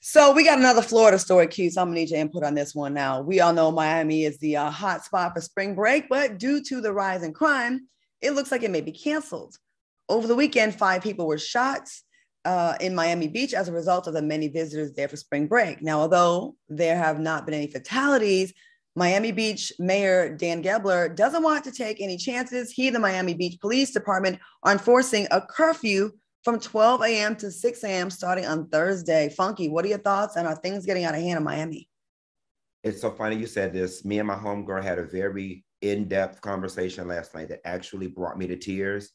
So 0.01 0.33
we 0.33 0.45
got 0.45 0.59
another 0.59 0.83
Florida 0.83 1.19
story, 1.19 1.47
Q. 1.47 1.71
So 1.71 1.83
I'm 1.83 1.89
gonna 1.89 2.01
need 2.01 2.11
your 2.11 2.19
input 2.19 2.43
on 2.43 2.55
this 2.55 2.75
one. 2.75 2.93
Now 2.93 3.21
we 3.21 3.41
all 3.41 3.53
know 3.53 3.71
Miami 3.71 4.25
is 4.25 4.39
the 4.39 4.57
uh, 4.57 4.71
hot 4.71 5.05
spot 5.05 5.35
for 5.35 5.41
spring 5.41 5.75
break, 5.77 6.09
but 6.09 6.39
due 6.39 6.63
to 6.65 6.81
the 6.81 6.93
rise 6.93 7.23
in 7.23 7.33
crime, 7.33 7.87
it 8.21 8.33
looks 8.33 8.51
like 8.51 8.65
it 8.65 8.71
may 8.71 8.81
be 8.81 8.93
canceled. 8.93 9.57
Over 10.09 10.27
the 10.27 10.35
weekend, 10.35 10.75
five 10.75 11.03
people 11.03 11.27
were 11.27 11.39
shot 11.39 11.89
uh, 12.45 12.75
in 12.81 12.95
Miami 12.95 13.29
Beach 13.29 13.55
as 13.55 13.69
a 13.69 13.73
result 13.73 14.09
of 14.09 14.15
the 14.15 14.23
many 14.23 14.49
visitors 14.49 14.93
there 14.93 15.09
for 15.09 15.17
spring 15.17 15.47
break. 15.47 15.83
Now, 15.83 16.01
although 16.01 16.57
there 16.69 16.97
have 16.97 17.21
not 17.21 17.45
been 17.45 17.55
any 17.55 17.69
fatalities, 17.69 18.53
Miami 19.01 19.33
Beach 19.33 19.73
Mayor 19.79 20.37
Dan 20.37 20.63
Gelber 20.63 21.17
doesn't 21.17 21.43
want 21.43 21.65
to 21.65 21.73
take 21.73 22.03
any 22.03 22.19
chances. 22.19 22.71
He, 22.71 22.91
the 22.91 22.99
Miami 22.99 23.33
Beach 23.33 23.59
Police 23.59 23.93
Department, 23.93 24.39
are 24.63 24.73
enforcing 24.73 25.27
a 25.31 25.41
curfew 25.41 26.11
from 26.45 26.61
12 26.61 27.01
a.m. 27.05 27.35
to 27.37 27.51
6 27.51 27.85
a.m. 27.85 28.11
starting 28.11 28.45
on 28.45 28.69
Thursday. 28.69 29.31
Funky, 29.31 29.71
what 29.71 29.87
are 29.87 29.89
your 29.89 29.97
thoughts? 29.97 30.37
And 30.37 30.47
are 30.47 30.55
things 30.55 30.85
getting 30.85 31.05
out 31.05 31.15
of 31.15 31.23
hand 31.23 31.39
in 31.39 31.45
Miami? 31.45 31.89
It's 32.85 33.01
so 33.01 33.11
funny 33.11 33.37
you 33.37 33.47
said 33.47 33.73
this. 33.73 34.05
Me 34.05 34.19
and 34.19 34.29
my 34.29 34.35
homegirl 34.35 34.83
had 34.83 34.99
a 34.99 35.05
very 35.05 35.65
in-depth 35.81 36.43
conversation 36.43 37.09
last 37.09 37.35
night 37.35 37.49
that 37.49 37.67
actually 37.67 38.07
brought 38.07 38.37
me 38.37 38.49
to 38.49 38.57
tears. 38.57 39.13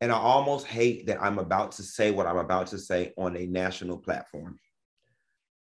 And 0.00 0.10
I 0.10 0.16
almost 0.16 0.66
hate 0.66 1.06
that 1.06 1.22
I'm 1.22 1.38
about 1.38 1.70
to 1.72 1.84
say 1.84 2.10
what 2.10 2.26
I'm 2.26 2.38
about 2.38 2.66
to 2.68 2.78
say 2.78 3.12
on 3.16 3.36
a 3.36 3.46
national 3.46 3.98
platform. 3.98 4.58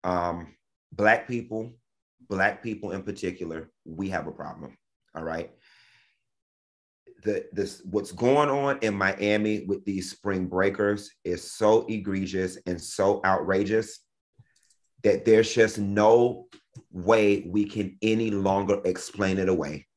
Um, 0.06 0.56
black 0.93 1.28
people, 1.28 1.74
black 2.27 2.63
people 2.63 2.91
in 2.91 3.03
particular, 3.03 3.69
we 3.85 4.09
have 4.09 4.27
a 4.27 4.31
problem. 4.31 4.77
All 5.15 5.23
right. 5.23 5.51
The 7.23 7.45
this 7.53 7.81
what's 7.85 8.11
going 8.11 8.49
on 8.49 8.79
in 8.81 8.93
Miami 8.93 9.65
with 9.65 9.83
these 9.85 10.11
spring 10.11 10.47
breakers 10.47 11.09
is 11.23 11.49
so 11.49 11.85
egregious 11.88 12.57
and 12.67 12.79
so 12.79 13.21
outrageous 13.25 13.99
that 15.03 15.23
there's 15.23 15.53
just 15.53 15.79
no 15.79 16.47
way 16.91 17.45
we 17.47 17.65
can 17.65 17.97
any 18.01 18.31
longer 18.31 18.81
explain 18.85 19.38
it 19.38 19.49
away. 19.49 19.88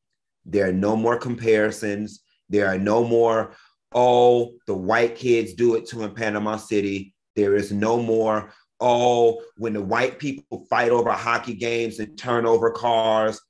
There 0.45 0.69
are 0.69 0.73
no 0.73 0.97
more 0.97 1.19
comparisons. 1.19 2.21
There 2.49 2.67
are 2.67 2.79
no 2.79 3.05
more, 3.05 3.55
oh, 3.95 4.53
the 4.67 4.75
white 4.75 5.17
kids 5.17 5.55
do 5.55 5.75
it 5.75 5.87
too 5.87 6.05
in 6.05 6.15
Panama 6.15 6.57
City. 6.57 7.15
There 7.37 7.55
is 7.55 7.73
no 7.73 8.03
more, 8.03 8.53
oh, 8.81 9.43
when 9.57 9.73
the 9.73 9.83
white 9.83 10.19
people 10.19 10.67
fight 10.71 10.91
over 10.91 11.11
hockey 11.11 11.55
games 11.55 11.99
and 11.99 12.17
turn 12.19 12.47
over 12.47 12.71
cars. 12.71 13.41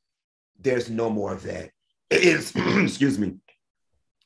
There's 0.60 0.90
no 0.90 1.08
more 1.08 1.32
of 1.32 1.42
that. 1.44 1.70
It 2.10 2.22
is, 2.22 2.52
excuse 2.56 3.18
me, 3.18 3.36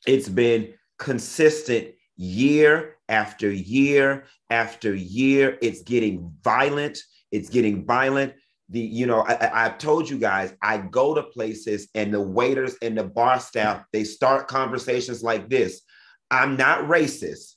it's 0.07 0.29
been 0.29 0.75
consistent 0.99 1.89
year 2.17 2.97
after 3.09 3.51
year 3.51 4.25
after 4.51 4.95
year. 4.95 5.59
It's 5.61 5.83
getting 5.83 6.33
violent. 6.43 6.99
It's 7.31 7.49
getting 7.49 7.85
violent 7.85 8.35
the 8.73 8.81
you 8.81 9.07
know 9.07 9.21
I, 9.21 9.67
i've 9.67 9.79
told 9.79 10.09
you 10.09 10.19
guys 10.19 10.55
i 10.63 10.79
go 10.79 11.15
to 11.15 11.23
places 11.23 11.89
and 11.95 12.13
the 12.13 12.21
waiters 12.21 12.77
and 12.83 12.97
the 12.97 13.05
bar 13.05 13.39
staff 13.39 13.85
they 13.93 14.03
start 14.03 14.49
conversations 14.49 15.23
like 15.23 15.49
this 15.49 15.83
i'm 16.31 16.57
not 16.57 16.85
racist 16.85 17.55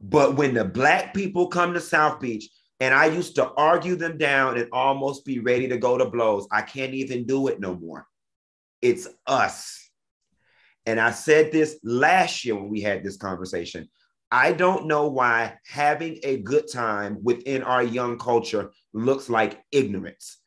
but 0.00 0.36
when 0.36 0.54
the 0.54 0.64
black 0.64 1.14
people 1.14 1.48
come 1.48 1.72
to 1.74 1.80
south 1.80 2.20
beach 2.20 2.48
and 2.84 2.94
i 2.94 3.06
used 3.06 3.34
to 3.34 3.50
argue 3.52 3.96
them 3.96 4.18
down 4.18 4.58
and 4.58 4.68
almost 4.72 5.24
be 5.24 5.38
ready 5.40 5.66
to 5.68 5.78
go 5.78 5.96
to 5.96 6.04
blows 6.04 6.46
i 6.50 6.62
can't 6.62 6.94
even 6.94 7.24
do 7.24 7.48
it 7.48 7.58
no 7.58 7.74
more 7.74 8.06
it's 8.82 9.08
us 9.26 9.90
and 10.86 11.00
i 11.00 11.10
said 11.10 11.50
this 11.50 11.78
last 11.82 12.44
year 12.44 12.54
when 12.54 12.68
we 12.68 12.80
had 12.80 13.02
this 13.02 13.16
conversation 13.16 13.88
I 14.34 14.52
don't 14.52 14.86
know 14.86 15.06
why 15.06 15.58
having 15.64 16.18
a 16.24 16.38
good 16.38 16.64
time 16.68 17.18
within 17.22 17.62
our 17.62 17.84
young 17.84 18.18
culture 18.18 18.72
looks 18.92 19.30
like 19.30 19.62
ignorance. 19.70 20.38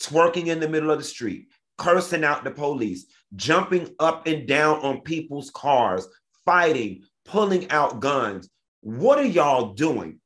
Twerking 0.00 0.46
in 0.46 0.60
the 0.60 0.68
middle 0.68 0.92
of 0.92 0.98
the 0.98 1.04
street, 1.04 1.48
cursing 1.76 2.22
out 2.22 2.44
the 2.44 2.52
police, 2.52 3.06
jumping 3.34 3.92
up 3.98 4.28
and 4.28 4.46
down 4.46 4.78
on 4.82 5.00
people's 5.00 5.50
cars, 5.50 6.06
fighting, 6.44 7.02
pulling 7.24 7.68
out 7.72 7.98
guns. 7.98 8.48
What 8.80 9.18
are 9.18 9.24
y'all 9.24 9.74
doing? 9.74 10.20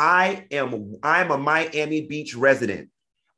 I 0.00 0.46
am 0.50 0.96
I'm 1.02 1.30
a 1.30 1.36
Miami 1.36 2.06
Beach 2.06 2.34
resident. 2.34 2.88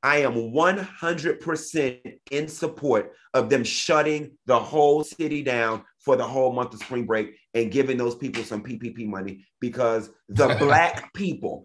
I 0.01 0.19
am 0.19 0.35
100% 0.35 2.19
in 2.31 2.47
support 2.47 3.13
of 3.35 3.51
them 3.51 3.65
shutting 3.65 4.39
the 4.47 4.61
whole 4.61 5.03
city 5.03 5.43
down 5.43 5.83
for 5.99 6.15
the 6.15 6.23
whole 6.23 6.53
month 6.53 6.73
of 6.73 6.79
spring 6.81 7.05
break 7.05 7.35
and 7.55 7.73
giving 7.73 7.97
those 7.97 8.15
people 8.15 8.45
some 8.45 8.63
PPP 8.63 9.09
money 9.09 9.45
because 9.59 10.11
the 10.29 10.55
black 10.61 11.13
people, 11.15 11.65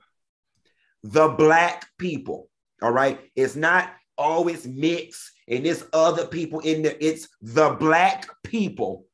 the 1.03 1.27
black 1.27 1.85
people, 1.99 2.49
all 2.81 2.91
right, 2.91 3.19
it's 3.35 3.55
not 3.55 3.91
oh, 4.17 4.23
always 4.23 4.65
mixed 4.65 5.31
and 5.47 5.63
there's 5.63 5.85
other 5.93 6.25
people 6.25 6.59
in 6.61 6.81
there. 6.81 6.97
It's 6.99 7.27
the 7.43 7.69
black 7.79 8.27
people 8.43 9.05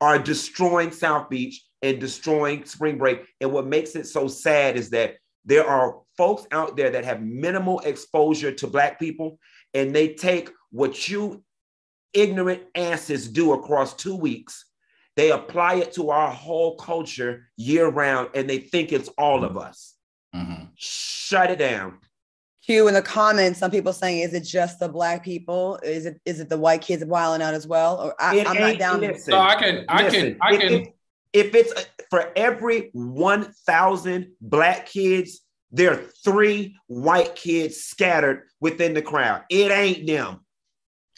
are 0.00 0.20
destroying 0.20 0.92
South 0.92 1.28
Beach 1.28 1.64
and 1.84 2.00
destroying 2.00 2.64
spring 2.64 2.96
break. 2.96 3.20
And 3.42 3.52
what 3.52 3.66
makes 3.66 3.94
it 3.94 4.06
so 4.06 4.26
sad 4.26 4.76
is 4.76 4.88
that 4.90 5.16
there 5.44 5.66
are 5.68 5.98
folks 6.16 6.46
out 6.50 6.76
there 6.76 6.88
that 6.90 7.04
have 7.04 7.20
minimal 7.20 7.80
exposure 7.80 8.50
to 8.52 8.66
black 8.66 8.98
people 8.98 9.38
and 9.74 9.94
they 9.94 10.14
take 10.14 10.48
what 10.70 11.08
you 11.08 11.44
ignorant 12.14 12.62
asses 12.74 13.28
do 13.28 13.52
across 13.52 13.92
two 13.94 14.14
weeks 14.16 14.64
they 15.16 15.30
apply 15.32 15.74
it 15.74 15.92
to 15.92 16.10
our 16.10 16.30
whole 16.30 16.76
culture 16.76 17.48
year 17.56 17.88
round 17.88 18.28
and 18.34 18.48
they 18.48 18.58
think 18.58 18.92
it's 18.92 19.08
all 19.18 19.44
of 19.44 19.56
us 19.58 19.94
Mhm. 20.34 20.68
shut 20.76 21.50
it 21.50 21.58
down 21.58 21.98
Q 22.64 22.88
in 22.88 22.94
the 22.94 23.02
comments, 23.02 23.58
some 23.58 23.70
people 23.70 23.92
saying, 23.92 24.20
is 24.20 24.32
it 24.32 24.40
just 24.40 24.78
the 24.80 24.88
black 24.88 25.22
people? 25.22 25.78
Is 25.82 26.06
it 26.06 26.18
is 26.24 26.40
it 26.40 26.48
the 26.48 26.56
white 26.56 26.80
kids 26.80 27.04
wilding 27.04 27.44
out 27.46 27.52
as 27.52 27.66
well? 27.66 28.00
Or 28.00 28.14
I, 28.18 28.38
I'm 28.40 28.44
not 28.58 28.70
ain't- 28.70 28.78
down. 28.78 29.00
listen, 29.02 29.32
So 29.32 29.38
I 29.38 29.54
can, 29.56 29.84
I 29.86 30.02
listen, 30.04 30.20
can, 30.20 30.38
I 30.40 30.54
if- 30.54 30.60
can. 30.60 30.72
if, 30.72 30.88
if 31.34 31.54
it's 31.54 31.74
for 32.08 32.32
every 32.34 32.90
1000 32.94 34.32
black 34.40 34.86
kids 34.86 35.40
there 35.70 35.92
are 35.92 36.02
three 36.24 36.76
white 36.86 37.34
kids 37.34 37.78
scattered 37.78 38.44
within 38.60 38.94
the 38.94 39.02
crowd 39.02 39.42
it 39.50 39.70
ain't 39.70 40.06
them 40.06 40.40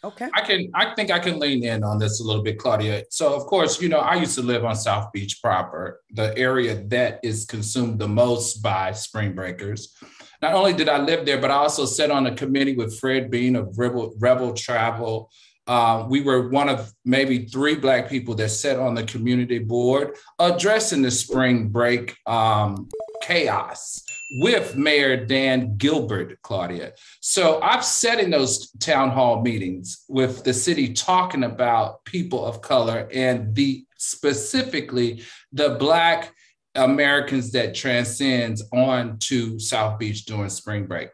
Okay. 0.04 0.28
I 0.34 0.42
can 0.42 0.70
I 0.74 0.94
think 0.94 1.10
I 1.10 1.18
can 1.18 1.40
lean 1.40 1.64
in 1.64 1.82
on 1.82 1.98
this 1.98 2.20
a 2.20 2.24
little 2.24 2.42
bit, 2.42 2.58
Claudia. 2.58 3.02
So 3.10 3.34
of 3.34 3.46
course, 3.46 3.80
you 3.80 3.88
know, 3.88 3.98
I 3.98 4.14
used 4.14 4.36
to 4.36 4.42
live 4.42 4.64
on 4.64 4.76
South 4.76 5.10
Beach 5.12 5.40
proper, 5.42 6.00
the 6.10 6.36
area 6.38 6.84
that 6.88 7.18
is 7.24 7.44
consumed 7.44 7.98
the 7.98 8.06
most 8.06 8.62
by 8.62 8.92
spring 8.92 9.34
breakers. 9.34 9.96
Not 10.42 10.54
only 10.54 10.74
did 10.74 10.88
I 10.88 10.98
live 10.98 11.24
there, 11.24 11.40
but 11.40 11.50
I 11.50 11.54
also 11.54 11.86
sat 11.86 12.10
on 12.10 12.26
a 12.26 12.34
committee 12.34 12.76
with 12.76 12.98
Fred 13.00 13.30
Bean 13.30 13.56
of 13.56 13.76
Rebel, 13.78 14.14
Rebel 14.18 14.52
Travel. 14.52 15.30
Uh, 15.66 16.06
we 16.08 16.20
were 16.20 16.48
one 16.48 16.68
of 16.68 16.92
maybe 17.04 17.46
three 17.46 17.74
Black 17.74 18.08
people 18.08 18.34
that 18.34 18.50
sat 18.50 18.78
on 18.78 18.94
the 18.94 19.02
community 19.02 19.58
board 19.58 20.16
addressing 20.38 21.02
the 21.02 21.10
spring 21.10 21.68
break 21.68 22.16
um, 22.26 22.88
chaos 23.22 24.02
with 24.38 24.76
Mayor 24.76 25.24
Dan 25.24 25.76
Gelber, 25.76 26.36
Claudia. 26.42 26.92
So 27.20 27.60
I've 27.62 27.84
sat 27.84 28.20
in 28.20 28.30
those 28.30 28.70
town 28.80 29.10
hall 29.10 29.42
meetings 29.42 30.04
with 30.08 30.44
the 30.44 30.52
city 30.52 30.92
talking 30.92 31.44
about 31.44 32.04
people 32.04 32.44
of 32.44 32.60
color 32.60 33.08
and 33.12 33.54
the 33.54 33.84
specifically 33.96 35.22
the 35.52 35.70
Black 35.70 36.32
Americans 36.74 37.52
that 37.52 37.74
transcends 37.74 38.62
on 38.72 39.18
to 39.18 39.58
South 39.58 39.98
Beach 39.98 40.24
during 40.26 40.50
spring 40.50 40.86
break. 40.86 41.08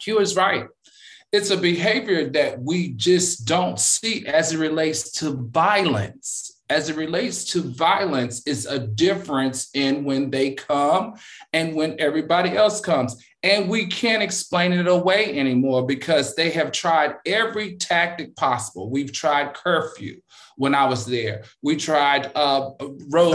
Q 0.00 0.18
is 0.20 0.36
right. 0.36 0.66
It's 1.32 1.50
a 1.50 1.56
behavior 1.56 2.30
that 2.30 2.60
we 2.60 2.90
just 2.92 3.44
don't 3.44 3.78
see 3.78 4.26
as 4.26 4.52
it 4.52 4.58
relates 4.58 5.10
to 5.12 5.48
violence 5.48 6.54
as 6.70 6.88
it 6.88 6.96
relates 6.96 7.44
to 7.44 7.60
violence 7.60 8.42
is 8.46 8.66
a 8.66 8.78
difference 8.78 9.68
in 9.74 10.04
when 10.04 10.30
they 10.30 10.52
come 10.52 11.14
and 11.52 11.74
when 11.74 11.96
everybody 11.98 12.56
else 12.56 12.80
comes. 12.80 13.22
And 13.42 13.68
we 13.68 13.86
can't 13.86 14.22
explain 14.22 14.72
it 14.72 14.86
away 14.86 15.38
anymore 15.38 15.84
because 15.84 16.34
they 16.34 16.50
have 16.50 16.72
tried 16.72 17.16
every 17.26 17.76
tactic 17.76 18.34
possible. 18.34 18.90
We've 18.90 19.12
tried 19.12 19.52
curfew 19.52 20.20
when 20.56 20.74
I 20.74 20.86
was 20.86 21.04
there. 21.04 21.44
We 21.62 21.76
tried 21.76 22.32
uh, 22.34 22.70
road 23.10 23.32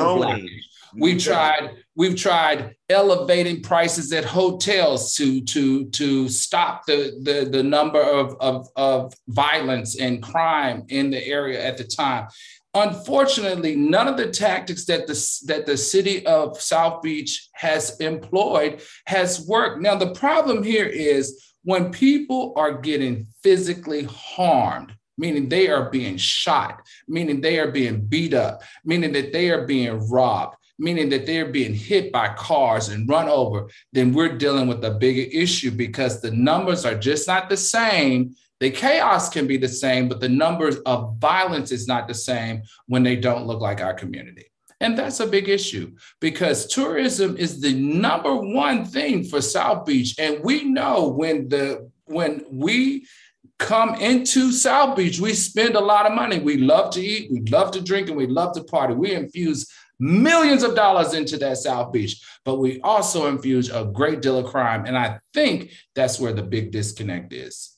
We 0.95 1.11
mm-hmm. 1.11 1.31
tried 1.31 1.69
we've 1.95 2.15
tried 2.15 2.75
elevating 2.89 3.61
prices 3.61 4.11
at 4.13 4.25
hotels 4.25 5.13
to 5.15 5.41
to 5.41 5.85
to 5.89 6.29
stop 6.29 6.85
the 6.85 7.19
the, 7.21 7.49
the 7.49 7.63
number 7.63 8.01
of, 8.01 8.35
of, 8.39 8.67
of 8.75 9.13
violence 9.27 9.99
and 9.99 10.21
crime 10.21 10.85
in 10.89 11.09
the 11.11 11.25
area 11.25 11.63
at 11.63 11.77
the 11.77 11.83
time. 11.83 12.27
Unfortunately, 12.75 13.75
none 13.75 14.07
of 14.07 14.15
the 14.15 14.29
tactics 14.29 14.85
that 14.85 15.07
the, 15.07 15.39
that 15.47 15.65
the 15.65 15.75
city 15.75 16.23
of 16.27 16.61
South 16.61 17.01
Beach 17.01 17.49
has 17.53 17.99
employed 17.99 18.81
has 19.05 19.45
worked. 19.47 19.81
Now, 19.81 19.95
the 19.95 20.13
problem 20.13 20.61
here 20.63 20.85
is 20.85 21.43
when 21.63 21.91
people 21.91 22.53
are 22.55 22.79
getting 22.79 23.25
physically 23.41 24.03
harmed, 24.03 24.93
meaning 25.17 25.49
they 25.49 25.67
are 25.67 25.89
being 25.89 26.17
shot, 26.17 26.81
meaning 27.07 27.41
they 27.41 27.59
are 27.59 27.71
being 27.71 28.05
beat 28.05 28.33
up, 28.33 28.61
meaning 28.85 29.11
that 29.13 29.33
they 29.33 29.49
are 29.49 29.65
being 29.65 30.07
robbed, 30.09 30.55
meaning 30.79 31.09
that 31.09 31.25
they're 31.25 31.51
being 31.51 31.73
hit 31.73 32.11
by 32.11 32.29
cars 32.29 32.89
and 32.89 33.07
run 33.07 33.29
over, 33.29 33.69
then 33.93 34.13
we're 34.13 34.37
dealing 34.37 34.67
with 34.67 34.83
a 34.83 34.91
bigger 34.91 35.29
issue 35.31 35.71
because 35.71 36.21
the 36.21 36.31
numbers 36.31 36.85
are 36.85 36.95
just 36.95 37.27
not 37.27 37.49
the 37.49 37.57
same 37.57 38.35
the 38.59 38.69
chaos 38.69 39.29
can 39.29 39.47
be 39.47 39.57
the 39.57 39.69
same, 39.69 40.09
but 40.09 40.19
the 40.19 40.29
numbers 40.29 40.77
of 40.79 41.15
violence 41.17 41.71
is 41.71 41.87
not 41.87 42.07
the 42.07 42.13
same 42.13 42.63
when 42.87 43.03
they 43.03 43.15
don't 43.15 43.47
look 43.47 43.61
like 43.61 43.79
our 43.79 43.93
community. 43.93 44.45
And 44.81 44.97
that's 44.97 45.19
a 45.19 45.27
big 45.27 45.49
issue 45.49 45.95
because 46.19 46.67
tourism 46.67 47.37
is 47.37 47.61
the 47.61 47.73
number 47.73 48.33
one 48.35 48.85
thing 48.85 49.23
for 49.23 49.41
South 49.41 49.85
Beach. 49.85 50.15
And 50.19 50.43
we 50.43 50.63
know 50.63 51.07
when 51.07 51.49
the 51.49 51.89
when 52.05 52.43
we 52.49 53.05
come 53.59 53.95
into 53.95 54.51
South 54.51 54.95
Beach, 54.95 55.19
we 55.19 55.33
spend 55.33 55.75
a 55.75 55.81
lot 55.81 56.05
of 56.05 56.13
money. 56.13 56.39
We 56.39 56.57
love 56.57 56.93
to 56.93 57.01
eat, 57.01 57.29
we 57.31 57.41
love 57.41 57.71
to 57.71 57.81
drink, 57.81 58.07
and 58.07 58.17
we 58.17 58.25
love 58.25 58.53
to 58.55 58.63
party. 58.63 58.93
We 58.93 59.13
infuse 59.13 59.69
millions 59.99 60.63
of 60.63 60.75
dollars 60.75 61.13
into 61.13 61.37
that 61.37 61.57
South 61.57 61.91
Beach, 61.91 62.21
but 62.45 62.59
we 62.59 62.79
also 62.81 63.27
infuse 63.27 63.69
a 63.69 63.85
great 63.85 64.21
deal 64.21 64.37
of 64.37 64.45
crime. 64.45 64.85
And 64.85 64.97
I 64.97 65.19
think 65.33 65.71
that's 65.95 66.19
where 66.19 66.33
the 66.33 66.43
big 66.43 66.71
disconnect 66.71 67.33
is. 67.33 67.75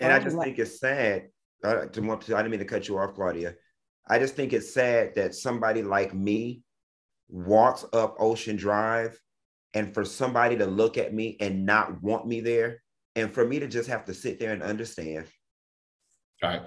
And 0.00 0.12
I 0.12 0.18
just 0.18 0.36
think 0.36 0.58
it's 0.58 0.78
sad. 0.78 1.28
Uh, 1.64 1.86
to, 1.86 2.12
I 2.12 2.42
didn't 2.42 2.50
mean 2.50 2.60
to 2.60 2.64
cut 2.64 2.86
you 2.86 2.98
off, 2.98 3.14
Claudia. 3.14 3.54
I 4.08 4.18
just 4.18 4.34
think 4.34 4.52
it's 4.52 4.72
sad 4.72 5.14
that 5.16 5.34
somebody 5.34 5.82
like 5.82 6.14
me 6.14 6.62
walks 7.28 7.84
up 7.92 8.16
Ocean 8.18 8.56
Drive 8.56 9.20
and 9.74 9.92
for 9.92 10.04
somebody 10.04 10.56
to 10.56 10.66
look 10.66 10.96
at 10.96 11.12
me 11.12 11.36
and 11.40 11.66
not 11.66 12.02
want 12.02 12.26
me 12.26 12.40
there, 12.40 12.82
and 13.16 13.32
for 13.32 13.46
me 13.46 13.58
to 13.58 13.66
just 13.66 13.88
have 13.88 14.04
to 14.06 14.14
sit 14.14 14.40
there 14.40 14.52
and 14.52 14.62
understand. 14.62 15.26
Right. 16.42 16.62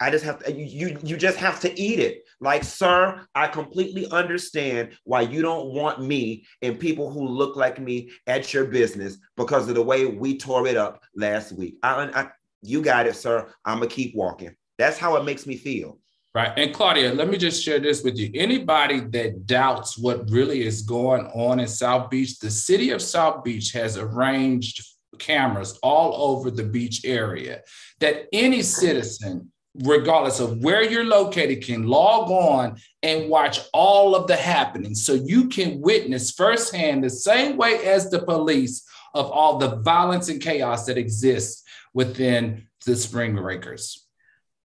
I 0.00 0.10
just 0.10 0.24
have 0.24 0.42
to, 0.44 0.52
you, 0.52 0.98
you, 1.02 1.16
just 1.16 1.36
have 1.38 1.60
to 1.60 1.80
eat 1.80 1.98
it. 1.98 2.24
Like, 2.40 2.64
sir, 2.64 3.26
I 3.34 3.48
completely 3.48 4.10
understand 4.10 4.96
why 5.04 5.20
you 5.20 5.42
don't 5.42 5.74
want 5.74 6.02
me 6.02 6.46
and 6.62 6.80
people 6.80 7.10
who 7.10 7.28
look 7.28 7.54
like 7.54 7.78
me 7.78 8.10
at 8.26 8.54
your 8.54 8.64
business 8.64 9.18
because 9.36 9.68
of 9.68 9.74
the 9.74 9.82
way 9.82 10.06
we 10.06 10.38
tore 10.38 10.66
it 10.66 10.78
up 10.78 11.02
last 11.14 11.52
week. 11.52 11.76
I, 11.82 12.10
I, 12.14 12.28
you 12.62 12.80
got 12.80 13.06
it, 13.06 13.14
sir. 13.14 13.52
I'm 13.64 13.78
gonna 13.78 13.88
keep 13.88 14.14
walking. 14.14 14.56
That's 14.78 14.96
how 14.96 15.16
it 15.16 15.24
makes 15.24 15.46
me 15.46 15.56
feel. 15.56 15.98
Right. 16.34 16.52
And 16.56 16.72
Claudia, 16.72 17.12
let 17.12 17.28
me 17.28 17.36
just 17.36 17.62
share 17.62 17.80
this 17.80 18.04
with 18.04 18.16
you. 18.16 18.30
Anybody 18.34 19.00
that 19.00 19.46
doubts 19.46 19.98
what 19.98 20.30
really 20.30 20.64
is 20.64 20.82
going 20.82 21.26
on 21.26 21.58
in 21.58 21.66
South 21.66 22.08
Beach, 22.08 22.38
the 22.38 22.50
city 22.50 22.90
of 22.90 23.02
South 23.02 23.42
Beach 23.42 23.72
has 23.72 23.96
arranged 23.96 24.80
cameras 25.18 25.78
all 25.82 26.30
over 26.30 26.50
the 26.50 26.62
beach 26.62 27.04
area 27.04 27.62
that 27.98 28.26
any 28.32 28.62
citizen, 28.62 29.50
regardless 29.82 30.40
of 30.40 30.62
where 30.62 30.82
you're 30.82 31.04
located, 31.04 31.64
can 31.64 31.86
log 31.86 32.30
on 32.30 32.76
and 33.02 33.28
watch 33.28 33.60
all 33.72 34.14
of 34.14 34.26
the 34.26 34.36
happenings. 34.36 35.04
So 35.04 35.14
you 35.14 35.48
can 35.48 35.80
witness 35.80 36.30
firsthand 36.30 37.04
the 37.04 37.10
same 37.10 37.56
way 37.56 37.84
as 37.86 38.10
the 38.10 38.22
police 38.22 38.86
of 39.14 39.30
all 39.30 39.58
the 39.58 39.76
violence 39.76 40.28
and 40.28 40.40
chaos 40.40 40.86
that 40.86 40.98
exists 40.98 41.64
within 41.94 42.66
the 42.86 42.96
spring 42.96 43.34
breakers. 43.34 44.06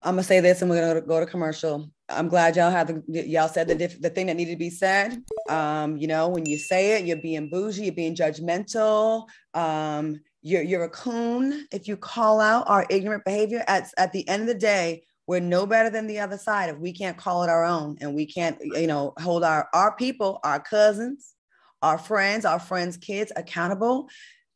I'm 0.02 0.14
gonna 0.14 0.24
say 0.24 0.40
this, 0.40 0.62
and 0.62 0.72
we're 0.72 0.80
gonna 0.80 1.02
go 1.02 1.20
to 1.20 1.26
commercial. 1.26 1.92
I'm 2.08 2.30
glad 2.30 2.56
y'all 2.56 2.72
had 2.72 2.88
the 2.88 3.28
y'all 3.28 3.50
said 3.50 3.68
the 3.68 3.76
diff, 3.76 4.02
the 4.02 4.10
thing 4.10 4.28
that 4.28 4.38
needed 4.38 4.52
to 4.52 4.58
be 4.58 4.70
said. 4.70 5.22
Um, 5.50 5.98
you 5.98 6.08
know, 6.08 6.30
when 6.30 6.46
you 6.46 6.58
say 6.58 6.98
it, 6.98 7.06
you're 7.06 7.18
being 7.18 7.50
bougie, 7.50 7.84
you're 7.84 7.94
being 7.94 8.16
judgmental. 8.16 9.28
Um, 9.54 10.22
you're 10.42 10.62
you're 10.62 10.84
a 10.84 10.90
coon 10.90 11.68
if 11.72 11.88
you 11.88 11.98
call 11.98 12.40
out 12.40 12.68
our 12.68 12.86
ignorant 12.90 13.26
behavior. 13.26 13.64
At 13.68 13.92
at 13.98 14.14
the 14.14 14.28
end 14.28 14.44
of 14.44 14.48
the 14.48 14.56
day, 14.56 15.04
we're 15.28 15.40
no 15.40 15.66
better 15.66 15.90
than 15.90 16.08
the 16.08 16.20
other 16.20 16.38
side 16.38 16.70
if 16.70 16.78
we 16.78 16.94
can't 16.94 17.18
call 17.18 17.44
it 17.44 17.50
our 17.50 17.64
own 17.64 17.98
and 18.02 18.16
we 18.16 18.26
can't, 18.26 18.58
you 18.62 18.88
know, 18.88 19.14
hold 19.20 19.44
our 19.44 19.68
our 19.74 19.96
people, 19.96 20.40
our 20.44 20.60
cousins, 20.60 21.34
our 21.82 21.98
friends, 21.98 22.46
our 22.46 22.60
friends' 22.60 22.98
kids 22.98 23.32
accountable 23.36 24.10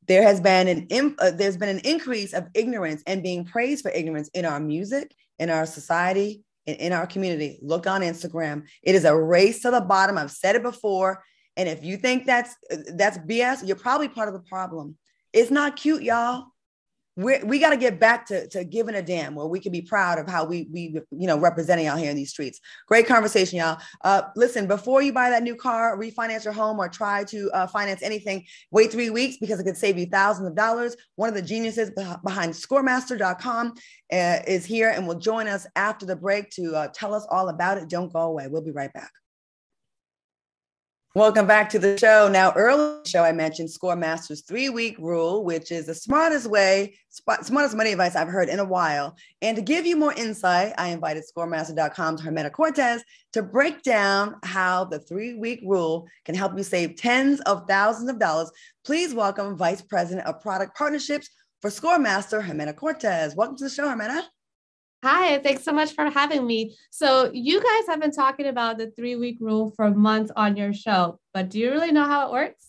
there 0.07 0.23
has 0.23 0.41
been 0.41 0.67
an 0.67 1.15
uh, 1.19 1.31
there's 1.31 1.57
been 1.57 1.69
an 1.69 1.79
increase 1.79 2.33
of 2.33 2.47
ignorance 2.53 3.03
and 3.07 3.23
being 3.23 3.45
praised 3.45 3.83
for 3.83 3.91
ignorance 3.91 4.29
in 4.33 4.45
our 4.45 4.59
music, 4.59 5.13
in 5.39 5.49
our 5.49 5.65
society, 5.65 6.43
and 6.67 6.77
in 6.77 6.93
our 6.93 7.07
community. 7.07 7.59
Look 7.61 7.87
on 7.87 8.01
Instagram. 8.01 8.63
It 8.81 8.95
is 8.95 9.05
a 9.05 9.15
race 9.15 9.61
to 9.61 9.71
the 9.71 9.81
bottom. 9.81 10.17
I've 10.17 10.31
said 10.31 10.55
it 10.55 10.63
before. 10.63 11.23
And 11.55 11.69
if 11.69 11.83
you 11.83 11.97
think 11.97 12.25
that's 12.25 12.55
uh, 12.71 12.77
that's 12.95 13.17
BS, 13.19 13.65
you're 13.65 13.75
probably 13.75 14.09
part 14.09 14.27
of 14.27 14.33
the 14.33 14.41
problem. 14.41 14.97
It's 15.33 15.51
not 15.51 15.75
cute, 15.75 16.03
y'all. 16.03 16.45
We 17.15 17.43
we 17.43 17.59
got 17.59 17.69
to 17.69 17.77
get 17.77 17.99
back 17.99 18.25
to, 18.27 18.47
to 18.49 18.63
giving 18.63 18.95
a 18.95 19.01
damn 19.01 19.35
where 19.35 19.45
we 19.45 19.59
can 19.59 19.71
be 19.71 19.83
proud 19.83 20.17
of 20.17 20.27
how 20.27 20.45
we 20.45 20.67
we 20.71 20.99
you 21.11 21.27
know 21.27 21.37
representing 21.37 21.85
out 21.85 21.99
here 21.99 22.09
in 22.09 22.15
these 22.15 22.31
streets. 22.31 22.59
Great 22.87 23.05
conversation 23.05 23.59
y'all. 23.59 23.77
Uh, 24.03 24.23
listen 24.35 24.65
before 24.65 25.03
you 25.03 25.13
buy 25.13 25.29
that 25.29 25.43
new 25.43 25.55
car 25.55 25.95
refinance 25.95 26.43
your 26.43 26.53
home 26.53 26.79
or 26.79 26.89
try 26.89 27.23
to 27.25 27.51
uh, 27.51 27.67
finance 27.67 28.01
anything 28.01 28.43
wait 28.71 28.91
three 28.91 29.11
weeks 29.11 29.37
because 29.37 29.59
it 29.59 29.63
could 29.63 29.77
save 29.77 29.95
you 29.95 30.07
thousands 30.07 30.47
of 30.47 30.55
dollars. 30.55 30.95
One 31.15 31.29
of 31.29 31.35
the 31.35 31.41
geniuses 31.43 31.91
behind 31.91 32.51
scoremaster.com 32.53 33.73
uh, 34.11 34.39
is 34.47 34.65
here 34.65 34.89
and 34.89 35.07
will 35.07 35.19
join 35.19 35.47
us 35.47 35.67
after 35.75 36.07
the 36.07 36.15
break 36.15 36.49
to 36.51 36.75
uh, 36.75 36.87
tell 36.95 37.13
us 37.13 37.27
all 37.29 37.49
about 37.49 37.77
it. 37.77 37.89
Don't 37.89 38.11
go 38.11 38.21
away. 38.21 38.47
We'll 38.47 38.63
be 38.63 38.71
right 38.71 38.91
back 38.91 39.11
Welcome 41.15 41.45
back 41.45 41.69
to 41.69 41.77
the 41.77 41.95
show. 41.95 42.27
Now, 42.27 42.53
earlier 42.55 42.99
show, 43.05 43.23
I 43.23 43.33
mentioned 43.33 43.69
Scoremaster's 43.69 44.41
three 44.41 44.69
week 44.69 44.97
rule, 44.97 45.43
which 45.43 45.71
is 45.71 45.85
the 45.85 45.93
smartest 45.93 46.49
way, 46.49 46.95
smartest 47.11 47.75
money 47.75 47.91
advice 47.91 48.15
I've 48.15 48.29
heard 48.29 48.49
in 48.49 48.57
a 48.57 48.65
while. 48.65 49.15
And 49.39 49.55
to 49.55 49.61
give 49.61 49.85
you 49.85 49.95
more 49.95 50.13
insight, 50.13 50.73
I 50.79 50.87
invited 50.87 51.23
Scoremaster.com's 51.23 52.19
Jimena 52.19 52.51
Cortez 52.51 53.03
to 53.33 53.43
break 53.43 53.83
down 53.83 54.37
how 54.41 54.85
the 54.85 54.97
three 54.97 55.35
week 55.35 55.59
rule 55.63 56.07
can 56.25 56.33
help 56.33 56.57
you 56.57 56.63
save 56.63 56.95
tens 56.95 57.41
of 57.41 57.67
thousands 57.67 58.09
of 58.09 58.17
dollars. 58.17 58.49
Please 58.83 59.13
welcome 59.13 59.55
Vice 59.55 59.83
President 59.83 60.25
of 60.25 60.41
Product 60.41 60.75
Partnerships 60.75 61.29
for 61.61 61.69
Scoremaster, 61.69 62.43
Jimena 62.43 62.75
Cortez. 62.75 63.35
Welcome 63.35 63.57
to 63.57 63.65
the 63.65 63.69
show, 63.69 63.83
Jimena. 63.83 64.23
Hi, 65.03 65.37
thanks 65.39 65.65
so 65.65 65.73
much 65.73 65.91
for 65.91 66.09
having 66.09 66.47
me. 66.47 66.77
So, 66.89 67.29
you 67.33 67.61
guys 67.61 67.87
have 67.87 67.99
been 67.99 68.13
talking 68.13 68.45
about 68.45 68.77
the 68.77 68.89
three 68.91 69.17
week 69.17 69.37
rule 69.41 69.73
for 69.75 69.91
months 69.91 70.31
on 70.33 70.55
your 70.55 70.71
show, 70.73 71.19
but 71.33 71.49
do 71.49 71.59
you 71.59 71.71
really 71.71 71.91
know 71.91 72.05
how 72.05 72.27
it 72.27 72.31
works? 72.31 72.65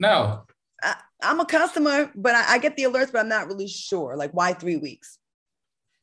No. 0.00 0.42
I, 0.82 0.96
am 1.22 1.38
a 1.38 1.46
customer, 1.46 2.10
but 2.16 2.34
I, 2.34 2.54
I 2.54 2.58
get 2.58 2.76
the 2.76 2.82
alerts, 2.82 3.12
but 3.12 3.20
I'm 3.20 3.28
not 3.28 3.46
really 3.46 3.68
sure. 3.68 4.16
Like, 4.16 4.32
why 4.32 4.52
three 4.52 4.78
weeks? 4.78 5.18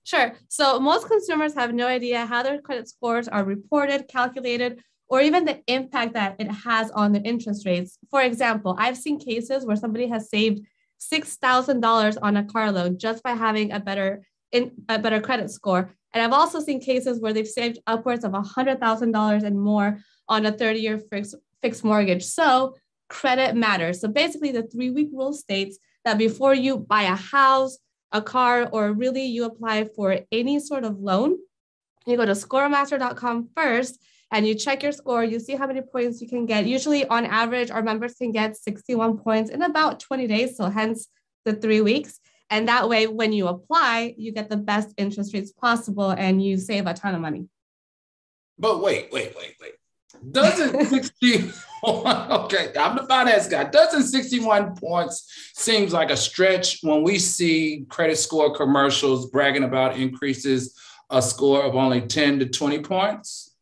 Sure. 0.05 0.36
So, 0.47 0.80
most 0.80 1.07
consumers 1.07 1.53
have 1.53 1.74
no 1.74 1.88
idea 1.88 2.26
how 2.26 2.41
their 2.41 2.61
credit 2.61 2.88
scores 2.88 3.28
are 3.28 3.43
reported, 3.43 4.07
calculated, 4.07 4.80
or 5.09 5.20
even 5.20 5.43
the 5.43 5.61
impact 5.67 6.13
that 6.13 6.38
it 6.39 6.49
has 6.49 6.91
on 6.91 7.11
their 7.11 7.24
interest 7.26 7.65
rates. 7.65 7.97
For 8.09 8.22
example, 8.22 8.78
I've 8.80 8.95
seen 8.95 9.20
cases 9.20 9.65
where 9.65 9.76
somebody 9.76 10.07
has 10.07 10.30
saved 10.30 10.65
$6,000 11.01 12.17
on 12.22 12.38
a 12.38 12.45
car 12.45 12.72
loan 12.72 12.97
just 12.97 13.22
by 13.22 13.32
having 13.32 13.74
a 13.74 13.82
better 13.82 14.22
in 14.52 14.72
a 14.88 15.00
better 15.00 15.22
credit 15.22 15.52
score. 15.52 15.93
And 16.14 16.24
I've 16.24 16.34
also 16.34 16.60
seen 16.60 16.80
cases 16.82 17.20
where 17.20 17.34
they've 17.34 17.47
saved 17.47 17.80
upwards 17.86 18.24
of 18.24 18.32
$100,000 18.32 19.43
and 19.43 19.62
more 19.62 20.00
on 20.28 20.45
a 20.45 20.52
30 20.52 20.80
year 20.80 21.00
fixed, 21.00 21.36
fixed 21.62 21.84
mortgage. 21.84 22.26
So 22.26 22.76
credit 23.10 23.56
matters. 23.56 24.00
So 24.02 24.08
basically, 24.08 24.52
the 24.52 24.64
three 24.64 24.91
week 24.91 25.10
rule 25.12 25.34
states 25.34 25.78
that 26.06 26.18
before 26.18 26.54
you 26.54 26.78
buy 26.78 27.04
a 27.04 27.16
house, 27.16 27.78
a 28.12 28.22
car, 28.22 28.70
or 28.72 28.93
really 28.93 29.26
you 29.26 29.45
apply 29.45 29.86
for 29.95 30.20
any 30.32 30.60
sort 30.60 30.84
of 30.84 31.00
loan, 31.00 31.38
you 32.08 32.18
go 32.18 32.26
to 32.26 32.32
scoremaster.com 32.32 33.50
first 33.56 34.00
and 34.32 34.47
you 34.47 34.56
check 34.56 34.82
your 34.82 34.91
score. 34.91 35.24
You 35.24 35.39
see 35.39 35.56
how 35.56 35.68
many 35.68 35.82
points 35.82 36.22
you 36.22 36.28
can 36.28 36.45
get. 36.45 36.66
Usually, 36.66 37.06
on 37.06 37.26
average, 37.26 37.70
our 37.72 37.84
members 37.84 38.16
can 38.16 38.32
get 38.32 38.56
61 38.56 39.18
points 39.20 39.50
in 39.50 39.62
about 39.62 40.00
20 40.00 40.28
days. 40.28 40.56
So, 40.56 40.70
hence 40.70 41.08
the 41.45 41.54
three 41.54 41.82
weeks. 41.82 42.20
And 42.50 42.68
that 42.68 42.89
way, 42.89 43.08
when 43.08 43.32
you 43.32 43.47
apply, 43.47 44.16
you 44.18 44.32
get 44.32 44.50
the 44.50 44.58
best 44.58 44.93
interest 44.97 45.34
rates 45.34 45.52
possible 45.52 46.10
and 46.10 46.43
you 46.43 46.58
save 46.58 46.88
a 46.88 46.93
ton 46.93 47.16
of 47.16 47.22
money. 47.22 47.47
But 48.58 48.82
wait, 48.82 49.10
wait, 49.12 49.36
wait, 49.38 49.56
wait. 49.62 49.74
Doesn't 50.32 50.86
60 50.88 51.52
okay, 51.84 52.74
I'm 52.78 52.97
the 52.97 53.06
finance 53.08 53.47
guy. 53.47 53.64
Doesn't 53.66 54.04
61 54.04 54.76
points 54.76 55.52
seems 55.56 55.93
like 55.93 56.10
a 56.10 56.18
stretch 56.18 56.80
when 56.82 57.04
we 57.04 57.18
see 57.20 57.86
credit 57.88 58.18
score 58.18 58.54
commercials 58.54 59.30
bragging 59.30 59.64
about 59.64 59.97
increases 59.97 60.78
a 61.10 61.22
score 61.22 61.64
of 61.64 61.76
only 61.76 62.02
10 62.02 62.39
to 62.39 62.45
20 62.47 62.80
points? 62.80 63.56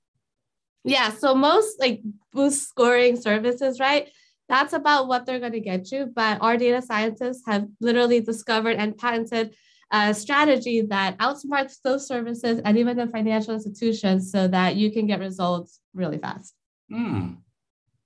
Yeah, 0.83 1.11
so 1.11 1.35
most 1.35 1.79
like 1.79 2.01
boost 2.33 2.69
scoring 2.69 3.17
services, 3.17 3.79
right? 3.79 4.09
That's 4.49 4.73
about 4.73 5.07
what 5.07 5.25
they're 5.25 5.39
going 5.39 5.53
to 5.53 5.59
get 5.59 5.91
you. 5.91 6.11
But 6.13 6.41
our 6.41 6.57
data 6.57 6.81
scientists 6.81 7.43
have 7.45 7.67
literally 7.81 8.21
discovered 8.21 8.77
and 8.77 8.97
patented 8.97 9.55
a 9.91 10.13
strategy 10.13 10.81
that 10.81 11.17
outsmarts 11.17 11.77
those 11.83 12.07
services 12.07 12.59
and 12.65 12.77
even 12.77 12.97
the 12.97 13.07
financial 13.07 13.53
institutions 13.53 14.31
so 14.31 14.47
that 14.47 14.75
you 14.75 14.91
can 14.91 15.07
get 15.07 15.19
results 15.19 15.79
really 15.93 16.17
fast. 16.17 16.53
Hmm. 16.89 17.35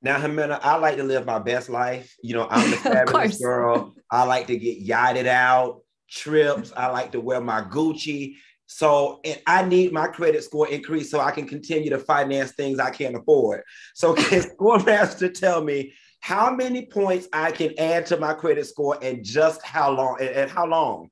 Now, 0.04 0.20
Jimena, 0.20 0.60
I 0.64 0.78
like 0.78 0.98
to 0.98 1.04
live 1.04 1.26
my 1.26 1.40
best 1.40 1.70
life. 1.70 2.16
You 2.24 2.34
know, 2.36 2.48
I'm 2.50 2.72
the 2.72 2.78
fabulous 2.78 3.38
girl. 3.38 3.96
I 4.10 4.24
like 4.24 4.48
to 4.48 4.58
get 4.58 4.86
yachted 4.86 5.28
out, 5.28 5.82
trips. 6.10 6.74
I 6.76 6.88
like 6.88 7.12
to 7.12 7.22
wear 7.22 7.40
my 7.40 7.62
Gucci. 7.62 8.36
So 8.66 9.20
and 9.26 9.40
I 9.46 9.64
need 9.66 9.92
my 9.92 10.08
credit 10.08 10.44
score 10.46 10.68
increase 10.70 11.12
so 11.12 11.20
I 11.20 11.32
can 11.32 11.46
continue 11.46 11.90
to 11.90 12.00
finance 12.00 12.54
things 12.54 12.80
I 12.80 12.90
can't 12.90 13.18
afford. 13.18 13.64
So 13.94 14.14
can 14.14 14.42
Scoremaster 14.60 15.34
tell 15.34 15.62
me 15.62 15.94
how 16.22 16.54
many 16.56 16.86
points 16.86 17.28
I 17.34 17.52
can 17.52 17.78
add 17.78 18.06
to 18.08 18.18
my 18.18 18.34
credit 18.34 18.66
score 18.68 18.98
and 19.02 19.24
just 19.24 19.64
how 19.64 19.92
long 19.92 20.18
and, 20.20 20.30
and 20.30 20.52
how 20.52 20.66
long? 20.66 21.10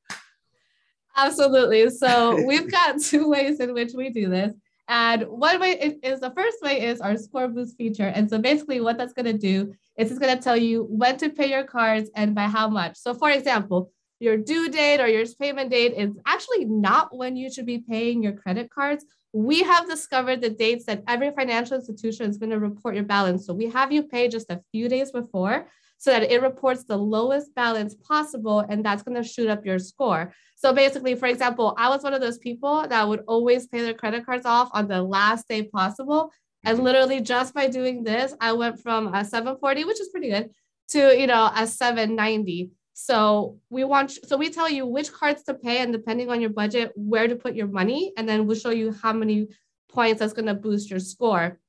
Absolutely. 1.17 1.89
So 1.89 2.41
we've 2.45 2.71
got 2.71 3.01
two 3.01 3.27
ways 3.27 3.59
in 3.59 3.73
which 3.73 3.91
we 3.93 4.09
do 4.09 4.29
this. 4.29 4.53
And 4.87 5.23
one 5.23 5.59
way 5.59 5.99
is 6.01 6.19
the 6.19 6.31
first 6.31 6.57
way 6.61 6.81
is 6.81 7.01
our 7.01 7.17
score 7.17 7.47
boost 7.47 7.77
feature. 7.77 8.07
And 8.07 8.29
so 8.29 8.39
basically 8.39 8.81
what 8.81 8.97
that's 8.97 9.13
going 9.13 9.25
to 9.25 9.37
do 9.37 9.73
is 9.97 10.09
it's 10.09 10.19
going 10.19 10.35
to 10.35 10.43
tell 10.43 10.57
you 10.57 10.87
when 10.89 11.17
to 11.17 11.29
pay 11.29 11.49
your 11.49 11.63
cards 11.63 12.09
and 12.15 12.33
by 12.33 12.43
how 12.43 12.69
much. 12.69 12.97
So 12.97 13.13
for 13.13 13.29
example, 13.29 13.91
your 14.19 14.37
due 14.37 14.69
date 14.69 14.99
or 14.99 15.07
your 15.07 15.25
payment 15.39 15.69
date 15.69 15.93
is 15.95 16.17
actually 16.25 16.65
not 16.65 17.15
when 17.15 17.35
you 17.35 17.51
should 17.51 17.65
be 17.65 17.79
paying 17.79 18.23
your 18.23 18.33
credit 18.33 18.69
cards. 18.69 19.05
We 19.31 19.63
have 19.63 19.87
discovered 19.87 20.41
the 20.41 20.49
dates 20.49 20.85
that 20.85 21.03
every 21.07 21.31
financial 21.31 21.77
institution 21.77 22.29
is 22.29 22.37
going 22.37 22.49
to 22.49 22.59
report 22.59 22.95
your 22.95 23.03
balance. 23.03 23.45
So 23.45 23.53
we 23.53 23.69
have 23.69 23.91
you 23.91 24.03
pay 24.03 24.27
just 24.27 24.49
a 24.49 24.61
few 24.71 24.89
days 24.89 25.11
before 25.11 25.67
so 25.99 26.11
that 26.11 26.31
it 26.31 26.41
reports 26.41 26.85
the 26.85 26.97
lowest 26.97 27.53
balance 27.53 27.93
possible 27.93 28.61
and 28.61 28.83
that's 28.83 29.03
going 29.03 29.21
to 29.21 29.27
shoot 29.27 29.49
up 29.49 29.65
your 29.65 29.77
score. 29.77 30.33
So 30.55 30.73
basically, 30.73 31.15
for 31.15 31.27
example, 31.27 31.75
I 31.77 31.89
was 31.89 32.03
one 32.03 32.13
of 32.13 32.21
those 32.21 32.37
people 32.37 32.87
that 32.87 33.07
would 33.07 33.23
always 33.27 33.67
pay 33.67 33.81
their 33.81 33.93
credit 33.93 34.25
cards 34.25 34.45
off 34.45 34.69
on 34.73 34.87
the 34.87 35.01
last 35.01 35.47
day 35.47 35.63
possible. 35.63 36.31
And 36.63 36.77
mm-hmm. 36.77 36.85
literally 36.85 37.21
just 37.21 37.53
by 37.53 37.67
doing 37.67 38.03
this, 38.03 38.33
I 38.41 38.53
went 38.53 38.79
from 38.79 39.13
a 39.13 39.23
740, 39.23 39.85
which 39.85 40.01
is 40.01 40.09
pretty 40.09 40.29
good, 40.29 40.49
to 40.89 41.19
you 41.19 41.27
know 41.27 41.51
a 41.55 41.67
790. 41.67 42.71
So 43.01 43.57
we 43.69 43.85
want 43.85 44.11
so 44.11 44.35
we 44.35 44.49
tell 44.49 44.69
you 44.69 44.85
which 44.85 45.13
cards 45.13 45.43
to 45.43 45.53
pay 45.53 45.77
and 45.77 45.93
depending 45.93 46.29
on 46.29 46.41
your 46.41 46.49
budget, 46.49 46.91
where 46.95 47.29
to 47.29 47.35
put 47.37 47.55
your 47.55 47.67
money, 47.67 48.11
and 48.17 48.27
then 48.27 48.45
we'll 48.45 48.57
show 48.57 48.71
you 48.71 48.91
how 48.91 49.13
many 49.13 49.47
points 49.89 50.19
that's 50.19 50.33
going 50.33 50.47
to 50.47 50.53
boost 50.53 50.89
your 50.89 50.99
score. 50.99 51.59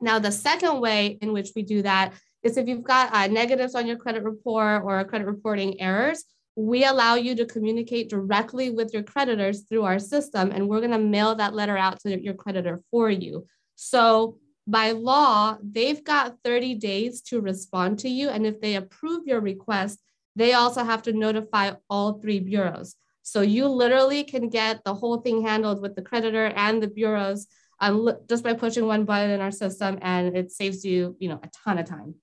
Now, 0.00 0.18
the 0.18 0.32
second 0.32 0.80
way 0.80 1.18
in 1.20 1.34
which 1.34 1.50
we 1.54 1.62
do 1.62 1.82
that 1.82 2.14
is 2.42 2.56
if 2.56 2.66
you've 2.68 2.82
got 2.82 3.12
uh, 3.12 3.26
negatives 3.26 3.74
on 3.74 3.86
your 3.86 3.98
credit 3.98 4.22
report 4.22 4.82
or 4.82 5.04
credit 5.04 5.26
reporting 5.26 5.78
errors, 5.78 6.24
we 6.56 6.86
allow 6.86 7.16
you 7.16 7.34
to 7.36 7.44
communicate 7.44 8.08
directly 8.08 8.70
with 8.70 8.94
your 8.94 9.02
creditors 9.02 9.64
through 9.68 9.84
our 9.84 9.98
system, 9.98 10.52
and 10.52 10.68
we're 10.68 10.80
going 10.80 10.92
to 10.92 10.98
mail 10.98 11.34
that 11.34 11.54
letter 11.54 11.76
out 11.76 12.00
to 12.00 12.18
your 12.18 12.34
creditor 12.34 12.80
for 12.90 13.10
you. 13.10 13.46
So, 13.74 14.38
by 14.66 14.92
law, 14.92 15.58
they've 15.62 16.02
got 16.02 16.36
30 16.44 16.76
days 16.76 17.20
to 17.22 17.42
respond 17.42 17.98
to 18.00 18.08
you. 18.08 18.30
And 18.30 18.46
if 18.46 18.58
they 18.60 18.76
approve 18.76 19.26
your 19.26 19.40
request, 19.40 19.98
they 20.36 20.52
also 20.54 20.84
have 20.84 21.02
to 21.02 21.12
notify 21.12 21.72
all 21.88 22.20
three 22.20 22.40
bureaus. 22.40 22.96
So, 23.22 23.40
you 23.40 23.68
literally 23.68 24.24
can 24.24 24.48
get 24.48 24.82
the 24.84 24.94
whole 24.94 25.18
thing 25.18 25.42
handled 25.42 25.80
with 25.80 25.94
the 25.94 26.02
creditor 26.02 26.46
and 26.56 26.82
the 26.82 26.88
bureaus 26.88 27.46
um, 27.80 28.10
just 28.28 28.44
by 28.44 28.54
pushing 28.54 28.86
one 28.86 29.04
button 29.04 29.30
in 29.30 29.40
our 29.40 29.50
system, 29.50 29.98
and 30.02 30.36
it 30.36 30.52
saves 30.52 30.84
you, 30.84 31.16
you 31.18 31.28
know, 31.28 31.40
a 31.42 31.48
ton 31.64 31.78
of 31.78 31.86
time. 31.86 32.14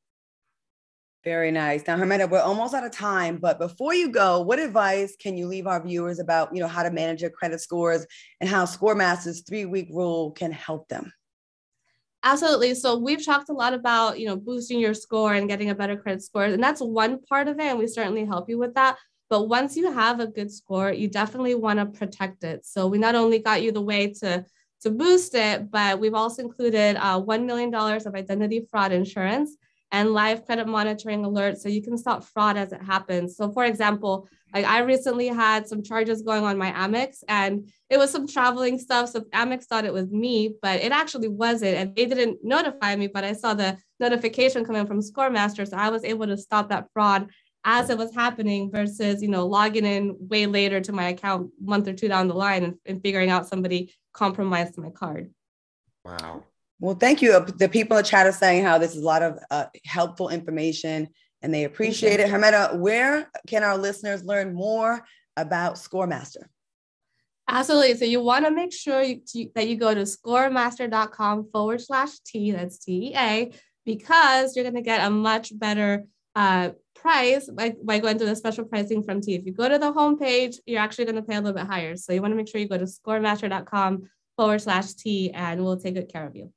Very 1.25 1.51
nice. 1.51 1.85
Now, 1.85 1.97
Jimena, 1.97 2.29
we're 2.29 2.39
almost 2.39 2.73
out 2.73 2.85
of 2.85 2.93
time, 2.93 3.37
but 3.37 3.59
before 3.59 3.93
you 3.93 4.09
go, 4.09 4.39
what 4.39 4.57
advice 4.57 5.17
can 5.17 5.35
you 5.35 5.47
leave 5.47 5.67
our 5.67 5.85
viewers 5.85 6.19
about, 6.19 6.55
you 6.55 6.61
know, 6.61 6.67
how 6.67 6.81
to 6.81 6.91
manage 6.91 7.21
your 7.21 7.29
credit 7.29 7.59
scores 7.59 8.07
and 8.39 8.49
how 8.49 8.63
ScoreMaster's 8.63 9.45
three-week 9.45 9.89
rule 9.91 10.31
can 10.31 10.53
help 10.53 10.87
them? 10.87 11.11
Absolutely. 12.23 12.75
So 12.75 12.97
we've 12.97 13.23
talked 13.25 13.49
a 13.49 13.53
lot 13.53 13.73
about, 13.73 14.19
you 14.19 14.25
know, 14.27 14.35
boosting 14.35 14.79
your 14.79 14.93
score 14.93 15.33
and 15.33 15.47
getting 15.47 15.69
a 15.69 15.75
better 15.75 15.95
credit 15.95 16.21
score, 16.21 16.43
and 16.43 16.61
that's 16.61 16.81
one 16.81 17.21
part 17.23 17.47
of 17.47 17.59
it, 17.59 17.63
and 17.67 17.79
we 17.79 17.87
certainly 17.87 18.25
help 18.25 18.49
you 18.49 18.57
with 18.57 18.73
that. 18.75 18.97
But 19.29 19.47
once 19.47 19.77
you 19.77 19.91
have 19.91 20.19
a 20.19 20.27
good 20.27 20.51
score, 20.51 20.91
you 20.91 21.07
definitely 21.07 21.55
want 21.55 21.79
to 21.79 21.85
protect 21.85 22.43
it. 22.43 22.65
So 22.65 22.87
we 22.87 22.97
not 22.97 23.15
only 23.15 23.39
got 23.39 23.61
you 23.63 23.71
the 23.71 23.81
way 23.81 24.13
to 24.21 24.45
to 24.81 24.89
boost 24.89 25.35
it, 25.35 25.69
but 25.69 25.99
we've 25.99 26.13
also 26.13 26.41
included 26.41 26.95
uh, 26.97 27.21
$1 27.21 27.45
million 27.45 27.73
of 27.73 28.15
identity 28.15 28.65
fraud 28.71 28.93
insurance 28.93 29.57
and 29.91 30.13
live 30.13 30.45
credit 30.45 30.67
monitoring 30.67 31.23
alerts 31.23 31.57
so 31.57 31.69
you 31.69 31.81
can 31.81 31.97
stop 31.97 32.23
fraud 32.23 32.57
as 32.57 32.71
it 32.71 32.81
happens. 32.81 33.35
So 33.35 33.51
for 33.51 33.65
example, 33.65 34.27
like 34.53 34.65
I 34.65 34.79
recently 34.79 35.27
had 35.27 35.67
some 35.67 35.83
charges 35.83 36.21
going 36.21 36.43
on 36.43 36.57
my 36.57 36.71
Amex 36.71 37.23
and 37.27 37.69
it 37.89 37.97
was 37.97 38.11
some 38.11 38.27
traveling 38.27 38.79
stuff. 38.79 39.09
So 39.09 39.21
Amex 39.33 39.65
thought 39.65 39.85
it 39.85 39.93
was 39.93 40.09
me, 40.11 40.55
but 40.61 40.81
it 40.81 40.91
actually 40.91 41.27
wasn't. 41.27 41.75
And 41.75 41.95
they 41.95 42.05
didn't 42.05 42.39
notify 42.43 42.95
me, 42.95 43.07
but 43.07 43.23
I 43.23 43.33
saw 43.33 43.53
the 43.53 43.77
notification 43.99 44.65
coming 44.65 44.85
from 44.87 45.01
Scoremaster. 45.01 45.67
So 45.67 45.77
I 45.77 45.89
was 45.89 46.03
able 46.03 46.27
to 46.27 46.37
stop 46.37 46.69
that 46.69 46.87
fraud 46.93 47.29
as 47.65 47.89
it 47.89 47.97
was 47.97 48.13
happening 48.13 48.71
versus, 48.71 49.21
you 49.21 49.27
know, 49.27 49.45
logging 49.45 49.85
in 49.85 50.15
way 50.19 50.45
later 50.45 50.79
to 50.81 50.91
my 50.91 51.09
account 51.09 51.51
month 51.61 51.87
or 51.87 51.93
two 51.93 52.07
down 52.07 52.27
the 52.27 52.33
line 52.33 52.63
and, 52.63 52.75
and 52.85 53.01
figuring 53.01 53.29
out 53.29 53.47
somebody 53.47 53.93
compromised 54.13 54.77
my 54.77 54.89
card. 54.89 55.31
Wow. 56.05 56.43
Well, 56.79 56.95
thank 56.95 57.21
you. 57.21 57.39
The 57.57 57.69
people 57.69 57.97
in 57.97 58.03
the 58.03 58.09
chat 58.09 58.25
are 58.25 58.31
saying 58.31 58.63
how 58.63 58.77
this 58.77 58.95
is 58.95 59.01
a 59.01 59.05
lot 59.05 59.21
of 59.21 59.37
uh, 59.51 59.65
helpful 59.85 60.29
information 60.29 61.09
and 61.41 61.53
they 61.53 61.65
appreciate 61.65 62.19
it. 62.19 62.29
Jimena, 62.29 62.77
where 62.77 63.29
can 63.47 63.63
our 63.63 63.77
listeners 63.77 64.23
learn 64.23 64.53
more 64.53 65.05
about 65.35 65.75
ScoreMaster? 65.75 66.45
Absolutely. 67.47 67.95
So 67.95 68.05
you 68.05 68.21
want 68.21 68.45
to 68.45 68.51
make 68.51 68.71
sure 68.71 69.01
you, 69.01 69.21
that 69.55 69.67
you 69.67 69.75
go 69.75 69.93
to 69.93 70.01
scoremaster.com 70.01 71.49
forward 71.51 71.81
slash 71.81 72.19
T, 72.25 72.51
that's 72.51 72.77
T 72.77 73.07
E 73.07 73.15
A, 73.15 73.51
because 73.85 74.55
you're 74.55 74.63
going 74.63 74.75
to 74.75 74.81
get 74.81 75.05
a 75.05 75.09
much 75.09 75.57
better 75.57 76.05
uh, 76.35 76.69
price 76.95 77.49
by, 77.49 77.75
by 77.83 77.99
going 77.99 78.19
to 78.19 78.25
the 78.25 78.35
special 78.35 78.65
pricing 78.65 79.03
from 79.03 79.19
T. 79.19 79.33
If 79.33 79.45
you 79.45 79.53
go 79.53 79.67
to 79.67 79.79
the 79.79 79.91
homepage, 79.91 80.57
you're 80.65 80.81
actually 80.81 81.05
going 81.05 81.15
to 81.15 81.23
pay 81.23 81.35
a 81.35 81.41
little 81.41 81.57
bit 81.57 81.67
higher. 81.67 81.95
So 81.95 82.13
you 82.13 82.21
want 82.21 82.33
to 82.33 82.35
make 82.35 82.47
sure 82.47 82.61
you 82.61 82.67
go 82.67 82.77
to 82.77 82.85
scoremaster.com 82.85 84.09
forward 84.37 84.61
slash 84.61 84.93
T 84.93 85.31
and 85.31 85.63
we'll 85.63 85.77
take 85.77 85.95
good 85.95 86.11
care 86.11 86.27
of 86.27 86.35
you. 86.35 86.53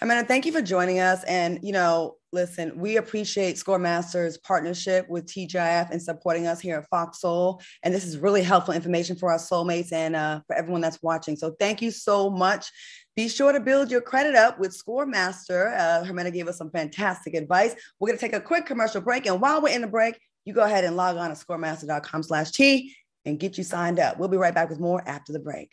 Jimena, 0.00 0.28
thank 0.28 0.44
you 0.44 0.52
for 0.52 0.60
joining 0.60 1.00
us. 1.00 1.24
And, 1.24 1.58
you 1.62 1.72
know, 1.72 2.16
listen, 2.30 2.78
we 2.78 2.98
appreciate 2.98 3.56
Scoremaster's 3.56 4.36
partnership 4.36 5.08
with 5.08 5.24
TGIF 5.26 5.90
and 5.90 6.02
supporting 6.02 6.46
us 6.46 6.60
here 6.60 6.76
at 6.76 6.88
Fox 6.88 7.20
Soul. 7.20 7.62
And 7.82 7.94
this 7.94 8.04
is 8.04 8.18
really 8.18 8.42
helpful 8.42 8.74
information 8.74 9.16
for 9.16 9.32
our 9.32 9.38
soulmates 9.38 9.92
and 9.92 10.14
uh, 10.14 10.40
for 10.46 10.54
everyone 10.54 10.82
that's 10.82 11.02
watching. 11.02 11.34
So 11.34 11.56
thank 11.58 11.80
you 11.80 11.90
so 11.90 12.28
much. 12.28 12.70
Be 13.16 13.26
sure 13.26 13.52
to 13.52 13.60
build 13.60 13.90
your 13.90 14.02
credit 14.02 14.34
up 14.34 14.58
with 14.58 14.78
Scoremaster. 14.78 15.74
Uh, 15.74 16.04
Jimena 16.04 16.30
gave 16.30 16.46
us 16.46 16.58
some 16.58 16.70
fantastic 16.70 17.32
advice. 17.32 17.74
We're 17.98 18.08
going 18.08 18.18
to 18.18 18.26
take 18.26 18.34
a 18.34 18.40
quick 18.40 18.66
commercial 18.66 19.00
break. 19.00 19.24
And 19.24 19.40
while 19.40 19.62
we're 19.62 19.74
in 19.74 19.80
the 19.80 19.86
break, 19.86 20.20
you 20.44 20.52
go 20.52 20.64
ahead 20.64 20.84
and 20.84 20.94
log 20.94 21.16
on 21.16 21.30
to 21.30 21.36
scoremaster.com 21.36 22.22
slash 22.22 22.50
T 22.50 22.94
and 23.24 23.40
get 23.40 23.56
you 23.56 23.64
signed 23.64 23.98
up. 23.98 24.18
We'll 24.18 24.28
be 24.28 24.36
right 24.36 24.54
back 24.54 24.68
with 24.68 24.78
more 24.78 25.02
after 25.08 25.32
the 25.32 25.40
break. 25.40 25.72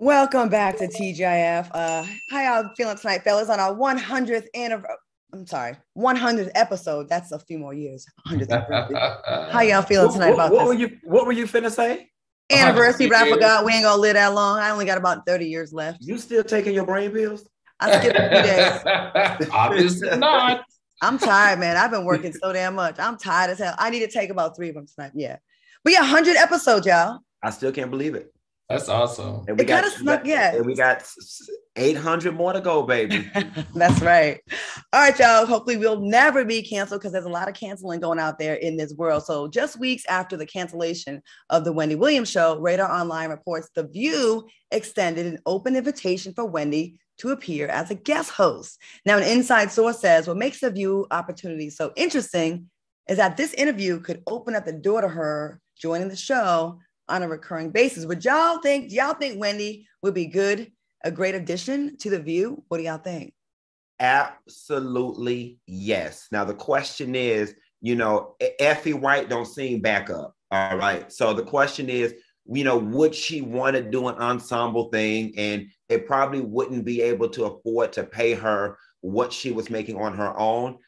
Welcome 0.00 0.48
back 0.48 0.76
to 0.76 0.86
TGIF. 0.86 1.70
Uh, 1.74 2.06
how 2.30 2.40
y'all 2.40 2.70
feeling 2.76 2.96
tonight, 2.96 3.24
fellas? 3.24 3.48
On 3.48 3.58
our 3.58 3.74
100th 3.74 4.46
anniversary. 4.54 4.94
I'm 5.34 5.44
sorry, 5.44 5.76
100th 5.96 6.52
episode. 6.54 7.08
That's 7.08 7.32
a 7.32 7.38
few 7.40 7.58
more 7.58 7.74
years. 7.74 8.06
100th 8.28 9.50
How 9.50 9.60
y'all 9.60 9.82
feeling 9.82 10.12
tonight 10.12 10.28
what, 10.28 10.34
about 10.34 10.52
what 10.52 10.58
this? 10.60 10.68
Were 10.68 10.74
you, 10.74 10.98
what 11.02 11.26
were 11.26 11.32
you 11.32 11.46
finna 11.46 11.72
say? 11.72 12.10
Anniversary, 12.48 13.08
but 13.08 13.16
I 13.16 13.28
forgot 13.28 13.64
we 13.64 13.72
ain't 13.72 13.82
gonna 13.82 14.00
live 14.00 14.14
that 14.14 14.32
long. 14.34 14.60
I 14.60 14.70
only 14.70 14.84
got 14.84 14.98
about 14.98 15.26
30 15.26 15.46
years 15.46 15.72
left. 15.72 15.98
You 16.00 16.16
still 16.16 16.44
taking 16.44 16.74
your 16.74 16.86
brain 16.86 17.10
pills? 17.10 17.48
I 17.80 17.98
skipped 17.98 18.16
a 18.16 18.30
few 18.30 19.40
days. 19.40 19.48
Obviously 19.52 20.16
not. 20.16 20.62
I'm 21.02 21.18
tired, 21.18 21.58
man. 21.58 21.76
I've 21.76 21.90
been 21.90 22.04
working 22.04 22.32
so 22.32 22.52
damn 22.52 22.76
much. 22.76 23.00
I'm 23.00 23.18
tired 23.18 23.50
as 23.50 23.58
hell. 23.58 23.74
I 23.76 23.90
need 23.90 24.00
to 24.00 24.08
take 24.08 24.30
about 24.30 24.54
three 24.54 24.68
of 24.68 24.76
them 24.76 24.86
tonight. 24.86 25.10
Yeah. 25.16 25.38
But 25.82 25.92
yeah, 25.92 26.02
100 26.02 26.36
episodes, 26.36 26.86
y'all. 26.86 27.18
I 27.42 27.50
still 27.50 27.72
can't 27.72 27.90
believe 27.90 28.14
it. 28.14 28.32
That's 28.68 28.88
awesome. 28.90 29.44
And 29.48 29.56
we 29.56 29.64
It 29.64 29.66
kinda 29.68 29.82
got- 29.82 29.92
snuck- 29.92 30.26
yeah. 30.26 30.54
And 30.56 30.66
we 30.66 30.74
got 30.74 31.02
800 31.76 32.34
more 32.34 32.52
to 32.52 32.60
go, 32.60 32.82
baby. 32.82 33.30
That's 33.74 34.00
right. 34.02 34.40
All 34.92 35.00
right, 35.00 35.18
y'all. 35.18 35.46
Hopefully, 35.46 35.78
we'll 35.78 36.00
never 36.00 36.44
be 36.44 36.62
canceled 36.62 37.00
because 37.00 37.12
there's 37.12 37.24
a 37.24 37.30
lot 37.30 37.48
of 37.48 37.54
canceling 37.54 38.00
going 38.00 38.18
out 38.18 38.38
there 38.38 38.54
in 38.56 38.76
this 38.76 38.92
world. 38.94 39.24
So, 39.24 39.48
just 39.48 39.78
weeks 39.80 40.04
after 40.06 40.36
the 40.36 40.44
cancellation 40.44 41.22
of 41.48 41.64
the 41.64 41.72
Wendy 41.72 41.94
Williams 41.94 42.30
show, 42.30 42.58
Radar 42.58 42.90
Online 42.92 43.30
reports 43.30 43.70
The 43.74 43.86
View 43.86 44.46
extended 44.70 45.24
an 45.26 45.38
open 45.46 45.74
invitation 45.74 46.34
for 46.34 46.44
Wendy 46.44 46.98
to 47.18 47.30
appear 47.30 47.68
as 47.68 47.90
a 47.90 47.94
guest 47.94 48.30
host. 48.32 48.78
Now, 49.06 49.16
an 49.16 49.24
inside 49.24 49.72
source 49.72 49.98
says 49.98 50.28
what 50.28 50.36
makes 50.36 50.60
the 50.60 50.70
View 50.70 51.06
opportunity 51.10 51.70
so 51.70 51.92
interesting 51.96 52.68
is 53.08 53.16
that 53.16 53.38
this 53.38 53.54
interview 53.54 53.98
could 54.00 54.22
open 54.26 54.54
up 54.54 54.66
the 54.66 54.72
door 54.74 55.00
to 55.00 55.08
her 55.08 55.58
joining 55.80 56.08
the 56.08 56.16
show 56.16 56.78
on 57.08 57.22
a 57.22 57.28
recurring 57.28 57.70
basis. 57.70 58.06
Would 58.06 58.24
y'all 58.24 58.58
think? 58.58 58.92
Y'all 58.92 59.14
think 59.14 59.40
Wendy 59.40 59.86
would 60.02 60.14
be 60.14 60.26
good, 60.26 60.70
a 61.04 61.10
great 61.10 61.34
addition 61.34 61.96
to 61.98 62.10
the 62.10 62.20
View? 62.20 62.62
What 62.68 62.78
do 62.78 62.84
y'all 62.84 62.98
think? 62.98 63.32
Absolutely 64.00 65.58
yes. 65.66 66.28
Now 66.30 66.44
the 66.44 66.54
question 66.54 67.14
is, 67.14 67.54
you 67.80 67.96
know, 67.96 68.36
Effie 68.60 68.92
White 68.92 69.28
don't 69.28 69.46
sing 69.46 69.80
backup. 69.80 70.34
All 70.50 70.76
right. 70.76 71.12
So 71.12 71.34
the 71.34 71.42
question 71.42 71.88
is, 71.88 72.14
you 72.46 72.64
know, 72.64 72.78
would 72.78 73.14
she 73.14 73.42
want 73.42 73.76
to 73.76 73.82
do 73.82 74.08
an 74.08 74.14
ensemble 74.16 74.88
thing? 74.90 75.34
And 75.36 75.66
it 75.88 76.06
probably 76.06 76.40
wouldn't 76.40 76.84
be 76.84 77.02
able 77.02 77.28
to 77.30 77.44
afford 77.44 77.92
to 77.94 78.04
pay 78.04 78.34
her 78.34 78.78
what 79.00 79.32
she 79.32 79.50
was 79.50 79.68
making 79.68 79.96
on 79.96 80.16
her 80.16 80.36
own. 80.38 80.78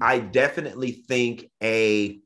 I 0.00 0.18
definitely 0.18 1.04
think 1.06 1.50
a 1.62 2.18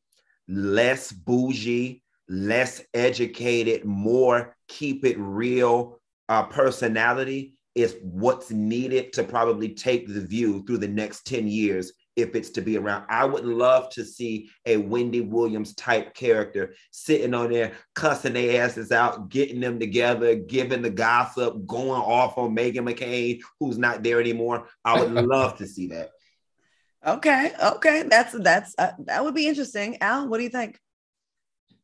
less 0.47 1.11
bougie, 1.12 2.03
less 2.29 2.83
educated, 2.95 3.85
more 3.85 4.57
keep 4.68 5.05
it 5.05 5.18
real 5.18 6.01
uh, 6.29 6.45
personality 6.45 7.55
is 7.74 7.97
what's 8.03 8.51
needed 8.51 9.12
to 9.12 9.22
probably 9.22 9.70
take 9.70 10.09
the 10.09 10.20
view 10.20 10.64
through 10.66 10.79
the 10.79 10.89
next 10.89 11.26
10 11.26 11.47
years 11.47 11.93
if 12.16 12.35
it's 12.35 12.51
to 12.51 12.61
be 12.61 12.76
around. 12.76 13.05
I 13.09 13.24
would 13.24 13.45
love 13.45 13.91
to 13.91 14.05
see 14.05 14.51
a 14.66 14.76
Wendy 14.76 15.20
Williams 15.20 15.74
type 15.74 16.14
character 16.14 16.74
sitting 16.91 17.33
on 17.33 17.51
there, 17.53 17.72
cussing 17.95 18.33
their 18.33 18.64
asses 18.64 18.91
out, 18.91 19.29
getting 19.29 19.61
them 19.61 19.79
together, 19.79 20.35
giving 20.35 20.83
the 20.83 20.91
gossip, 20.91 21.64
going 21.64 22.03
off 22.03 22.37
on 22.37 22.57
Meghan 22.57 22.79
McCain, 22.79 23.41
who's 23.61 23.79
not 23.79 24.03
there 24.03 24.20
anymore. 24.20 24.66
I 24.85 25.01
would 25.01 25.12
love 25.26 25.59
to 25.59 25.66
see 25.68 25.87
that. 25.89 26.11
Okay, 27.07 27.53
okay, 27.62 28.03
that's 28.11 28.33
that's 28.41 28.74
uh, 28.76 28.91
that 28.99 29.24
would 29.24 29.35
be 29.35 29.47
interesting. 29.47 29.99
Al, 30.01 30.29
what 30.29 30.39
do 30.39 30.43
you 30.43 30.51
think? 30.51 30.81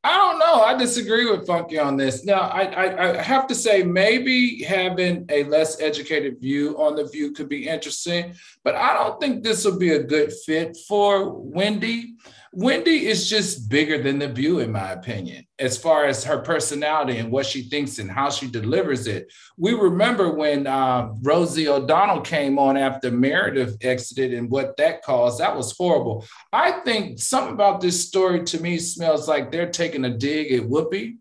I 0.04 0.18
don't 0.18 0.38
know. 0.38 0.60
I 0.60 0.76
disagree 0.76 1.30
with 1.30 1.46
Funky 1.46 1.78
on 1.78 1.96
this. 1.96 2.26
Now, 2.26 2.40
I, 2.40 2.64
I, 2.64 3.18
I 3.18 3.22
have 3.22 3.46
to 3.46 3.54
say, 3.54 3.82
maybe 3.82 4.62
having 4.62 5.24
a 5.30 5.44
less 5.44 5.80
educated 5.80 6.42
view 6.42 6.76
on 6.78 6.94
the 6.94 7.08
view 7.08 7.32
could 7.32 7.48
be 7.48 7.66
interesting, 7.66 8.34
but 8.62 8.74
I 8.74 8.92
don't 8.92 9.18
think 9.18 9.42
this 9.42 9.64
will 9.64 9.78
be 9.78 9.94
a 9.94 10.02
good 10.02 10.30
fit 10.44 10.76
for 10.86 11.30
Wendy. 11.30 12.16
Wendy 12.56 13.08
is 13.08 13.28
just 13.28 13.68
bigger 13.68 14.00
than 14.00 14.20
the 14.20 14.28
view, 14.28 14.60
in 14.60 14.70
my 14.70 14.92
opinion, 14.92 15.44
as 15.58 15.76
far 15.76 16.06
as 16.06 16.22
her 16.22 16.38
personality 16.38 17.18
and 17.18 17.32
what 17.32 17.46
she 17.46 17.62
thinks 17.62 17.98
and 17.98 18.08
how 18.08 18.30
she 18.30 18.46
delivers 18.46 19.08
it. 19.08 19.26
We 19.56 19.72
remember 19.74 20.32
when 20.32 20.68
uh, 20.68 21.08
Rosie 21.20 21.66
O'Donnell 21.66 22.20
came 22.20 22.56
on 22.60 22.76
after 22.76 23.10
Meredith 23.10 23.78
exited 23.80 24.32
and 24.32 24.48
what 24.48 24.76
that 24.76 25.02
caused. 25.02 25.40
That 25.40 25.56
was 25.56 25.76
horrible. 25.76 26.24
I 26.52 26.70
think 26.84 27.18
something 27.18 27.54
about 27.54 27.80
this 27.80 28.06
story 28.06 28.44
to 28.44 28.60
me 28.60 28.78
smells 28.78 29.26
like 29.26 29.50
they're 29.50 29.70
taking 29.70 30.04
a 30.04 30.16
dig 30.16 30.52
at 30.52 30.68
Whoopi, 30.68 31.16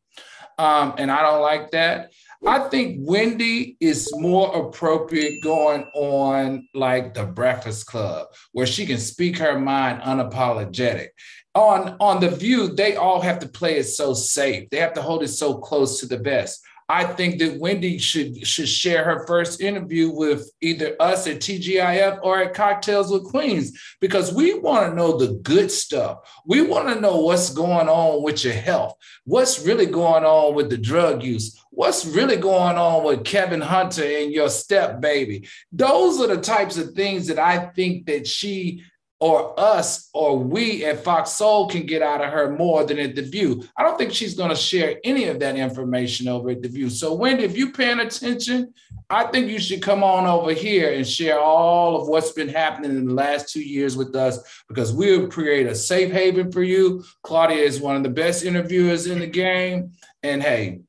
um, 0.59 0.93
and 0.99 1.09
I 1.09 1.23
don't 1.23 1.41
like 1.41 1.71
that. 1.71 2.11
I 2.45 2.67
think 2.67 2.97
Wendy 2.99 3.77
is 3.79 4.11
more 4.15 4.67
appropriate 4.67 5.41
going 5.41 5.85
on 5.93 6.67
like 6.73 7.13
the 7.13 7.25
Breakfast 7.25 7.87
Club, 7.87 8.27
where 8.51 8.65
she 8.65 8.85
can 8.85 8.97
speak 8.97 9.37
her 9.37 9.57
mind 9.57 10.01
unapologetic. 10.01 11.09
On 11.55 11.95
on 12.01 12.19
the 12.19 12.29
View, 12.29 12.67
they 12.67 12.97
all 12.97 13.21
have 13.21 13.39
to 13.39 13.47
play 13.47 13.77
it 13.77 13.85
so 13.85 14.13
safe. 14.13 14.69
They 14.69 14.77
have 14.77 14.93
to 14.93 15.01
hold 15.01 15.23
it 15.23 15.29
so 15.29 15.55
close 15.55 15.99
to 16.01 16.05
the 16.05 16.17
best. 16.17 16.61
I 16.89 17.05
think 17.05 17.39
that 17.39 17.59
Wendy 17.59 17.97
should 17.97 18.45
should 18.45 18.67
share 18.67 19.05
her 19.05 19.25
first 19.25 19.61
interview 19.61 20.09
with 20.09 20.51
either 20.61 20.97
us 20.99 21.27
at 21.27 21.37
TGIF 21.37 22.19
or 22.23 22.41
at 22.41 22.53
Cocktails 22.53 23.09
with 23.09 23.23
Queens 23.23 23.71
because 24.01 24.33
we 24.33 24.59
want 24.59 24.89
to 24.89 24.95
know 24.95 25.17
the 25.17 25.39
good 25.43 25.71
stuff. 25.71 26.17
We 26.45 26.61
want 26.61 26.89
to 26.89 26.99
know 26.99 27.21
what's 27.21 27.51
going 27.51 27.87
on 27.87 28.21
with 28.21 28.43
your 28.43 28.53
health, 28.53 28.95
what's 29.23 29.65
really 29.65 29.85
going 29.85 30.25
on 30.25 30.55
with 30.55 30.69
the 30.69 30.77
drug 30.77 31.23
use, 31.23 31.57
what's 31.75 32.05
really 32.05 32.37
going 32.37 32.77
on 32.77 33.03
with 33.03 33.23
Kevin 33.23 33.61
Hunter 33.61 34.03
and 34.03 34.31
your 34.31 34.49
step 34.49 35.01
baby. 35.01 35.47
Those 35.71 36.19
are 36.21 36.33
the 36.33 36.41
types 36.41 36.77
of 36.77 36.93
things 36.93 37.27
that 37.27 37.39
I 37.39 37.67
think 37.67 38.05
that 38.05 38.27
she 38.27 38.83
or 39.19 39.57
us 39.57 40.09
or 40.13 40.37
we 40.37 40.83
at 40.83 41.01
Fox 41.01 41.31
Soul 41.31 41.69
can 41.69 41.85
get 41.85 42.01
out 42.01 42.21
of 42.21 42.29
her 42.29 42.51
more 42.57 42.83
than 42.83 42.99
at 42.99 43.15
The 43.15 43.21
View. 43.21 43.63
I 43.77 43.81
don't 43.81 43.97
think 43.97 44.13
she's 44.13 44.35
going 44.35 44.49
to 44.49 44.55
share 44.55 44.97
any 45.05 45.29
of 45.29 45.39
that 45.39 45.55
information 45.55 46.27
over 46.27 46.49
at 46.49 46.61
The 46.61 46.67
View. 46.67 46.89
So, 46.89 47.13
Wendy, 47.13 47.45
if 47.45 47.55
you're 47.55 47.71
paying 47.71 48.01
attention, 48.01 48.73
I 49.09 49.23
think 49.27 49.49
you 49.49 49.59
should 49.59 49.81
come 49.81 50.03
on 50.03 50.25
over 50.25 50.51
here 50.51 50.93
and 50.93 51.07
share 51.07 51.39
all 51.39 52.01
of 52.01 52.09
what's 52.09 52.33
been 52.33 52.49
happening 52.49 52.91
in 52.91 53.05
the 53.05 53.13
last 53.13 53.47
two 53.47 53.63
years 53.63 53.95
with 53.95 54.13
us 54.13 54.39
because 54.67 54.91
we'll 54.91 55.29
create 55.29 55.67
a 55.67 55.75
safe 55.75 56.11
haven 56.11 56.51
for 56.51 56.61
you. 56.61 57.05
Claudia 57.21 57.63
is 57.63 57.79
one 57.79 57.95
of 57.95 58.03
the 58.03 58.09
best 58.09 58.43
interviewers 58.43 59.07
in 59.07 59.19
the 59.19 59.27
game. 59.27 59.93
And 60.21 60.43
hey, 60.43 60.81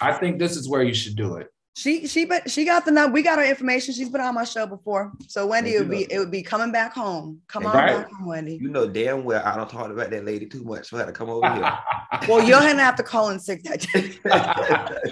I 0.00 0.12
think 0.12 0.38
this 0.38 0.56
is 0.56 0.68
where 0.68 0.82
you 0.82 0.94
should 0.94 1.16
do 1.16 1.36
it. 1.36 1.49
She 1.76 2.06
she 2.08 2.24
but 2.24 2.50
she 2.50 2.64
got 2.64 2.84
the 2.84 2.90
number. 2.90 3.14
We 3.14 3.22
got 3.22 3.38
her 3.38 3.44
information. 3.44 3.94
She's 3.94 4.08
been 4.08 4.20
on 4.20 4.34
my 4.34 4.44
show 4.44 4.66
before. 4.66 5.12
So 5.28 5.46
Wendy, 5.46 5.74
it 5.74 5.78
would 5.78 5.90
be 5.90 6.06
it 6.12 6.18
would 6.18 6.30
be 6.30 6.42
coming 6.42 6.72
back 6.72 6.92
home. 6.92 7.40
Come 7.48 7.64
on 7.64 7.74
Right. 7.74 7.96
back 7.96 8.10
home, 8.10 8.26
Wendy. 8.26 8.58
You 8.60 8.68
know 8.68 8.88
damn 8.88 9.24
well 9.24 9.40
I 9.44 9.56
don't 9.56 9.70
talk 9.70 9.88
about 9.90 10.10
that 10.10 10.24
lady 10.24 10.46
too 10.46 10.64
much. 10.64 10.88
So 10.90 10.96
I 10.96 11.00
had 11.00 11.06
to 11.06 11.12
come 11.12 11.30
over 11.30 11.52
here. 11.54 11.72
Well, 12.28 12.42
you're 12.46 12.58
gonna 12.60 12.82
have 12.82 12.96
to 12.96 13.02
call 13.04 13.30
in 13.30 13.38
sick 13.38 13.62
that 13.62 13.80
day. 13.80 14.12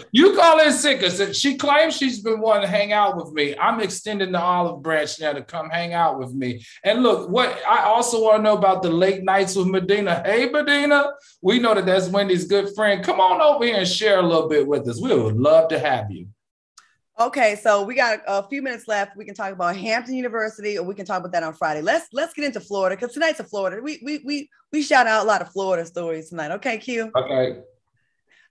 You 0.12 0.34
call 0.34 0.58
in 0.60 0.72
sick 0.72 1.00
because 1.00 1.38
she 1.38 1.56
claims 1.56 1.96
she's 1.96 2.20
been 2.20 2.40
wanting 2.40 2.62
to 2.62 2.68
hang 2.68 2.92
out 2.92 3.16
with 3.16 3.32
me. 3.32 3.56
I'm 3.56 3.80
extending 3.80 4.32
the 4.32 4.40
olive 4.40 4.82
branch 4.82 5.18
now 5.20 5.32
to 5.32 5.42
come 5.42 5.70
hang 5.70 5.94
out 5.94 6.18
with 6.18 6.32
me. 6.34 6.62
And 6.84 7.02
look, 7.02 7.30
what 7.30 7.56
I 7.66 7.84
also 7.84 8.22
want 8.22 8.38
to 8.38 8.42
know 8.42 8.56
about 8.58 8.82
the 8.82 8.90
late 8.90 9.22
nights 9.22 9.54
with 9.54 9.68
Medina. 9.68 10.22
Hey, 10.24 10.50
Medina, 10.50 11.12
we 11.40 11.58
know 11.60 11.74
that 11.74 11.86
that's 11.86 12.08
Wendy's 12.08 12.46
good 12.46 12.74
friend. 12.74 13.02
Come 13.04 13.20
on 13.20 13.40
over 13.40 13.64
here 13.64 13.76
and 13.76 13.88
share 13.88 14.18
a 14.18 14.22
little 14.22 14.48
bit 14.48 14.66
with 14.66 14.86
us. 14.88 15.00
We 15.00 15.14
would 15.14 15.36
love 15.36 15.68
to 15.68 15.78
have 15.78 16.10
you. 16.10 16.26
Okay, 17.20 17.56
so 17.60 17.82
we 17.82 17.94
got 17.96 18.20
a 18.28 18.46
few 18.48 18.62
minutes 18.62 18.86
left. 18.86 19.16
We 19.16 19.24
can 19.24 19.34
talk 19.34 19.52
about 19.52 19.76
Hampton 19.76 20.14
University, 20.14 20.78
or 20.78 20.84
we 20.84 20.94
can 20.94 21.04
talk 21.04 21.18
about 21.18 21.32
that 21.32 21.42
on 21.42 21.52
Friday. 21.52 21.82
Let's 21.82 22.06
let's 22.12 22.32
get 22.32 22.44
into 22.44 22.60
Florida 22.60 22.94
because 22.96 23.12
tonight's 23.12 23.40
a 23.40 23.44
Florida. 23.44 23.82
We 23.82 24.00
we 24.04 24.20
we 24.24 24.48
we 24.72 24.82
shout 24.82 25.06
out 25.08 25.24
a 25.24 25.26
lot 25.26 25.42
of 25.42 25.50
Florida 25.50 25.84
stories 25.84 26.28
tonight. 26.28 26.52
Okay, 26.52 26.78
Q. 26.78 27.10
Okay. 27.16 27.60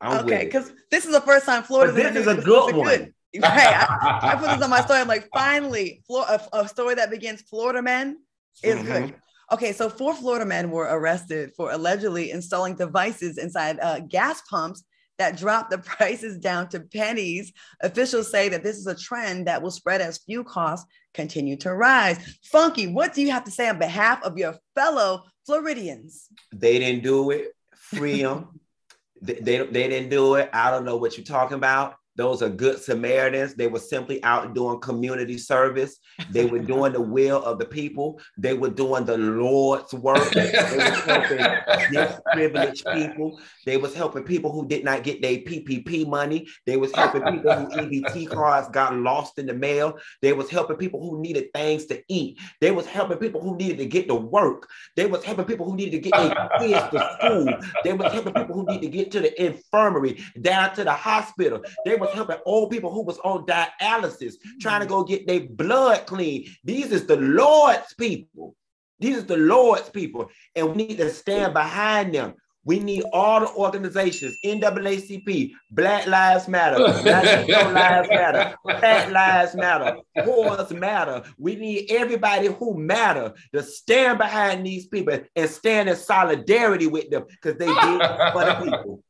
I'm 0.01 0.25
okay, 0.25 0.45
because 0.45 0.73
this 0.91 1.05
is 1.05 1.13
the 1.13 1.21
first 1.21 1.45
time 1.45 1.63
Florida. 1.63 1.93
This 1.93 2.15
is 2.15 2.27
a 2.27 2.35
good 2.35 2.75
one. 2.75 2.85
Right. 2.87 3.13
I, 3.43 4.19
I 4.33 4.35
put 4.35 4.49
this 4.49 4.61
on 4.61 4.69
my 4.69 4.81
story. 4.81 4.99
I'm 4.99 5.07
like, 5.07 5.29
finally, 5.33 6.01
Flor- 6.05 6.25
a, 6.27 6.41
a 6.53 6.67
story 6.67 6.95
that 6.95 7.09
begins 7.09 7.41
Florida 7.43 7.81
men 7.81 8.17
is 8.63 8.75
Mhm. 8.79 8.85
good. 8.85 9.15
Okay, 9.51 9.71
so 9.71 9.89
four 9.89 10.13
Florida 10.13 10.45
men 10.45 10.71
were 10.71 10.83
arrested 10.85 11.51
for 11.55 11.71
allegedly 11.71 12.31
installing 12.31 12.75
devices 12.75 13.37
inside 13.37 13.79
uh, 13.81 13.99
gas 14.01 14.41
pumps 14.49 14.83
that 15.17 15.37
drop 15.37 15.69
the 15.69 15.77
prices 15.97 16.37
down 16.37 16.69
to 16.69 16.79
pennies. 16.79 17.51
Officials 17.81 18.31
say 18.31 18.49
that 18.49 18.63
this 18.63 18.77
is 18.77 18.87
a 18.87 18.95
trend 18.95 19.47
that 19.47 19.61
will 19.61 19.71
spread 19.71 20.01
as 20.01 20.19
fuel 20.19 20.43
costs 20.43 20.87
continue 21.13 21.57
to 21.57 21.73
rise. 21.73 22.19
Funky, 22.43 22.87
what 22.87 23.13
do 23.13 23.21
you 23.21 23.31
have 23.31 23.43
to 23.43 23.51
say 23.51 23.67
on 23.67 23.79
behalf 23.79 24.23
of 24.23 24.37
your 24.37 24.55
fellow 24.75 25.23
Floridians? 25.45 26.27
They 26.53 26.79
didn't 26.79 27.03
do 27.03 27.31
it. 27.31 27.53
Free 27.75 28.21
them. 28.21 28.59
they, 29.21 29.33
they, 29.33 29.57
they 29.65 29.87
didn't 29.87 30.09
do 30.09 30.35
it. 30.35 30.49
I 30.53 30.71
don't 30.71 30.85
know 30.85 30.97
what 30.97 31.17
you're 31.17 31.25
talking 31.25 31.57
about. 31.57 31.95
Those 32.17 32.41
are 32.41 32.49
good 32.49 32.81
Samaritans. 32.81 33.53
They 33.53 33.67
were 33.67 33.79
simply 33.79 34.21
out 34.23 34.55
doing 34.55 34.79
community 34.79 35.37
service. 35.37 35.99
They 36.31 36.45
were 36.45 36.59
doing 36.59 36.93
the 36.93 37.01
will 37.01 37.43
of 37.43 37.59
the 37.59 37.65
people. 37.65 38.19
They 38.37 38.55
were 38.55 38.71
doing 38.71 39.05
the 39.05 39.17
Lord's 39.17 39.93
work. 39.93 40.31
They 40.31 40.51
was 40.51 40.99
helping 41.01 41.45
disadvantaged 41.91 42.85
people. 42.91 43.39
They 43.65 43.77
was 43.77 43.93
helping 43.93 44.23
people 44.23 44.51
who 44.51 44.67
did 44.67 44.83
not 44.83 45.03
get 45.03 45.21
their 45.21 45.37
PPP 45.37 46.07
money. 46.07 46.47
They 46.65 46.75
was 46.75 46.91
helping 46.95 47.21
people 47.21 47.53
who 47.53 47.67
EBT 47.67 48.29
cards 48.29 48.67
got 48.69 48.95
lost 48.95 49.37
in 49.37 49.45
the 49.45 49.53
mail. 49.53 49.97
They 50.23 50.33
was 50.33 50.49
helping 50.49 50.77
people 50.77 50.99
who 50.99 51.21
needed 51.21 51.53
things 51.53 51.85
to 51.85 52.01
eat. 52.07 52.39
They 52.61 52.71
was 52.71 52.87
helping 52.87 53.19
people 53.19 53.41
who 53.41 53.55
needed 53.57 53.77
to 53.77 53.85
get 53.85 54.07
to 54.07 54.15
work. 54.15 54.67
They 54.95 55.05
was 55.05 55.23
helping 55.23 55.45
people 55.45 55.69
who 55.69 55.75
needed 55.75 55.91
to 56.03 56.09
get 56.09 56.13
their 56.13 56.49
kids 56.57 56.89
to 56.91 57.17
school. 57.19 57.53
They 57.83 57.93
was 57.93 58.11
helping 58.11 58.33
people 58.33 58.55
who 58.55 58.65
need 58.65 58.81
to 58.81 58.87
get 58.87 59.11
to 59.11 59.19
the 59.19 59.45
infirmary, 59.45 60.23
down 60.41 60.73
to 60.75 60.83
the 60.83 60.93
hospital. 60.93 61.61
They 61.85 61.95
was 61.95 62.06
helping 62.13 62.37
old 62.45 62.71
people 62.71 62.91
who 62.91 63.03
was 63.03 63.19
on 63.19 63.45
dialysis, 63.45 64.33
mm-hmm. 64.33 64.59
trying 64.61 64.81
to 64.81 64.87
go 64.87 65.03
get 65.03 65.27
their 65.27 65.41
blood 65.41 66.05
clean. 66.05 66.45
These 66.63 66.91
is 66.91 67.05
the 67.05 67.17
Lord's 67.17 67.93
people. 67.95 68.55
These 68.99 69.17
is 69.17 69.25
the 69.25 69.37
Lord's 69.37 69.89
people, 69.89 70.29
and 70.55 70.71
we 70.71 70.87
need 70.87 70.97
to 70.97 71.11
stand 71.11 71.53
behind 71.53 72.15
them. 72.15 72.33
We 72.67 72.79
need 72.79 73.05
all 73.13 73.39
the 73.39 73.49
organizations, 73.53 74.37
NAACP, 74.43 75.51
Black 75.71 76.05
Lives 76.05 76.49
Matter, 76.49 76.79
Latino 76.79 77.71
Lives 77.71 78.09
Matter, 78.09 78.55
Black 78.65 79.09
Lives 79.09 79.55
Matter, 79.55 79.97
Whores 80.17 80.77
Matter. 80.77 81.23
We 81.37 81.55
need 81.55 81.89
everybody 81.89 82.47
who 82.47 82.77
matter 82.77 83.33
to 83.53 83.63
stand 83.63 84.17
behind 84.17 84.65
these 84.65 84.85
people 84.87 85.17
and 85.33 85.49
stand 85.49 85.87
in 85.87 85.95
solidarity 85.95 86.87
with 86.87 87.09
them 87.09 87.23
because 87.29 87.57
they 87.57 87.67
did 87.67 88.01
for 88.33 88.43
the 88.43 88.59
people. 88.61 89.03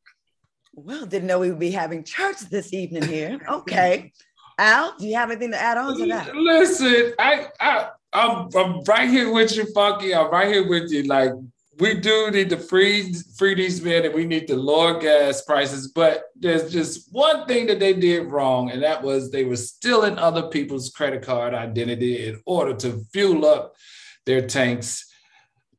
Well, 0.78 1.08
didn't 1.08 1.28
know 1.28 1.40
we 1.40 1.50
would 1.50 1.58
be 1.58 1.72
having 1.72 2.04
church 2.04 2.40
this 2.52 2.72
evening 2.72 3.04
here. 3.04 3.40
Okay. 3.50 4.14
Al, 4.60 4.96
do 4.98 5.08
you 5.08 5.16
have 5.16 5.30
anything 5.30 5.52
to 5.52 5.62
add 5.62 5.78
on 5.78 5.98
to 5.98 6.06
that? 6.08 6.36
Listen, 6.36 7.14
I, 7.20 7.48
I 7.60 7.90
I'm, 8.14 8.50
I'm 8.56 8.84
right 8.84 9.10
here 9.10 9.32
with 9.32 9.56
you, 9.56 9.66
Funky. 9.74 10.14
I'm 10.16 10.32
right 10.32 10.48
here 10.48 10.68
with 10.68 10.92
you. 10.92 11.04
Like 11.04 11.32
we 11.80 11.96
do 11.96 12.32
need 12.32 12.50
to 12.50 12.58
free 12.58 13.14
free 13.38 13.54
these 13.54 13.82
men 13.84 14.06
and 14.06 14.16
we 14.16 14.26
need 14.26 14.48
to 14.48 14.56
lower 14.56 15.00
gas 15.00 15.44
prices. 15.44 15.90
But 15.90 16.24
there's 16.36 16.72
just 16.72 17.14
one 17.14 17.46
thing 17.46 17.68
that 17.68 17.80
they 17.80 17.94
did 17.94 18.32
wrong, 18.32 18.72
and 18.72 18.82
that 18.82 19.04
was 19.04 19.32
they 19.32 19.46
were 19.46 19.58
stealing 19.58 20.18
other 20.18 20.48
people's 20.50 20.90
credit 20.90 21.22
card 21.22 21.54
identity 21.54 22.28
in 22.28 22.42
order 22.46 22.74
to 22.78 23.04
fuel 23.14 23.46
up 23.46 23.76
their 24.26 24.48
tanks 24.48 25.06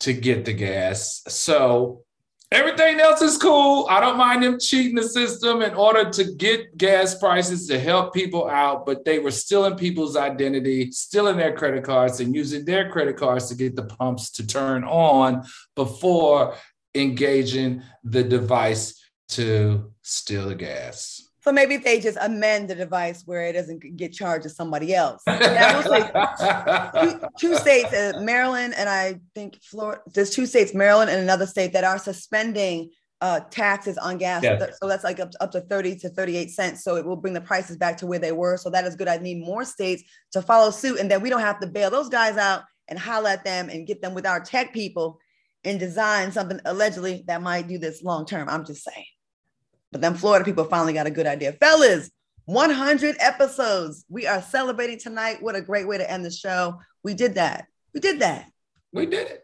to 0.01 0.12
get 0.12 0.44
the 0.44 0.53
gas. 0.53 1.22
So 1.26 2.05
Everything 2.51 2.99
else 2.99 3.20
is 3.20 3.36
cool. 3.36 3.86
I 3.90 4.01
don't 4.01 4.16
mind 4.16 4.42
them 4.42 4.59
cheating 4.59 4.94
the 4.94 5.03
system 5.03 5.61
in 5.61 5.74
order 5.74 6.09
to 6.09 6.24
get 6.24 6.78
gas 6.78 7.14
prices 7.14 7.66
to 7.66 7.78
help 7.78 8.14
people 8.14 8.49
out, 8.49 8.86
but 8.86 9.05
they 9.05 9.18
were 9.18 9.30
stealing 9.30 9.76
people's 9.76 10.16
identity, 10.16 10.90
stealing 10.90 11.36
their 11.36 11.55
credit 11.55 11.84
cards, 11.84 12.20
and 12.20 12.34
using 12.34 12.64
their 12.64 12.90
credit 12.90 13.18
cards 13.18 13.49
to 13.49 13.55
get 13.55 13.76
the 13.76 13.84
pumps 13.84 14.30
to 14.30 14.46
turn 14.46 14.82
on 14.84 15.44
before 15.76 16.55
engaging 16.94 17.82
the 18.03 18.24
device 18.24 18.99
to 19.28 19.92
steal 20.01 20.49
the 20.49 20.55
gas. 20.55 21.27
So 21.41 21.53
maybe 21.53 21.76
if 21.76 21.84
they 21.84 22.01
just 22.01 22.18
amend 22.20 22.68
the 22.68 22.74
device 22.74 23.22
where 23.24 23.47
it 23.47 23.53
doesn't 23.53 23.97
get 23.97 24.12
charged 24.12 24.43
to 24.43 24.51
somebody 24.51 24.95
else. 24.95 25.22
two, 25.26 27.20
two, 27.39 27.55
states, 27.57 27.93
uh, 27.93 28.20
Maryland 28.20 28.74
and 28.76 28.89
I 28.89 29.20
think 29.34 29.59
Florida, 29.62 30.03
there's 30.14 30.30
two 30.30 30.47
states, 30.47 30.74
Maryland 30.74 31.11
and 31.11 31.20
another 31.20 31.47
state 31.47 31.72
that 31.74 31.84
are 31.84 31.99
suspending 31.99 32.91
uh, 33.20 33.41
taxes 33.51 33.99
on 33.99 34.18
gas. 34.18 34.43
Yes. 34.43 34.78
So 34.80 34.89
that's 34.89 35.05
like 35.05 35.20
up, 35.20 35.32
up 35.41 35.51
to 35.53 35.61
30 35.61 35.97
to 36.01 36.09
38 36.09 36.51
cents. 36.51 36.84
So 36.84 36.97
it 36.97 37.05
will 37.05 37.16
bring 37.16 37.34
the 37.34 37.41
prices 37.41 37.76
back 37.76 37.97
to 37.99 38.07
where 38.07 38.18
they 38.18 38.32
were. 38.32 38.57
So 38.57 38.70
that 38.70 38.84
is 38.84 38.97
good. 38.97 39.09
I 39.09 39.18
need 39.18 39.45
more 39.45 39.64
states 39.64 40.03
to 40.32 40.43
follow 40.43 40.70
suit. 40.70 40.99
And 40.99 41.11
then 41.11 41.22
we 41.22 41.30
don't 41.30 41.41
have 41.41 41.61
to 41.61 41.66
bail 41.66 41.91
those 41.91 42.09
guys 42.09 42.36
out 42.36 42.62
and 42.89 42.99
holler 42.99 43.30
at 43.30 43.45
them 43.45 43.68
and 43.68 43.86
get 43.86 44.03
them 44.03 44.14
with 44.14 44.26
our 44.26 44.41
tech 44.41 44.72
people 44.72 45.20
and 45.64 45.78
design 45.80 46.32
something 46.32 46.61
allegedly 46.64 47.24
that 47.26 47.43
might 47.43 47.68
do 47.68 47.78
this 47.78 48.03
long 48.03 48.24
term. 48.24 48.49
I'm 48.49 48.64
just 48.64 48.84
saying. 48.84 49.07
But 49.93 50.01
then 50.01 50.14
Florida 50.14 50.45
people 50.45 50.64
finally 50.64 50.93
got 50.93 51.07
a 51.07 51.11
good 51.11 51.26
idea. 51.26 51.53
Fellas, 51.53 52.11
100 52.45 53.16
episodes. 53.20 54.05
We 54.09 54.26
are 54.26 54.43
celebrating 54.43 54.99
tonight. 54.99 55.43
What 55.43 55.57
a 55.57 55.61
great 55.61 55.86
way 55.86 55.99
to 55.99 56.11
end 56.11 56.24
the 56.24 56.30
show. 56.30 56.78
We 57.03 57.14
did 57.14 57.34
that. 57.34 57.66
We 57.95 58.01
did 58.01 58.20
that. 58.20 58.51
We 58.93 59.07
did 59.07 59.28
it. 59.28 59.43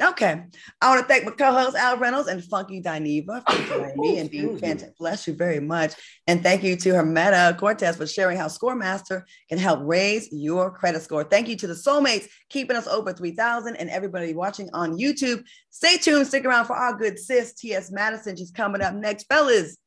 Okay. 0.00 0.44
I 0.80 0.88
want 0.88 1.00
to 1.00 1.06
thank 1.08 1.24
my 1.24 1.32
co-host 1.32 1.76
Al 1.76 1.98
Reynolds 1.98 2.28
and 2.28 2.44
Funky 2.44 2.80
Dineva 2.80 3.42
for 3.44 3.68
joining 3.68 3.96
me 3.96 4.18
and 4.18 4.30
being 4.30 4.56
fantastic. 4.56 4.96
Bless 4.96 5.26
you 5.26 5.34
very 5.34 5.58
much. 5.58 5.94
And 6.28 6.40
thank 6.40 6.62
you 6.62 6.76
to 6.76 6.90
Jimena 6.90 7.58
Cortez 7.58 7.96
for 7.96 8.06
sharing 8.06 8.36
how 8.36 8.46
ScoreMaster 8.46 9.22
can 9.48 9.58
help 9.58 9.80
raise 9.82 10.28
your 10.30 10.70
credit 10.70 11.02
score. 11.02 11.24
Thank 11.24 11.48
you 11.48 11.56
to 11.56 11.66
the 11.66 11.74
soulmates 11.74 12.28
keeping 12.48 12.76
us 12.76 12.86
over 12.86 13.12
3,000 13.12 13.74
and 13.74 13.90
everybody 13.90 14.34
watching 14.34 14.70
on 14.72 14.96
YouTube. 14.96 15.42
Stay 15.70 15.96
tuned. 15.96 16.28
Stick 16.28 16.44
around 16.44 16.66
for 16.66 16.76
our 16.76 16.96
good 16.96 17.18
sis, 17.18 17.54
T.S. 17.54 17.90
Madison. 17.90 18.36
She's 18.36 18.52
coming 18.52 18.82
up 18.82 18.94
next. 18.94 19.24
Fellas, 19.24 19.78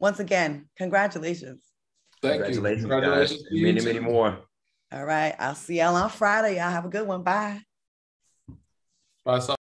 once 0.00 0.18
again, 0.18 0.68
congratulations. 0.76 1.62
Thank 2.22 2.42
congratulations, 2.42 2.82
you. 2.82 2.88
Congratulations. 2.88 3.42
Guys. 3.42 3.52
Many, 3.52 3.80
many 3.84 4.00
more. 4.00 4.38
All 4.92 5.04
right. 5.04 5.34
I'll 5.38 5.54
see 5.54 5.78
y'all 5.78 5.94
on 5.94 6.10
Friday. 6.10 6.56
Y'all 6.56 6.70
have 6.70 6.84
a 6.84 6.88
good 6.88 7.06
one. 7.06 7.22
Bye. 7.22 7.60
Bye. 9.24 9.61